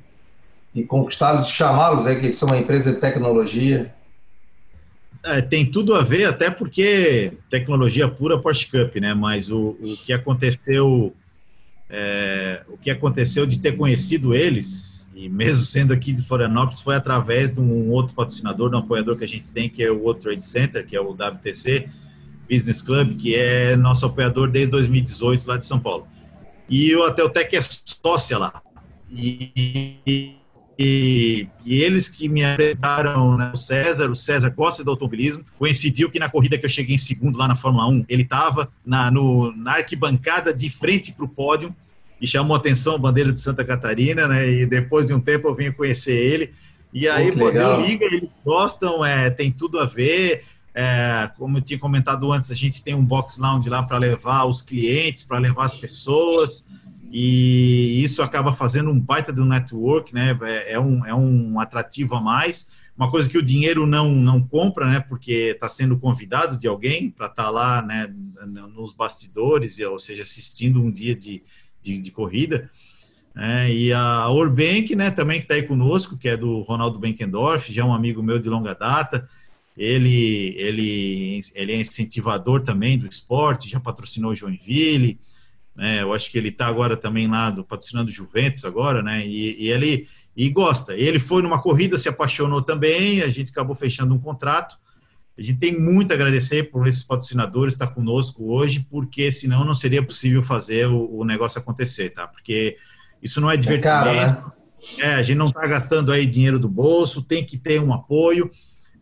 de 0.74 0.82
conquistá-los, 0.84 1.48
de 1.48 1.52
chamá-los, 1.52 2.06
né, 2.06 2.14
que 2.14 2.26
eles 2.26 2.38
são 2.38 2.48
uma 2.48 2.56
empresa 2.56 2.94
de 2.94 3.00
tecnologia? 3.00 3.94
É, 5.22 5.42
tem 5.42 5.70
tudo 5.70 5.94
a 5.94 6.02
ver, 6.02 6.24
até 6.24 6.48
porque 6.48 7.34
tecnologia 7.50 8.08
pura 8.08 8.38
Porsche 8.38 8.66
Cup, 8.66 8.96
né? 8.96 9.12
Mas 9.12 9.50
o, 9.50 9.76
o 9.80 9.96
que 10.04 10.12
aconteceu, 10.12 11.14
é, 11.90 12.62
o 12.68 12.78
que 12.78 12.90
aconteceu 12.90 13.44
de 13.44 13.60
ter 13.60 13.76
conhecido 13.76 14.34
eles, 14.34 15.10
e 15.14 15.28
mesmo 15.28 15.64
sendo 15.64 15.92
aqui 15.92 16.12
de 16.12 16.22
Florianópolis, 16.22 16.80
foi 16.80 16.94
através 16.96 17.52
de 17.52 17.60
um 17.60 17.90
outro 17.90 18.14
patrocinador, 18.14 18.70
de 18.70 18.76
um 18.76 18.78
apoiador 18.78 19.18
que 19.18 19.24
a 19.24 19.28
gente 19.28 19.52
tem, 19.52 19.68
que 19.68 19.82
é 19.82 19.90
o 19.90 19.98
World 19.98 20.22
Trade 20.22 20.46
Center, 20.46 20.86
que 20.86 20.96
é 20.96 21.00
o 21.00 21.10
WTC 21.10 21.88
Business 22.50 22.82
Club, 22.82 23.16
que 23.16 23.34
é 23.34 23.76
nosso 23.76 24.06
apoiador 24.06 24.48
desde 24.48 24.70
2018 24.72 25.46
lá 25.46 25.56
de 25.56 25.66
São 25.66 25.78
Paulo. 25.78 26.06
E 26.68 26.94
o 26.94 27.04
Ateltec 27.04 27.56
é 27.56 27.60
sócia 27.60 28.38
lá. 28.38 28.62
E, 29.10 30.00
e, 30.78 31.48
e, 31.64 31.82
eles 31.82 32.08
que 32.08 32.28
me 32.28 32.44
apresentaram, 32.44 33.36
né, 33.36 33.50
o 33.54 33.56
César, 33.56 34.10
o 34.10 34.16
César 34.16 34.50
gosta 34.50 34.82
do 34.82 34.90
automobilismo, 34.90 35.44
coincidiu 35.58 36.10
que 36.10 36.18
na 36.18 36.28
corrida 36.28 36.58
que 36.58 36.66
eu 36.66 36.70
cheguei 36.70 36.96
em 36.96 36.98
segundo 36.98 37.38
lá 37.38 37.46
na 37.46 37.54
Fórmula 37.54 37.86
1, 37.88 38.04
ele 38.08 38.22
estava 38.22 38.70
na, 38.84 39.10
na 39.10 39.72
arquibancada 39.72 40.52
de 40.52 40.68
frente 40.68 41.12
para 41.12 41.24
o 41.24 41.28
pódio 41.28 41.74
e 42.20 42.26
chamou 42.26 42.56
atenção 42.56 42.94
a 42.94 42.98
bandeira 42.98 43.32
de 43.32 43.40
Santa 43.40 43.64
Catarina, 43.64 44.26
né? 44.26 44.48
E 44.48 44.66
depois 44.66 45.06
de 45.06 45.14
um 45.14 45.20
tempo 45.20 45.48
eu 45.48 45.54
vim 45.54 45.70
conhecer 45.70 46.14
ele. 46.14 46.52
E 46.92 47.08
aí, 47.08 47.30
pô, 47.30 47.48
liga, 47.50 48.04
eles 48.04 48.28
gostam, 48.44 49.04
é, 49.04 49.28
tem 49.30 49.52
tudo 49.52 49.78
a 49.78 49.84
ver. 49.84 50.44
É, 50.78 51.30
como 51.38 51.56
eu 51.56 51.62
tinha 51.62 51.78
comentado 51.78 52.30
antes, 52.30 52.50
a 52.50 52.54
gente 52.54 52.84
tem 52.84 52.94
um 52.94 53.02
box 53.02 53.38
lounge 53.40 53.68
lá 53.70 53.82
para 53.82 53.96
levar 53.96 54.44
os 54.44 54.60
clientes, 54.60 55.24
para 55.24 55.38
levar 55.38 55.64
as 55.64 55.74
pessoas 55.74 56.66
e 57.10 58.02
isso 58.02 58.22
acaba 58.22 58.52
fazendo 58.52 58.90
um 58.90 59.00
baita 59.00 59.32
do 59.32 59.44
network, 59.44 60.14
né? 60.14 60.38
É, 60.42 60.74
é, 60.74 60.78
um, 60.78 61.06
é 61.06 61.14
um 61.14 61.58
atrativo 61.58 62.14
a 62.14 62.20
mais. 62.20 62.70
Uma 62.94 63.10
coisa 63.10 63.28
que 63.28 63.38
o 63.38 63.42
dinheiro 63.42 63.86
não, 63.86 64.10
não 64.12 64.42
compra, 64.42 64.86
né? 64.86 65.00
Porque 65.00 65.52
está 65.54 65.66
sendo 65.66 65.98
convidado 65.98 66.58
de 66.58 66.66
alguém 66.66 67.10
para 67.10 67.26
estar 67.26 67.44
tá 67.44 67.50
lá, 67.50 67.80
né? 67.80 68.12
Nos 68.44 68.92
bastidores, 68.92 69.78
ou 69.80 69.98
seja, 69.98 70.22
assistindo 70.22 70.82
um 70.82 70.90
dia 70.90 71.14
de, 71.14 71.42
de, 71.80 71.98
de 71.98 72.10
corrida. 72.10 72.70
É, 73.34 73.72
e 73.72 73.92
a 73.94 74.28
Orbank, 74.28 74.94
né? 74.94 75.10
Também 75.10 75.38
que 75.38 75.44
está 75.44 75.54
aí 75.54 75.62
conosco, 75.62 76.18
que 76.18 76.28
é 76.28 76.36
do 76.36 76.60
Ronaldo 76.60 76.98
Benkendorf, 76.98 77.72
já 77.72 77.82
é 77.82 77.84
um 77.84 77.94
amigo 77.94 78.22
meu 78.22 78.38
de 78.38 78.48
longa 78.48 78.74
data. 78.74 79.28
Ele, 79.76 80.54
ele, 80.56 81.40
ele 81.54 81.72
é 81.72 81.80
incentivador 81.80 82.62
também 82.62 82.98
do 82.98 83.06
esporte, 83.06 83.68
já 83.68 83.78
patrocinou 83.78 84.34
Joinville 84.34 85.18
né? 85.76 86.02
Eu 86.02 86.14
acho 86.14 86.30
que 86.30 86.38
ele 86.38 86.48
está 86.48 86.66
agora 86.66 86.96
também 86.96 87.28
lá 87.28 87.50
do, 87.50 87.62
patrocinando 87.62 88.10
Juventus 88.10 88.64
agora, 88.64 89.02
né? 89.02 89.24
E, 89.26 89.64
e, 89.64 89.70
ele 89.70 90.08
e 90.34 90.48
gosta. 90.48 90.94
Ele 90.94 91.18
foi 91.18 91.42
numa 91.42 91.60
corrida, 91.60 91.98
se 91.98 92.08
apaixonou 92.08 92.62
também, 92.62 93.22
a 93.22 93.28
gente 93.28 93.50
acabou 93.50 93.76
fechando 93.76 94.14
um 94.14 94.18
contrato. 94.18 94.76
A 95.38 95.42
gente 95.42 95.58
tem 95.58 95.78
muito 95.78 96.12
a 96.12 96.14
agradecer 96.14 96.70
por 96.70 96.86
esses 96.86 97.02
patrocinadores 97.02 97.74
estar 97.74 97.88
conosco 97.88 98.50
hoje, 98.50 98.86
porque 98.90 99.30
senão 99.30 99.64
não 99.64 99.74
seria 99.74 100.02
possível 100.02 100.42
fazer 100.42 100.86
o, 100.86 101.18
o 101.18 101.24
negócio 101.24 101.60
acontecer, 101.60 102.10
tá? 102.10 102.26
Porque 102.26 102.78
isso 103.22 103.38
não 103.40 103.50
é 103.50 103.56
divertimento. 103.56 104.08
É, 104.08 104.26
caro, 104.26 104.36
né? 104.36 104.52
é 104.98 105.14
a 105.14 105.22
gente 105.22 105.36
não 105.36 105.46
está 105.46 105.66
gastando 105.66 106.10
aí 106.10 106.24
dinheiro 106.24 106.58
do 106.58 106.68
bolso, 106.68 107.22
tem 107.22 107.44
que 107.44 107.58
ter 107.58 107.80
um 107.80 107.92
apoio. 107.92 108.50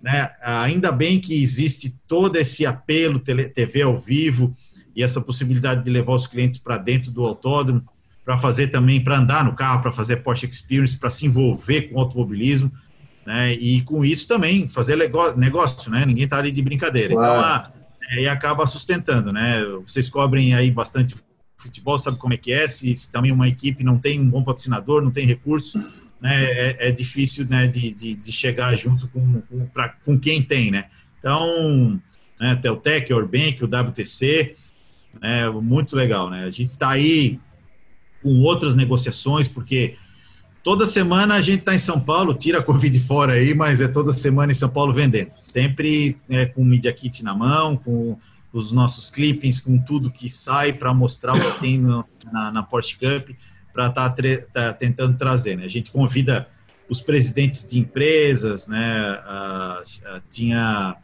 Né? 0.05 0.31
Ainda 0.43 0.93
bem 0.93 1.19
que 1.19 1.43
existe 1.43 1.99
todo 2.07 2.37
esse 2.37 2.67
apelo 2.67 3.19
TV 3.19 3.81
ao 3.81 3.99
vivo, 3.99 4.55
e 4.95 5.03
essa 5.03 5.19
possibilidade 5.19 5.83
de 5.83 5.89
levar 5.89 6.13
os 6.13 6.27
clientes 6.27 6.59
para 6.59 6.77
dentro 6.77 7.11
do 7.11 7.25
autódromo, 7.25 7.83
para 8.23 8.37
fazer 8.37 8.69
também, 8.69 9.03
para 9.03 9.19
andar 9.19 9.43
no 9.43 9.55
carro, 9.55 9.81
para 9.81 9.93
fazer 9.93 10.17
Porsche 10.17 10.47
Experience, 10.47 10.99
para 10.99 11.09
se 11.09 11.25
envolver 11.25 11.89
com 11.89 11.97
o 11.97 12.01
automobilismo, 12.01 12.71
né? 13.27 13.55
E 13.55 13.81
com 13.81 14.05
isso 14.05 14.29
também 14.29 14.69
fazer 14.69 14.95
negócio, 15.37 15.91
né? 15.91 16.05
Ninguém 16.05 16.25
está 16.25 16.37
ali 16.37 16.53
de 16.53 16.61
brincadeira. 16.61 17.15
Então, 17.15 17.41
a, 17.41 17.73
é, 18.11 18.23
e 18.23 18.29
acaba 18.29 18.67
sustentando, 18.67 19.33
né? 19.33 19.65
Vocês 19.87 20.11
cobrem 20.11 20.55
aí 20.55 20.71
bastante 20.71 21.17
futebol, 21.57 21.97
sabe 21.97 22.19
como 22.19 22.35
é 22.35 22.37
que 22.37 22.53
é? 22.53 22.69
Se, 22.69 22.95
se 22.95 23.11
também 23.11 23.33
uma 23.33 23.49
equipe 23.49 23.83
não 23.83 23.99
tem 23.99 24.21
um 24.21 24.29
bom 24.29 24.45
patrocinador, 24.45 25.03
não 25.03 25.11
tem 25.11 25.27
recurso, 25.27 25.83
né? 26.25 26.45
É, 26.45 26.89
é 26.89 26.91
difícil, 26.91 27.47
né? 27.47 27.67
De, 27.67 27.93
de, 27.93 28.15
de, 28.15 28.33
chegar 28.33 28.75
junto 28.77 29.07
com, 29.09 29.43
com, 29.43 29.67
pra, 29.67 29.91
com 29.91 30.19
quem 30.19 30.41
tem, 30.41 30.71
né? 30.71 30.87
Então, 31.19 32.01
né? 32.41 32.57
Teltec, 32.57 33.13
Orbank, 33.13 33.63
o 33.63 33.67
WTC, 33.67 34.57
né? 35.21 35.51
Muito 35.51 35.95
legal, 35.95 36.31
né? 36.31 36.45
A 36.45 36.51
gente 36.51 36.71
está 36.71 36.89
aí 36.89 37.39
com 38.23 38.41
outras 38.41 38.75
negociações, 38.75 39.47
porque 39.47 39.99
toda 40.63 40.87
semana 40.87 41.35
a 41.35 41.43
gente 41.43 41.61
está 41.61 41.75
em 41.75 41.79
São 41.79 42.01
Paulo, 42.01 42.33
tira 42.33 42.61
a 42.61 42.63
Covid 42.63 42.99
fora 43.01 43.35
aí, 43.35 43.53
mas 43.53 43.83
é 43.83 43.89
toda 43.89 44.11
semana 44.11 44.51
em 44.51 44.55
São 44.55 44.71
Paulo 44.71 44.95
vendendo. 44.95 45.31
Sempre 45.43 46.17
né, 46.27 46.47
com 46.47 46.63
o 46.63 46.65
Media 46.65 46.93
Kit 46.95 47.23
na 47.23 47.35
mão, 47.35 47.77
com 47.77 48.19
os 48.51 48.73
nossos 48.73 49.11
clippings, 49.11 49.61
com 49.61 49.77
tudo 49.77 50.11
que 50.11 50.31
sai 50.31 50.73
para 50.73 50.95
mostrar 50.95 51.35
o 51.35 51.39
que 51.39 51.61
tem 51.61 51.79
no, 51.79 52.03
na, 52.33 52.51
na 52.51 52.63
Porsche 52.63 52.97
Cup, 52.97 53.37
para 53.75 53.89
estar 53.89 54.11
tá, 54.11 54.23
tá 54.53 54.73
tentando 54.73 55.19
trazer. 55.19 55.57
Né? 55.57 55.65
A 55.65 55.69
gente 55.69 55.91
convida 55.91 56.49
os 56.89 57.01
presidentes 57.01 57.69
de 57.69 57.79
empresas, 57.79 58.69
né? 58.69 59.19
Tinha 60.31 60.97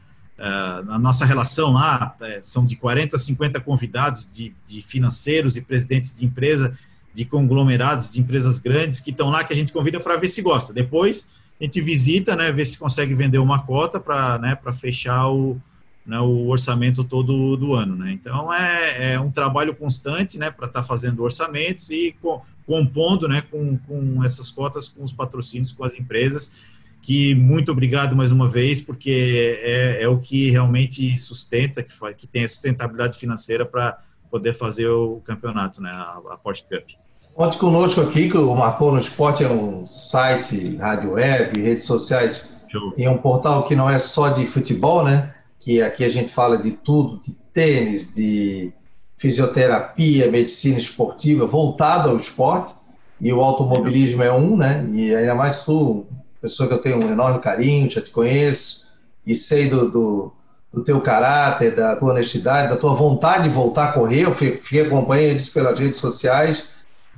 na 0.86 0.98
nossa 0.98 1.26
relação 1.26 1.72
lá, 1.72 2.16
é, 2.22 2.40
são 2.40 2.64
de 2.64 2.74
40 2.74 3.16
a 3.16 3.18
50 3.18 3.60
convidados 3.60 4.28
de, 4.32 4.54
de, 4.66 4.80
financeiros 4.80 5.54
e 5.54 5.60
presidentes 5.60 6.18
de 6.18 6.24
empresa, 6.24 6.78
de 7.12 7.26
conglomerados, 7.26 8.12
de 8.12 8.20
empresas 8.20 8.58
grandes 8.58 9.00
que 9.00 9.10
estão 9.10 9.28
lá, 9.28 9.44
que 9.44 9.52
a 9.52 9.56
gente 9.56 9.72
convida 9.72 10.00
para 10.00 10.16
ver 10.16 10.30
se 10.30 10.40
gosta. 10.40 10.72
Depois 10.72 11.28
a 11.60 11.64
gente 11.64 11.80
visita, 11.82 12.34
né, 12.34 12.50
ver 12.50 12.64
se 12.64 12.78
consegue 12.78 13.14
vender 13.14 13.38
uma 13.38 13.62
cota 13.62 14.00
para 14.00 14.38
né, 14.38 14.58
fechar 14.72 15.28
o, 15.28 15.60
né, 16.06 16.18
o 16.18 16.48
orçamento 16.48 17.04
todo 17.04 17.54
do 17.56 17.74
ano. 17.74 17.94
Né? 17.96 18.12
Então 18.12 18.52
é, 18.52 19.12
é 19.12 19.20
um 19.20 19.30
trabalho 19.30 19.74
constante 19.74 20.38
né, 20.38 20.50
para 20.50 20.66
estar 20.66 20.80
tá 20.80 20.86
fazendo 20.86 21.22
orçamentos 21.22 21.90
e 21.90 22.14
co 22.20 22.42
compondo 22.70 23.26
né, 23.26 23.42
com, 23.50 23.76
com 23.78 24.22
essas 24.22 24.48
cotas, 24.48 24.88
com 24.88 25.02
os 25.02 25.12
patrocínios, 25.12 25.72
com 25.72 25.82
as 25.82 25.92
empresas 25.98 26.54
que 27.02 27.34
muito 27.34 27.72
obrigado 27.72 28.14
mais 28.14 28.30
uma 28.30 28.48
vez, 28.48 28.80
porque 28.80 29.58
é, 29.60 30.04
é 30.04 30.08
o 30.08 30.18
que 30.18 30.50
realmente 30.52 31.16
sustenta, 31.16 31.82
que, 31.82 31.92
que 32.16 32.28
tem 32.28 32.44
a 32.44 32.48
sustentabilidade 32.48 33.18
financeira 33.18 33.66
para 33.66 33.98
poder 34.30 34.54
fazer 34.54 34.86
o 34.86 35.20
campeonato, 35.24 35.82
né, 35.82 35.90
a, 35.92 36.20
a 36.30 36.36
Porsche 36.36 36.62
Cup. 36.62 36.90
Conte 37.34 37.58
conosco 37.58 38.00
aqui 38.02 38.30
que 38.30 38.38
o 38.38 38.54
Marcou 38.54 38.92
no 38.92 39.00
Esporte 39.00 39.42
é 39.42 39.50
um 39.50 39.84
site, 39.84 40.76
rádio 40.76 41.14
web, 41.14 41.60
redes 41.60 41.86
sociais, 41.86 42.48
Show. 42.68 42.94
e 42.96 43.08
um 43.08 43.18
portal 43.18 43.66
que 43.66 43.74
não 43.74 43.90
é 43.90 43.98
só 43.98 44.28
de 44.28 44.46
futebol, 44.46 45.02
né? 45.02 45.34
Que 45.58 45.82
aqui 45.82 46.04
a 46.04 46.08
gente 46.08 46.32
fala 46.32 46.56
de 46.56 46.70
tudo, 46.70 47.18
de 47.18 47.32
tênis, 47.52 48.14
de 48.14 48.72
fisioterapia, 49.20 50.30
medicina 50.30 50.78
esportiva, 50.78 51.44
voltado 51.44 52.08
ao 52.08 52.16
esporte, 52.16 52.74
e 53.20 53.30
o 53.30 53.42
automobilismo 53.42 54.22
é 54.22 54.32
um, 54.32 54.56
né? 54.56 54.88
E 54.94 55.14
ainda 55.14 55.34
mais 55.34 55.62
tu, 55.62 56.06
pessoa 56.40 56.66
que 56.66 56.74
eu 56.74 56.78
tenho 56.78 57.04
um 57.04 57.12
enorme 57.12 57.38
carinho, 57.38 57.90
já 57.90 58.00
te 58.00 58.08
conheço 58.08 58.86
e 59.26 59.34
sei 59.34 59.68
do, 59.68 59.90
do, 59.90 60.32
do 60.72 60.82
teu 60.82 61.02
caráter, 61.02 61.76
da 61.76 61.94
tua 61.96 62.12
honestidade, 62.12 62.70
da 62.70 62.78
tua 62.78 62.94
vontade 62.94 63.44
de 63.44 63.50
voltar 63.50 63.90
a 63.90 63.92
correr. 63.92 64.22
Eu 64.22 64.34
fiquei 64.34 64.86
acompanhando 64.86 65.36
isso 65.36 65.52
pelas 65.52 65.78
redes 65.78 65.98
sociais 66.00 66.70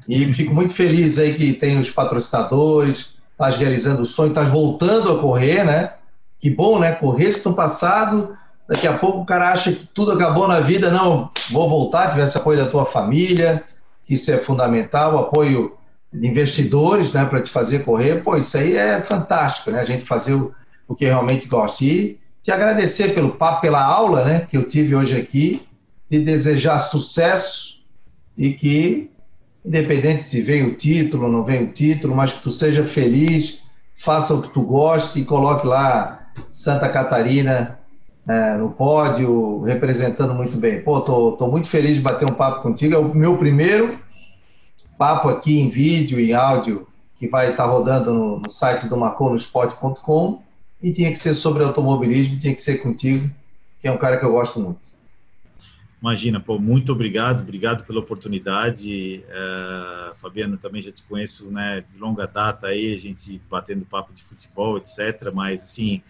e 0.08 0.32
fico 0.32 0.52
muito 0.52 0.74
feliz 0.74 1.20
aí 1.20 1.34
que 1.34 1.52
tem 1.52 1.78
os 1.78 1.88
patrocinadores, 1.88 3.16
estás 3.30 3.56
realizando 3.56 4.02
o 4.02 4.06
sonho, 4.06 4.30
estás 4.30 4.48
voltando 4.48 5.12
a 5.12 5.20
correr, 5.20 5.62
né? 5.62 5.92
Que 6.40 6.50
bom, 6.50 6.80
né? 6.80 6.90
Correr 6.90 7.30
se 7.30 7.48
no 7.48 7.54
passado, 7.54 8.36
daqui 8.68 8.86
a 8.86 8.96
pouco 8.96 9.20
o 9.20 9.26
cara 9.26 9.52
acha 9.52 9.72
que 9.72 9.86
tudo 9.86 10.12
acabou 10.12 10.46
na 10.46 10.60
vida. 10.60 10.90
Não, 10.90 11.30
vou 11.50 11.68
voltar, 11.68 12.10
tivesse 12.10 12.36
apoio 12.36 12.58
da 12.58 12.66
tua 12.66 12.84
família, 12.84 13.62
que 14.04 14.14
isso 14.14 14.30
é 14.32 14.38
fundamental, 14.38 15.18
apoio 15.18 15.76
de 16.12 16.26
investidores 16.26 17.12
né, 17.12 17.24
para 17.24 17.40
te 17.40 17.50
fazer 17.50 17.84
correr, 17.84 18.22
pô, 18.22 18.36
isso 18.36 18.56
aí 18.58 18.76
é 18.76 19.00
fantástico, 19.00 19.70
né? 19.70 19.80
A 19.80 19.84
gente 19.84 20.04
fazer 20.04 20.34
o, 20.34 20.52
o 20.86 20.94
que 20.94 21.06
realmente 21.06 21.48
gosta. 21.48 21.84
E 21.84 22.18
te 22.42 22.50
agradecer 22.50 23.14
pelo 23.14 23.30
papo, 23.30 23.62
pela 23.62 23.82
aula 23.82 24.24
né, 24.24 24.46
que 24.50 24.56
eu 24.56 24.66
tive 24.66 24.94
hoje 24.94 25.18
aqui, 25.18 25.62
e 26.10 26.18
desejar 26.18 26.78
sucesso 26.78 27.82
e 28.36 28.52
que, 28.52 29.10
independente 29.64 30.22
se 30.22 30.42
vem 30.42 30.66
o 30.66 30.74
título 30.74 31.24
ou 31.24 31.32
não 31.32 31.42
vem 31.42 31.64
o 31.64 31.72
título, 31.72 32.14
mas 32.14 32.34
que 32.34 32.42
tu 32.42 32.50
seja 32.50 32.84
feliz, 32.84 33.62
faça 33.94 34.34
o 34.34 34.42
que 34.42 34.52
tu 34.52 34.62
goste 34.62 35.20
e 35.20 35.24
coloque 35.24 35.66
lá 35.66 36.28
Santa 36.50 36.88
Catarina 36.90 37.78
é, 38.28 38.56
no 38.56 38.70
pódio, 38.70 39.62
representando 39.62 40.34
muito 40.34 40.56
bem. 40.56 40.80
Pô, 40.82 41.00
tô, 41.00 41.32
tô 41.32 41.48
muito 41.48 41.68
feliz 41.68 41.96
de 41.96 42.00
bater 42.00 42.30
um 42.30 42.34
papo 42.34 42.62
contigo. 42.62 42.94
É 42.94 42.98
o 42.98 43.14
meu 43.14 43.36
primeiro 43.36 43.98
papo 44.96 45.28
aqui 45.28 45.58
em 45.58 45.68
vídeo 45.68 46.20
e 46.20 46.32
áudio 46.32 46.86
que 47.18 47.28
vai 47.28 47.50
estar 47.50 47.66
rodando 47.66 48.12
no, 48.12 48.40
no 48.40 48.48
site 48.48 48.88
do 48.88 48.96
maconosport.com 48.96 50.42
e 50.82 50.92
tinha 50.92 51.10
que 51.10 51.18
ser 51.18 51.34
sobre 51.34 51.62
automobilismo, 51.62 52.38
tinha 52.38 52.54
que 52.54 52.60
ser 52.60 52.78
contigo, 52.78 53.30
que 53.80 53.86
é 53.86 53.92
um 53.92 53.96
cara 53.96 54.16
que 54.16 54.24
eu 54.24 54.32
gosto 54.32 54.60
muito. 54.60 55.00
Imagina, 56.00 56.40
pô, 56.40 56.58
muito 56.58 56.90
obrigado, 56.90 57.42
obrigado 57.42 57.84
pela 57.84 58.00
oportunidade. 58.00 59.24
Uh, 59.28 60.16
Fabiano, 60.16 60.56
também 60.56 60.82
já 60.82 60.90
te 60.90 61.00
conheço 61.04 61.46
né, 61.46 61.84
de 61.92 61.96
longa 61.96 62.26
data 62.26 62.66
aí, 62.66 62.92
a 62.92 62.98
gente 62.98 63.40
batendo 63.48 63.84
papo 63.84 64.12
de 64.12 64.20
futebol, 64.24 64.78
etc. 64.78 65.32
Mas, 65.32 65.62
assim, 65.62 66.02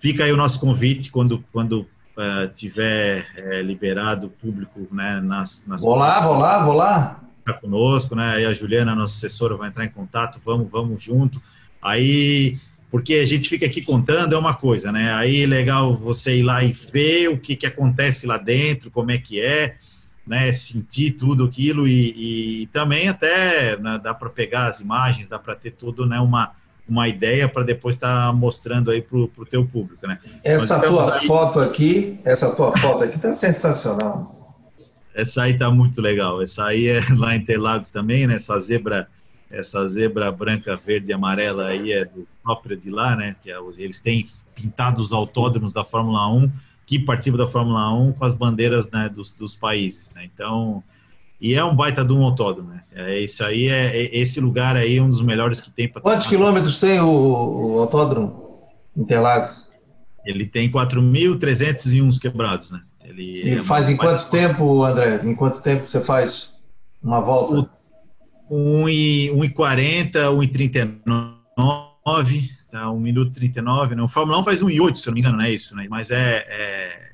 fica 0.00 0.24
aí 0.24 0.32
o 0.32 0.36
nosso 0.36 0.58
convite 0.58 1.10
quando, 1.12 1.44
quando 1.52 1.80
uh, 2.16 2.48
tiver 2.54 3.26
uh, 3.38 3.62
liberado 3.62 4.26
o 4.26 4.30
público 4.30 4.88
né, 4.90 5.20
nas, 5.20 5.64
nas. 5.66 5.82
Vou 5.82 5.94
lá, 5.94 6.20
vou 6.20 6.36
lá, 6.36 6.64
vou 6.64 6.74
lá. 6.74 7.20
Conosco, 7.60 8.14
né? 8.14 8.34
Aí 8.34 8.44
a 8.44 8.52
Juliana, 8.52 8.94
nossa 8.94 9.16
assessora, 9.16 9.56
vai 9.56 9.70
entrar 9.70 9.84
em 9.84 9.88
contato, 9.88 10.38
vamos, 10.44 10.70
vamos 10.70 11.02
junto. 11.02 11.42
Aí 11.82 12.60
porque 12.90 13.14
a 13.14 13.26
gente 13.26 13.48
fica 13.48 13.66
aqui 13.66 13.82
contando 13.82 14.34
é 14.34 14.38
uma 14.38 14.54
coisa, 14.54 14.90
né? 14.90 15.12
Aí 15.14 15.42
é 15.42 15.46
legal 15.46 15.96
você 15.96 16.38
ir 16.38 16.42
lá 16.42 16.62
e 16.64 16.72
ver 16.72 17.28
o 17.28 17.38
que, 17.38 17.54
que 17.54 17.66
acontece 17.66 18.26
lá 18.26 18.36
dentro, 18.36 18.90
como 18.90 19.12
é 19.12 19.18
que 19.18 19.40
é, 19.40 19.76
né? 20.26 20.50
Sentir 20.50 21.12
tudo 21.12 21.44
aquilo 21.44 21.86
e, 21.86 22.62
e 22.62 22.66
também 22.68 23.08
até 23.08 23.76
né, 23.76 24.00
dá 24.02 24.12
para 24.12 24.28
pegar 24.28 24.66
as 24.66 24.80
imagens, 24.80 25.28
dá 25.28 25.38
para 25.38 25.54
ter 25.54 25.70
tudo, 25.70 26.04
né? 26.04 26.18
Uma, 26.18 26.52
uma 26.90 27.06
ideia 27.06 27.48
para 27.48 27.62
depois 27.62 27.94
estar 27.94 28.26
tá 28.26 28.32
mostrando 28.32 28.90
aí 28.90 29.00
para 29.00 29.16
o 29.16 29.46
teu 29.48 29.64
público, 29.64 30.06
né? 30.06 30.18
Essa 30.42 30.80
tua 30.80 31.14
aí... 31.14 31.26
foto 31.26 31.60
aqui, 31.60 32.18
essa 32.24 32.54
tua 32.54 32.76
foto 32.76 33.04
aqui 33.04 33.18
tá 33.18 33.32
sensacional. 33.32 34.58
Essa 35.14 35.44
aí 35.44 35.56
tá 35.56 35.70
muito 35.70 36.02
legal. 36.02 36.42
Essa 36.42 36.66
aí 36.66 36.88
é 36.88 37.00
lá 37.16 37.36
em 37.36 37.38
Interlagos 37.38 37.92
também, 37.92 38.26
né? 38.26 38.34
Essa 38.34 38.58
zebra 38.58 39.08
essa 39.50 39.88
zebra 39.88 40.30
branca, 40.30 40.76
verde 40.76 41.10
e 41.10 41.12
amarela 41.12 41.66
aí 41.66 41.90
é 41.90 42.04
do 42.04 42.26
própria 42.42 42.76
de 42.76 42.88
lá, 42.88 43.16
né? 43.16 43.34
Que 43.42 43.50
é, 43.50 43.56
eles 43.78 44.00
têm 44.00 44.28
pintado 44.54 45.02
os 45.02 45.12
autódromos 45.12 45.72
da 45.72 45.84
Fórmula 45.84 46.28
1 46.32 46.50
que 46.86 46.98
participam 46.98 47.38
da 47.38 47.48
Fórmula 47.48 47.92
1 47.94 48.12
com 48.12 48.24
as 48.24 48.34
bandeiras 48.34 48.90
né, 48.90 49.08
dos, 49.08 49.32
dos 49.32 49.54
países, 49.54 50.10
né? 50.14 50.28
Então, 50.32 50.82
e 51.40 51.54
é 51.54 51.64
um 51.64 51.74
baita 51.74 52.04
de 52.04 52.12
um 52.12 52.22
autódromo, 52.22 52.70
né? 52.70 52.80
É, 52.94 53.18
isso 53.18 53.42
aí 53.42 53.68
é, 53.68 53.96
é 53.96 54.18
esse 54.18 54.40
lugar 54.40 54.76
aí 54.76 54.98
é 54.98 55.02
um 55.02 55.08
dos 55.08 55.22
melhores 55.22 55.60
que 55.60 55.70
tem 55.70 55.88
para 55.88 56.02
Quantos 56.02 56.26
quilômetros 56.26 56.78
tem 56.78 57.00
o, 57.00 57.06
o 57.06 57.78
autódromo 57.78 58.68
Interlagos? 58.96 59.68
Ele 60.24 60.44
tem 60.44 60.70
4.301 60.70 62.20
quebrados, 62.20 62.70
né? 62.70 62.80
Ele, 63.02 63.52
e 63.52 63.56
faz 63.56 63.88
em 63.88 63.96
quanto 63.96 64.30
tempo, 64.30 64.84
André? 64.84 65.20
Em 65.24 65.34
quanto 65.34 65.62
tempo 65.62 65.86
você 65.86 66.00
faz 66.00 66.52
uma 67.02 67.20
volta? 67.20 67.70
O 68.48 68.84
1,40, 68.84 70.12
1,39, 70.12 72.50
tá? 72.70 72.90
1 72.90 73.00
minuto 73.00 73.32
39, 73.32 73.94
né? 73.94 74.02
O 74.02 74.08
Fórmula 74.08 74.38
1 74.40 74.44
faz 74.44 74.62
1,8, 74.62 74.96
se 74.96 75.08
eu 75.08 75.10
não 75.10 75.14
me 75.14 75.20
engano, 75.20 75.38
não 75.38 75.44
é 75.44 75.50
isso, 75.50 75.74
né? 75.74 75.86
Mas 75.88 76.10
é, 76.10 76.44
é, 76.48 77.10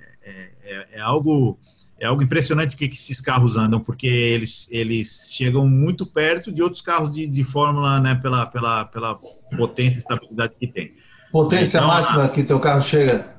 é, 0.64 0.86
é 0.94 1.00
algo 1.00 1.58
é 1.98 2.06
algo 2.06 2.22
impressionante 2.22 2.74
o 2.74 2.78
que, 2.78 2.88
que 2.88 2.96
esses 2.96 3.20
carros 3.20 3.56
andam, 3.56 3.80
porque 3.80 4.06
eles, 4.06 4.68
eles 4.70 5.28
chegam 5.32 5.66
muito 5.66 6.04
perto 6.04 6.52
de 6.52 6.62
outros 6.62 6.82
carros 6.82 7.14
de, 7.14 7.26
de 7.26 7.44
Fórmula, 7.44 7.98
né? 7.98 8.14
Pela, 8.14 8.46
pela, 8.46 8.84
pela 8.84 9.18
potência 9.56 9.96
e 9.96 10.00
estabilidade 10.00 10.52
que 10.58 10.66
tem. 10.66 10.92
Potência 11.32 11.78
então, 11.78 11.88
máxima 11.88 12.24
a, 12.24 12.28
que 12.28 12.42
teu 12.42 12.60
carro 12.60 12.82
chega? 12.82 13.34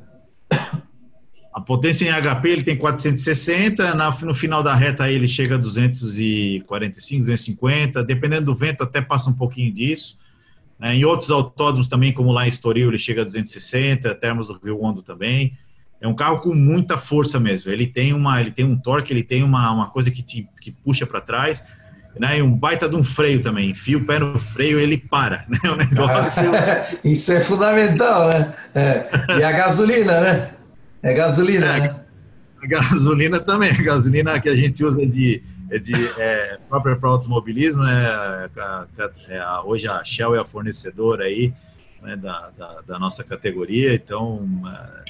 A 1.54 1.62
potência 1.62 2.06
em 2.06 2.22
HP 2.22 2.50
ele 2.50 2.64
tem 2.64 2.78
460, 2.78 3.96
na, 3.96 4.12
no 4.22 4.36
final 4.36 4.62
da 4.62 4.76
reta 4.76 5.10
ele 5.12 5.28
chega 5.28 5.56
a 5.56 5.58
245, 5.58 7.22
250, 7.22 8.04
dependendo 8.04 8.46
do 8.46 8.56
vento 8.56 8.84
até 8.84 9.02
passa 9.02 9.30
um 9.30 9.34
pouquinho 9.34 9.74
disso. 9.74 10.18
Né? 10.80 10.96
Em 10.96 11.06
outros 11.06 11.32
autódromos 11.32 11.88
também, 11.88 12.14
como 12.14 12.32
lá 12.32 12.46
em 12.46 12.50
Estoril, 12.50 12.90
ele 12.90 13.00
chega 13.00 13.22
a 13.22 13.26
260, 13.26 14.14
Termos 14.16 14.48
do 14.48 14.60
Rio 14.64 14.84
Hondo 14.84 15.02
também. 15.02 15.58
É 16.00 16.08
um 16.08 16.16
carro 16.16 16.40
com 16.40 16.54
muita 16.54 16.98
força 16.98 17.40
mesmo. 17.40 17.72
Ele 17.72 17.88
tem 17.88 18.14
uma, 18.14 18.40
ele 18.40 18.52
tem 18.52 18.66
um 18.66 18.78
torque, 18.78 19.12
ele 19.12 19.24
tem 19.24 19.44
uma, 19.44 19.72
uma 19.72 19.90
coisa 19.90 20.12
que 20.12 20.22
te 20.22 20.48
que 20.62 20.72
puxa 20.72 21.08
para 21.08 21.20
trás, 21.20 21.66
né? 22.20 22.38
E 22.38 22.42
um 22.42 22.52
baita 22.52 22.88
de 22.88 22.96
um 22.96 23.04
freio 23.04 23.42
também. 23.42 23.72
Enfia 23.72 23.98
o 23.98 24.06
pé 24.06 24.20
no 24.20 24.40
freio, 24.40 24.80
ele 24.80 24.98
para. 24.98 25.46
Né? 25.48 25.60
O 25.70 25.76
negócio. 25.76 26.44
Isso 27.04 27.34
é 27.34 27.42
fundamental, 27.42 28.30
né? 28.30 28.54
É. 28.76 29.40
E 29.40 29.44
a 29.44 29.52
gasolina, 29.52 30.22
né? 30.22 30.52
É 31.02 31.14
gasolina, 31.14 31.66
é, 31.66 31.80
né? 31.80 32.00
A 32.62 32.68
gasolina 32.68 33.40
também. 33.40 33.72
A 33.72 33.82
gasolina 33.82 34.40
que 34.40 34.50
a 34.50 34.56
gente 34.56 34.84
usa 34.84 35.06
de, 35.06 35.42
é 35.72 35.80
de 35.80 35.94
é, 36.18 36.60
própria 36.70 36.96
para 36.96 37.10
automobilismo, 37.10 37.84
né? 37.84 38.08
A, 38.08 38.86
é 39.30 39.40
a, 39.40 39.64
hoje 39.64 39.88
a 39.88 40.04
Shell 40.04 40.36
é 40.36 40.40
a 40.40 40.46
fornecedora 40.46 41.24
aí 41.24 41.54
né, 42.02 42.16
da, 42.16 42.50
da, 42.58 42.82
da, 42.88 43.00
nossa 43.00 43.24
categoria, 43.24 43.94
então... 43.94 44.48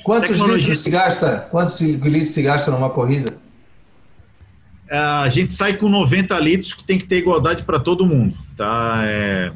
Quantos 0.04 0.30
tecnologia... 0.30 0.58
litros 0.60 0.80
se 0.80 0.90
gasta? 0.90 1.40
Quantos 1.52 1.82
litros 1.82 2.30
se 2.30 2.42
gasta 2.42 2.72
numa 2.72 2.90
corrida? 2.90 3.38
A 4.90 5.28
gente 5.28 5.52
sai 5.52 5.76
com 5.76 5.90
90 5.90 6.40
litros 6.40 6.74
que 6.74 6.84
tem 6.84 6.98
que 6.98 7.06
ter 7.06 7.18
igualdade 7.18 7.64
para 7.64 7.80
todo 7.80 8.06
mundo, 8.06 8.38
tá? 8.56 9.02
É, 9.04 9.52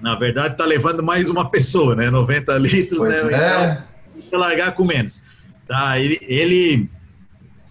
na 0.00 0.14
verdade, 0.14 0.52
está 0.52 0.66
levando 0.66 1.02
mais 1.02 1.30
uma 1.30 1.48
pessoa, 1.48 1.94
né? 1.94 2.10
90 2.10 2.58
litros, 2.58 2.98
pois 2.98 3.24
né? 3.24 3.38
É. 3.38 3.82
Então, 4.16 4.38
largar 4.38 4.74
com 4.74 4.84
menos. 4.84 5.22
Tá, 5.66 5.98
ele, 5.98 6.18
ele, 6.22 6.90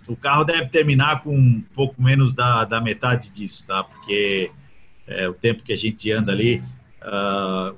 o 0.07 0.15
carro 0.15 0.43
deve 0.43 0.67
terminar 0.67 1.21
com 1.21 1.35
um 1.35 1.63
pouco 1.75 2.01
menos 2.01 2.33
da, 2.33 2.65
da 2.65 2.81
metade 2.81 3.29
disso, 3.31 3.67
tá? 3.67 3.83
Porque 3.83 4.49
é, 5.05 5.27
o 5.27 5.33
tempo 5.33 5.63
que 5.63 5.73
a 5.73 5.77
gente 5.77 6.11
anda 6.11 6.31
ali, 6.31 6.63
uh, 7.03 7.75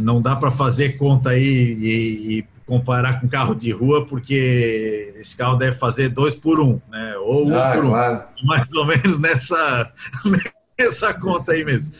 não 0.00 0.20
dá 0.20 0.36
para 0.36 0.50
fazer 0.50 0.96
conta 0.96 1.30
aí 1.30 1.42
e, 1.44 2.38
e, 2.38 2.44
comparar 2.66 3.20
com 3.20 3.28
carro 3.28 3.54
de 3.54 3.70
rua, 3.70 4.04
porque 4.04 5.14
esse 5.16 5.34
carro 5.34 5.56
deve 5.56 5.76
fazer 5.78 6.10
dois 6.10 6.34
por 6.34 6.60
um, 6.60 6.78
né? 6.90 7.16
Ou 7.16 7.48
um 7.48 7.58
ah, 7.58 7.70
por 7.72 7.84
um. 7.84 7.88
Claro. 7.88 8.24
Mais 8.44 8.70
ou 8.74 8.84
menos 8.84 9.18
nessa, 9.18 9.90
nessa 10.78 11.14
conta 11.14 11.52
aí 11.52 11.64
mesmo. 11.64 11.96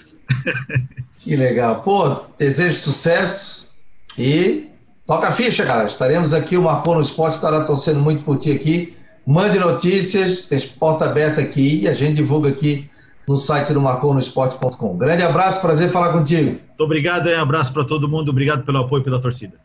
Que 1.20 1.36
legal. 1.36 1.82
Pô, 1.82 2.26
desejo 2.36 2.76
sucesso 2.76 3.74
e 4.18 4.68
Toca 5.09 5.28
a 5.28 5.32
ficha, 5.32 5.64
cara. 5.64 5.86
Estaremos 5.86 6.34
aqui, 6.34 6.55
o 6.55 6.64
Marcou 6.64 6.95
no 6.95 7.01
Esporte 7.01 7.32
estará 7.32 7.64
torcendo 7.64 7.99
muito 7.99 8.22
por 8.24 8.39
ti 8.39 8.53
aqui. 8.53 8.95
Mande 9.26 9.59
notícias, 9.59 10.43
tem 10.43 10.61
porta 10.78 11.07
aberta 11.07 11.41
aqui 11.41 11.80
e 11.80 11.89
a 11.89 11.95
gente 11.95 12.16
divulga 12.16 12.51
aqui 12.51 12.91
no 13.29 13.37
site 13.37 13.72
do 13.72 13.81
marconosport.com. 13.81 14.97
Grande 14.97 15.22
abraço, 15.22 15.61
prazer 15.61 15.91
falar 15.91 16.12
contigo. 16.12 16.51
Muito 16.51 16.81
obrigado, 16.85 17.29
um 17.29 17.41
abraço 17.41 17.72
para 17.72 17.85
todo 17.85 18.09
mundo, 18.09 18.31
obrigado 18.31 18.64
pelo 18.64 18.79
apoio 18.79 19.05
pela 19.05 19.20
torcida. 19.20 19.61